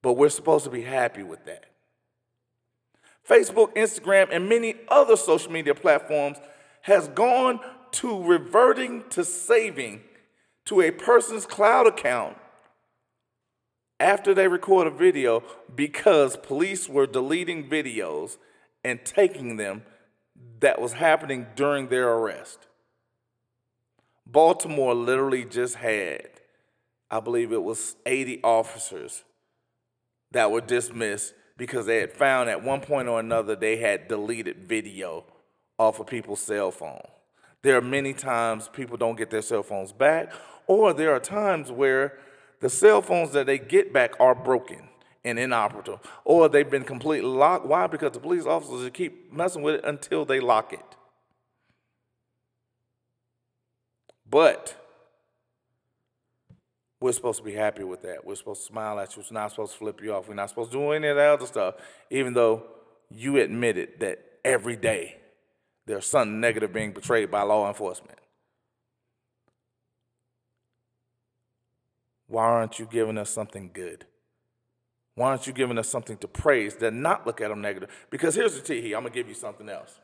But 0.00 0.14
we're 0.14 0.30
supposed 0.30 0.64
to 0.64 0.70
be 0.70 0.82
happy 0.82 1.22
with 1.22 1.44
that. 1.44 1.66
Facebook, 3.28 3.74
Instagram, 3.74 4.28
and 4.32 4.48
many 4.48 4.74
other 4.88 5.16
social 5.16 5.52
media 5.52 5.74
platforms 5.74 6.38
has 6.82 7.08
gone 7.08 7.60
to 7.92 8.24
reverting 8.24 9.04
to 9.10 9.24
saving 9.24 10.00
to 10.64 10.80
a 10.80 10.90
person's 10.90 11.46
cloud 11.46 11.86
account 11.86 12.36
after 14.02 14.34
they 14.34 14.48
record 14.48 14.88
a 14.88 14.90
video 14.90 15.44
because 15.76 16.36
police 16.36 16.88
were 16.88 17.06
deleting 17.06 17.70
videos 17.70 18.36
and 18.82 19.04
taking 19.04 19.56
them 19.56 19.84
that 20.58 20.80
was 20.80 20.94
happening 20.94 21.46
during 21.54 21.86
their 21.86 22.12
arrest. 22.12 22.66
Baltimore 24.26 24.92
literally 24.92 25.44
just 25.44 25.76
had, 25.76 26.30
I 27.12 27.20
believe 27.20 27.52
it 27.52 27.62
was 27.62 27.94
80 28.04 28.42
officers 28.42 29.22
that 30.32 30.50
were 30.50 30.60
dismissed 30.60 31.34
because 31.56 31.86
they 31.86 31.98
had 31.98 32.12
found 32.12 32.50
at 32.50 32.64
one 32.64 32.80
point 32.80 33.06
or 33.06 33.20
another 33.20 33.54
they 33.54 33.76
had 33.76 34.08
deleted 34.08 34.66
video 34.66 35.24
off 35.78 36.00
of 36.00 36.08
people's 36.08 36.40
cell 36.40 36.72
phone. 36.72 37.06
There 37.62 37.76
are 37.76 37.82
many 37.82 38.14
times 38.14 38.68
people 38.68 38.96
don't 38.96 39.16
get 39.16 39.30
their 39.30 39.42
cell 39.42 39.62
phones 39.62 39.92
back, 39.92 40.32
or 40.66 40.92
there 40.92 41.14
are 41.14 41.20
times 41.20 41.70
where 41.70 42.18
the 42.62 42.70
cell 42.70 43.02
phones 43.02 43.32
that 43.32 43.46
they 43.46 43.58
get 43.58 43.92
back 43.92 44.12
are 44.20 44.34
broken 44.34 44.88
and 45.24 45.38
inoperable, 45.38 46.00
or 46.24 46.48
they've 46.48 46.70
been 46.70 46.84
completely 46.84 47.28
locked. 47.28 47.66
Why? 47.66 47.88
Because 47.88 48.12
the 48.12 48.20
police 48.20 48.46
officers 48.46 48.88
keep 48.94 49.32
messing 49.32 49.62
with 49.62 49.74
it 49.76 49.84
until 49.84 50.24
they 50.24 50.38
lock 50.38 50.72
it. 50.72 50.80
But 54.30 54.76
we're 57.00 57.12
supposed 57.12 57.38
to 57.38 57.44
be 57.44 57.52
happy 57.52 57.82
with 57.82 58.02
that. 58.02 58.24
We're 58.24 58.36
supposed 58.36 58.60
to 58.60 58.66
smile 58.68 59.00
at 59.00 59.16
you. 59.16 59.24
We're 59.28 59.34
not 59.34 59.50
supposed 59.50 59.72
to 59.72 59.78
flip 59.78 60.00
you 60.00 60.14
off. 60.14 60.28
We're 60.28 60.34
not 60.34 60.48
supposed 60.48 60.70
to 60.70 60.78
do 60.78 60.92
any 60.92 61.08
of 61.08 61.16
that 61.16 61.30
other 61.30 61.46
stuff, 61.46 61.74
even 62.10 62.32
though 62.32 62.62
you 63.10 63.38
admitted 63.38 63.98
that 63.98 64.24
every 64.44 64.76
day 64.76 65.16
there's 65.86 66.06
something 66.06 66.40
negative 66.40 66.72
being 66.72 66.92
portrayed 66.92 67.28
by 67.28 67.42
law 67.42 67.66
enforcement. 67.66 68.18
Why 72.32 72.46
aren't 72.46 72.78
you 72.78 72.88
giving 72.90 73.18
us 73.18 73.28
something 73.28 73.72
good? 73.74 74.06
Why 75.16 75.28
aren't 75.28 75.46
you 75.46 75.52
giving 75.52 75.76
us 75.76 75.86
something 75.86 76.16
to 76.16 76.26
praise 76.26 76.74
then 76.74 77.02
not 77.02 77.26
look 77.26 77.42
at 77.42 77.50
them 77.50 77.60
negative? 77.60 77.90
Because 78.08 78.34
here's 78.34 78.54
the 78.54 78.62
tea 78.62 78.94
I'm 78.94 79.04
to 79.04 79.10
give 79.10 79.28
you 79.28 79.34
something 79.34 79.68
else. 79.68 80.00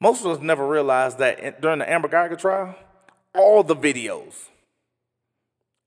Most 0.00 0.24
of 0.24 0.32
us 0.32 0.40
never 0.42 0.66
realized 0.66 1.18
that 1.18 1.62
during 1.62 1.78
the 1.78 1.88
Amber 1.88 2.08
Guyger 2.08 2.36
trial, 2.36 2.74
all 3.36 3.62
the 3.62 3.76
videos, 3.76 4.48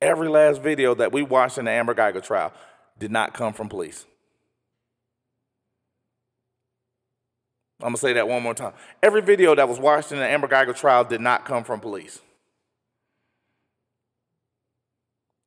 every 0.02 0.30
last 0.30 0.62
video 0.62 0.96
that 0.96 1.12
we 1.12 1.22
watched 1.22 1.58
in 1.58 1.66
the 1.66 1.72
Amber 1.72 1.94
Guyger 1.94 2.24
trial 2.24 2.54
did 2.98 3.12
not 3.12 3.34
come 3.34 3.52
from 3.52 3.68
police. 3.68 4.06
I'm 7.82 7.92
to 7.92 8.00
say 8.00 8.14
that 8.14 8.30
one 8.30 8.42
more 8.42 8.54
time. 8.54 8.72
Every 9.04 9.22
video 9.22 9.54
that 9.54 9.68
was 9.68 9.80
watched 9.80 10.14
in 10.14 10.18
the 10.18 10.26
Amber 10.26 10.48
Guyger 10.48 10.74
trial 10.74 11.04
did 11.04 11.20
not 11.20 11.44
come 11.44 11.66
from 11.66 11.82
police. 11.82 12.22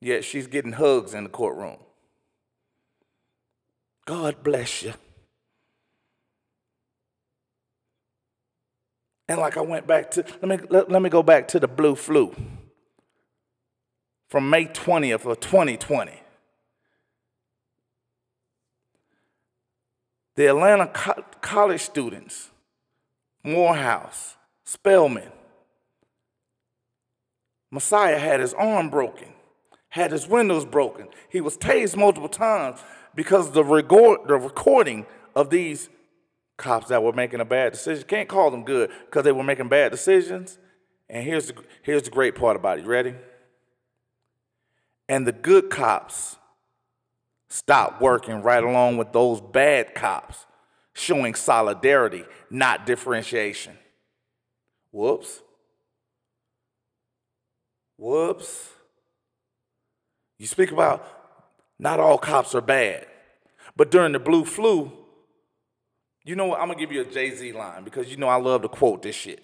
Yet 0.00 0.24
she's 0.24 0.46
getting 0.46 0.72
hugs 0.72 1.14
in 1.14 1.24
the 1.24 1.30
courtroom. 1.30 1.76
God 4.06 4.42
bless 4.42 4.82
you. 4.82 4.94
And 9.28 9.38
like 9.38 9.56
I 9.56 9.60
went 9.60 9.86
back 9.86 10.10
to, 10.12 10.24
let 10.42 10.48
me, 10.48 10.66
let, 10.70 10.90
let 10.90 11.02
me 11.02 11.08
go 11.08 11.22
back 11.22 11.46
to 11.48 11.60
the 11.60 11.68
blue 11.68 11.94
flu 11.94 12.34
from 14.28 14.50
May 14.50 14.66
20th 14.66 15.30
of 15.30 15.38
2020. 15.40 16.12
The 20.34 20.46
Atlanta 20.46 20.86
co- 20.88 21.24
college 21.40 21.82
students, 21.82 22.50
Morehouse, 23.44 24.36
Spelman, 24.64 25.30
Messiah 27.70 28.18
had 28.18 28.40
his 28.40 28.54
arm 28.54 28.88
broken 28.90 29.29
had 29.90 30.12
his 30.12 30.26
windows 30.26 30.64
broken. 30.64 31.08
He 31.28 31.40
was 31.40 31.58
tased 31.58 31.96
multiple 31.96 32.28
times 32.28 32.80
because 33.14 33.50
the, 33.50 33.64
record, 33.64 34.20
the 34.26 34.36
recording 34.36 35.04
of 35.36 35.50
these 35.50 35.88
cops 36.56 36.88
that 36.88 37.02
were 37.02 37.12
making 37.12 37.40
a 37.40 37.44
bad 37.44 37.72
decision, 37.72 38.04
can't 38.06 38.28
call 38.28 38.50
them 38.50 38.64
good 38.64 38.90
because 39.06 39.24
they 39.24 39.32
were 39.32 39.42
making 39.42 39.68
bad 39.68 39.90
decisions. 39.90 40.58
And 41.08 41.24
here's 41.24 41.48
the, 41.48 41.54
here's 41.82 42.04
the 42.04 42.10
great 42.10 42.34
part 42.34 42.56
about 42.56 42.78
it. 42.78 42.84
You 42.84 42.90
ready? 42.90 43.14
And 45.08 45.26
the 45.26 45.32
good 45.32 45.70
cops 45.70 46.36
stopped 47.48 48.00
working 48.00 48.42
right 48.42 48.62
along 48.62 48.96
with 48.96 49.12
those 49.12 49.40
bad 49.40 49.94
cops, 49.94 50.46
showing 50.92 51.34
solidarity, 51.34 52.24
not 52.48 52.86
differentiation. 52.86 53.76
Whoops. 54.92 55.42
Whoops. 57.96 58.68
You 60.40 60.46
speak 60.46 60.72
about 60.72 61.06
not 61.78 62.00
all 62.00 62.16
cops 62.16 62.54
are 62.54 62.62
bad, 62.62 63.06
but 63.76 63.90
during 63.90 64.12
the 64.12 64.18
blue 64.18 64.46
flu, 64.46 64.90
you 66.24 66.34
know 66.34 66.46
what? 66.46 66.60
I'm 66.60 66.68
gonna 66.68 66.80
give 66.80 66.90
you 66.90 67.02
a 67.02 67.04
Jay 67.04 67.30
Z 67.34 67.52
line 67.52 67.84
because 67.84 68.10
you 68.10 68.16
know 68.16 68.26
I 68.26 68.36
love 68.36 68.62
to 68.62 68.68
quote 68.68 69.02
this 69.02 69.14
shit. 69.14 69.42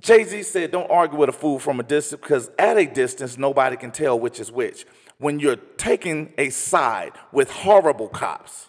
Jay 0.00 0.22
Z 0.22 0.44
said, 0.44 0.70
Don't 0.70 0.88
argue 0.92 1.18
with 1.18 1.28
a 1.28 1.32
fool 1.32 1.58
from 1.58 1.80
a 1.80 1.82
distance 1.82 2.20
because 2.20 2.50
at 2.56 2.76
a 2.76 2.86
distance, 2.86 3.36
nobody 3.36 3.76
can 3.76 3.90
tell 3.90 4.16
which 4.16 4.38
is 4.38 4.52
which. 4.52 4.86
When 5.18 5.40
you're 5.40 5.56
taking 5.56 6.32
a 6.38 6.50
side 6.50 7.14
with 7.32 7.50
horrible 7.50 8.08
cops, 8.08 8.68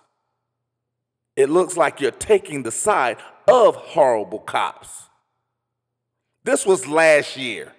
it 1.35 1.49
looks 1.49 1.77
like 1.77 2.01
you're 2.01 2.09
taking 2.09 2.63
the 2.63 2.71
side 2.71 3.17
of 3.47 3.75
horrible 3.75 4.39
cops. 4.39 5.03
This 6.43 6.65
was 6.65 6.87
last 6.87 7.37
year. 7.37 7.73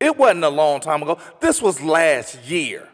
It 0.00 0.16
wasn't 0.16 0.44
a 0.44 0.48
long 0.48 0.80
time 0.80 1.02
ago. 1.02 1.18
This 1.40 1.60
was 1.60 1.80
last 1.82 2.42
year. 2.44 2.88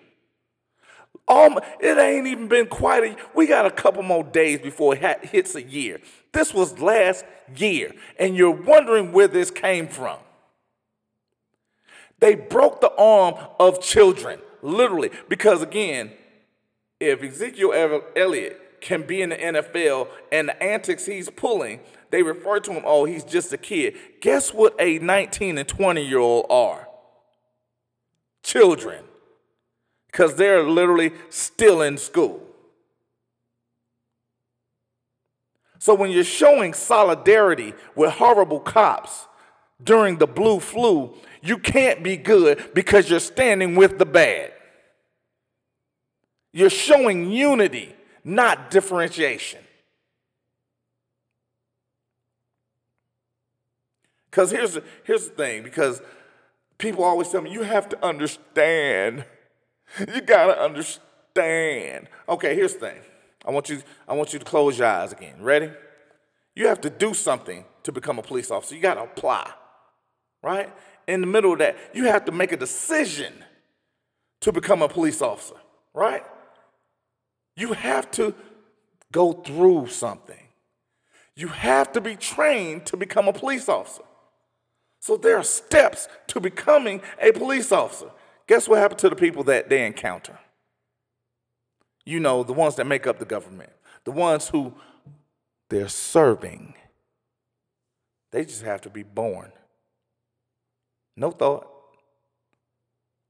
Um, 1.28 1.58
it 1.80 1.98
ain't 1.98 2.26
even 2.26 2.48
been 2.48 2.66
quite 2.66 3.04
a. 3.04 3.16
We 3.34 3.46
got 3.46 3.66
a 3.66 3.70
couple 3.70 4.02
more 4.02 4.22
days 4.22 4.60
before 4.60 4.94
it 4.94 5.02
ha- 5.02 5.26
hits 5.26 5.54
a 5.54 5.62
year. 5.62 6.00
This 6.32 6.52
was 6.52 6.78
last 6.78 7.24
year, 7.56 7.92
and 8.18 8.36
you're 8.36 8.50
wondering 8.50 9.12
where 9.12 9.28
this 9.28 9.50
came 9.50 9.88
from. 9.88 10.18
They 12.20 12.34
broke 12.34 12.80
the 12.80 12.92
arm 12.96 13.34
of 13.58 13.82
children, 13.82 14.40
literally, 14.62 15.10
because 15.28 15.62
again, 15.62 16.12
if 17.00 17.22
Ezekiel 17.22 18.02
Elliott 18.14 18.80
can 18.80 19.02
be 19.02 19.20
in 19.20 19.30
the 19.30 19.36
NFL 19.36 20.08
and 20.32 20.48
the 20.48 20.62
antics 20.62 21.06
he's 21.06 21.28
pulling, 21.28 21.80
they 22.10 22.22
refer 22.22 22.60
to 22.60 22.72
him, 22.72 22.82
oh, 22.86 23.04
he's 23.04 23.24
just 23.24 23.52
a 23.52 23.58
kid. 23.58 23.96
Guess 24.20 24.54
what 24.54 24.74
a 24.78 24.98
19 24.98 25.58
and 25.58 25.68
20 25.68 26.06
year 26.06 26.18
old 26.18 26.46
are? 26.48 26.85
Children. 28.47 29.02
Because 30.06 30.36
they're 30.36 30.62
literally 30.62 31.10
still 31.31 31.82
in 31.82 31.98
school. 31.98 32.40
So 35.81 35.94
when 35.94 36.12
you're 36.12 36.23
showing 36.23 36.73
solidarity 36.73 37.74
with 37.97 38.12
horrible 38.12 38.60
cops 38.60 39.27
during 39.82 40.18
the 40.18 40.28
blue 40.28 40.60
flu, 40.60 41.12
you 41.43 41.59
can't 41.59 42.05
be 42.05 42.16
good 42.16 42.70
because 42.73 43.10
you're 43.10 43.18
standing 43.18 43.74
with 43.74 43.98
the 43.98 44.06
bad. 44.06 44.52
You're 46.52 46.70
showing 46.70 47.32
unity, 47.32 47.97
not 48.23 48.70
differentiation. 48.70 49.60
Because 54.31 54.52
here's 54.52 54.78
here's 55.02 55.28
the 55.28 55.35
thing, 55.35 55.64
because 55.64 56.01
people 56.78 57.05
always 57.05 57.28
tell 57.28 57.43
me, 57.43 57.53
you 57.53 57.62
have 57.62 57.89
to 57.90 58.05
understand. 58.05 59.24
You 60.01 60.20
gotta 60.20 60.61
understand. 60.61 62.09
Okay, 62.28 62.55
here's 62.55 62.74
the 62.74 62.81
thing. 62.81 62.98
I 63.44 63.51
want 63.51 63.69
you, 63.69 63.82
I 64.09 64.15
want 64.15 64.32
you 64.32 64.39
to 64.39 64.44
close 64.44 64.78
your 64.78 64.89
eyes 64.89 65.12
again. 65.12 65.40
Ready? 65.40 65.70
You 66.55 66.66
have 66.69 66.81
to 66.81 66.90
do 66.90 67.15
something 67.15 67.65
to 67.85 67.93
become 67.93 68.19
a 68.19 68.23
police 68.23 68.51
officer. 68.51 68.74
You 68.74 68.81
gotta 68.81 69.03
apply. 69.03 69.51
Right? 70.43 70.73
In 71.07 71.20
the 71.20 71.27
middle 71.27 71.53
of 71.53 71.59
that, 71.61 71.77
you 71.94 72.05
have 72.05 72.24
to 72.24 72.32
make 72.32 72.53
a 72.53 72.57
decision 72.57 73.32
to 74.40 74.53
become 74.53 74.82
a 74.82 74.89
police 74.89 75.23
officer, 75.23 75.57
right? 75.94 76.24
You 77.57 77.73
have 77.73 78.11
to 78.12 78.35
go 79.12 79.32
through 79.32 79.89
something. 79.89 80.39
You 81.35 81.48
have 81.48 81.93
to 81.93 82.01
be 82.01 82.16
trained 82.16 82.86
to 82.86 82.97
become 82.97 83.28
a 83.28 83.32
police 83.32 83.69
officer. 83.69 84.03
So 85.06 85.16
there 85.16 85.36
are 85.36 85.44
steps 85.44 86.08
to 86.26 86.40
becoming 86.40 87.00
a 87.22 87.30
police 87.30 87.70
officer. 87.70 88.10
Guess 88.48 88.66
what 88.66 88.80
happened 88.80 88.98
to 88.98 89.08
the 89.08 89.14
people 89.14 89.44
that 89.44 89.68
they 89.68 89.86
encounter? 89.86 90.36
You 92.04 92.18
know, 92.18 92.42
the 92.42 92.52
ones 92.52 92.74
that 92.74 92.88
make 92.88 93.06
up 93.06 93.20
the 93.20 93.24
government, 93.24 93.70
the 94.02 94.10
ones 94.10 94.48
who 94.48 94.74
they're 95.68 95.86
serving. 95.86 96.74
They 98.32 98.44
just 98.44 98.62
have 98.62 98.80
to 98.80 98.90
be 98.90 99.04
born. 99.04 99.52
No 101.14 101.30
thought, 101.30 101.68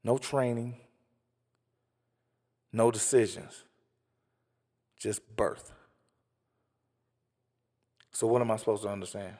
no 0.02 0.16
training, 0.16 0.76
no 2.72 2.90
decisions, 2.90 3.64
just 4.98 5.20
birth. 5.36 5.72
So, 8.12 8.26
what 8.26 8.40
am 8.40 8.50
I 8.50 8.56
supposed 8.56 8.84
to 8.84 8.88
understand? 8.88 9.36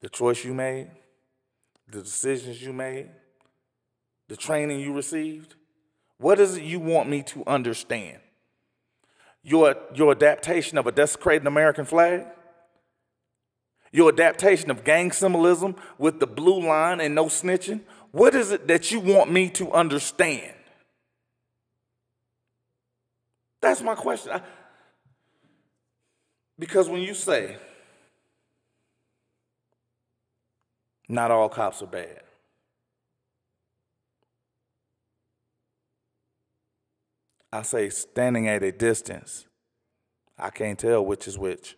The 0.00 0.08
choice 0.08 0.44
you 0.44 0.54
made, 0.54 0.90
the 1.88 2.02
decisions 2.02 2.62
you 2.62 2.72
made, 2.72 3.08
the 4.28 4.36
training 4.36 4.80
you 4.80 4.92
received? 4.92 5.54
What 6.18 6.38
is 6.38 6.56
it 6.56 6.62
you 6.62 6.80
want 6.80 7.08
me 7.08 7.22
to 7.24 7.44
understand? 7.46 8.18
Your, 9.42 9.74
your 9.94 10.12
adaptation 10.12 10.78
of 10.78 10.86
a 10.86 10.92
desecrated 10.92 11.46
American 11.46 11.84
flag? 11.84 12.26
Your 13.92 14.10
adaptation 14.10 14.70
of 14.70 14.84
gang 14.84 15.10
symbolism 15.10 15.74
with 15.98 16.20
the 16.20 16.26
blue 16.26 16.60
line 16.60 17.00
and 17.00 17.14
no 17.14 17.26
snitching? 17.26 17.80
What 18.12 18.34
is 18.34 18.52
it 18.52 18.68
that 18.68 18.90
you 18.92 19.00
want 19.00 19.30
me 19.30 19.48
to 19.50 19.72
understand? 19.72 20.54
That's 23.60 23.82
my 23.82 23.94
question. 23.94 24.32
I, 24.32 24.42
because 26.58 26.88
when 26.88 27.00
you 27.00 27.14
say, 27.14 27.56
Not 31.10 31.32
all 31.32 31.48
cops 31.48 31.82
are 31.82 31.86
bad. 31.86 32.20
I 37.52 37.62
say 37.62 37.88
standing 37.90 38.46
at 38.46 38.62
a 38.62 38.70
distance, 38.70 39.48
I 40.38 40.50
can't 40.50 40.78
tell 40.78 41.04
which 41.04 41.26
is 41.26 41.36
which 41.36 41.76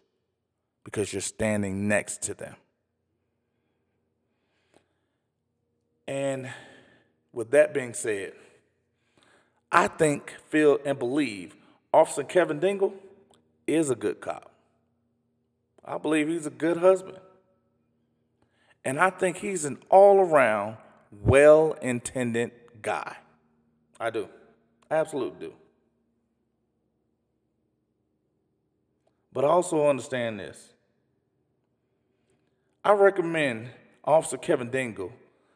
because 0.85 1.15
you're 1.15 1.23
standing 1.23 1.89
next 1.89 2.21
to 2.25 2.35
them. 2.35 2.57
And 6.07 6.51
with 7.33 7.53
that 7.53 7.73
being 7.73 7.95
said, 7.95 8.35
I 9.71 9.89
think, 9.89 10.35
feel, 10.51 10.79
and 10.85 10.99
believe 10.99 11.57
Officer 11.91 12.25
Kevin 12.25 12.61
Dingle 12.61 12.93
is 13.67 13.89
a 13.89 13.95
good 13.95 14.21
cop. 14.21 14.51
I 15.83 15.97
believe 15.97 16.29
he's 16.29 16.45
a 16.45 16.51
good 16.51 16.77
husband. 16.77 17.17
And 18.85 18.99
I 18.99 19.11
think 19.11 19.37
he's 19.37 19.65
an 19.65 19.79
all 19.89 20.19
around, 20.21 20.77
well 21.11 21.75
intended 21.83 22.51
guy. 22.81 23.17
I 24.01 24.11
do. 24.11 24.29
Absolutely 24.91 25.49
do. 25.49 25.55
But 29.33 29.45
I 29.45 29.49
also 29.49 29.89
understand 29.89 30.41
this. 30.41 30.73
I 32.85 32.93
recommend 32.93 33.71
Officer 34.05 34.37
Kevin 34.37 34.71
Dingle 34.71 35.13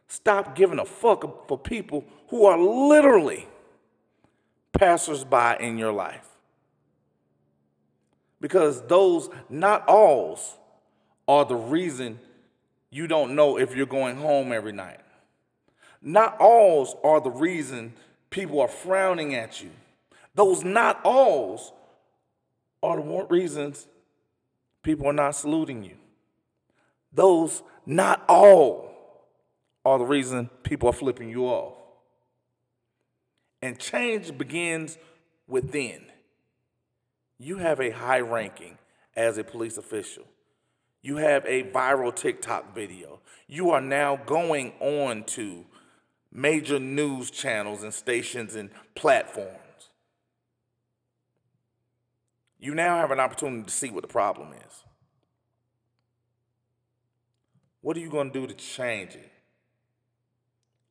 stop 0.09 0.55
giving 0.55 0.79
a 0.79 0.85
fuck 0.85 1.49
for 1.49 1.59
people 1.59 2.05
who 2.29 2.47
are 2.47 2.59
literally 2.59 3.47
passersby 4.73 5.57
in 5.61 5.79
your 5.79 5.93
life. 5.93 6.27
Because 8.41 8.83
those 8.87 9.29
not 9.49 9.89
alls 9.89 10.57
are 11.27 11.45
the 11.45 11.57
reason 11.57 12.21
you 12.91 13.07
don't 13.07 13.35
know 13.35 13.59
if 13.59 13.75
you're 13.75 13.87
going 13.87 14.17
home 14.17 14.53
every 14.53 14.73
night. 14.73 15.01
Not 16.03 16.41
alls 16.41 16.95
are 17.03 17.21
the 17.21 17.31
reason 17.31 17.95
people 18.31 18.61
are 18.61 18.69
frowning 18.69 19.35
at 19.35 19.63
you. 19.63 19.71
Those 20.35 20.63
not 20.63 21.01
alls 21.05 21.73
are 22.83 22.97
the 22.97 23.27
reasons 23.27 23.87
people 24.83 25.09
are 25.09 25.13
not 25.13 25.35
saluting 25.35 25.83
you. 25.83 25.97
Those 27.13 27.63
not 27.87 28.25
all 28.29 28.87
are 29.85 29.99
the 29.99 30.05
reason 30.05 30.51
people 30.63 30.89
are 30.89 30.93
flipping 30.93 31.31
you 31.31 31.47
off. 31.47 31.75
And 33.63 33.79
change 33.79 34.37
begins 34.37 34.99
within. 35.49 36.05
You 37.39 37.59
have 37.59 37.81
a 37.81 37.91
high 37.91 38.21
ranking 38.21 38.79
as 39.17 39.39
a 39.39 39.45
police 39.45 39.79
official. 39.79 40.25
You 41.07 41.19
have 41.19 41.47
a 41.47 41.63
viral 41.63 42.13
TikTok 42.13 42.75
video. 42.75 43.21
You 43.47 43.71
are 43.71 43.81
now 43.81 44.17
going 44.17 44.73
on 44.81 45.23
to 45.27 45.65
major 46.33 46.81
news 46.81 47.31
channels 47.31 47.85
and 47.85 47.95
stations 47.95 48.57
and 48.57 48.71
platforms. 48.97 49.91
You 52.59 52.75
now 52.75 52.97
have 52.97 53.13
an 53.13 53.21
opportunity 53.21 53.63
to 53.63 53.71
see 53.71 53.89
what 53.89 54.03
the 54.03 54.09
problem 54.09 54.49
is. 54.55 54.83
What 57.83 57.97
are 57.97 58.01
you 58.01 58.11
going 58.11 58.33
to 58.33 58.41
do 58.41 58.49
to 58.49 58.55
change 58.55 59.15
it? 59.15 59.31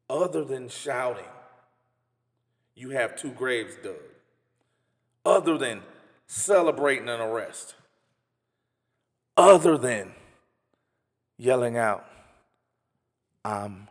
Other 0.09 0.45
than 0.45 0.69
shouting, 0.69 1.25
you 2.73 2.91
have 2.91 3.17
two 3.17 3.31
graves 3.31 3.75
dug. 3.83 3.95
Other 5.25 5.57
than 5.57 5.81
celebrating 6.25 7.09
an 7.09 7.19
arrest 7.19 7.75
other 9.37 9.77
than 9.77 10.11
yelling 11.37 11.77
out, 11.77 12.05
I'm 13.43 13.87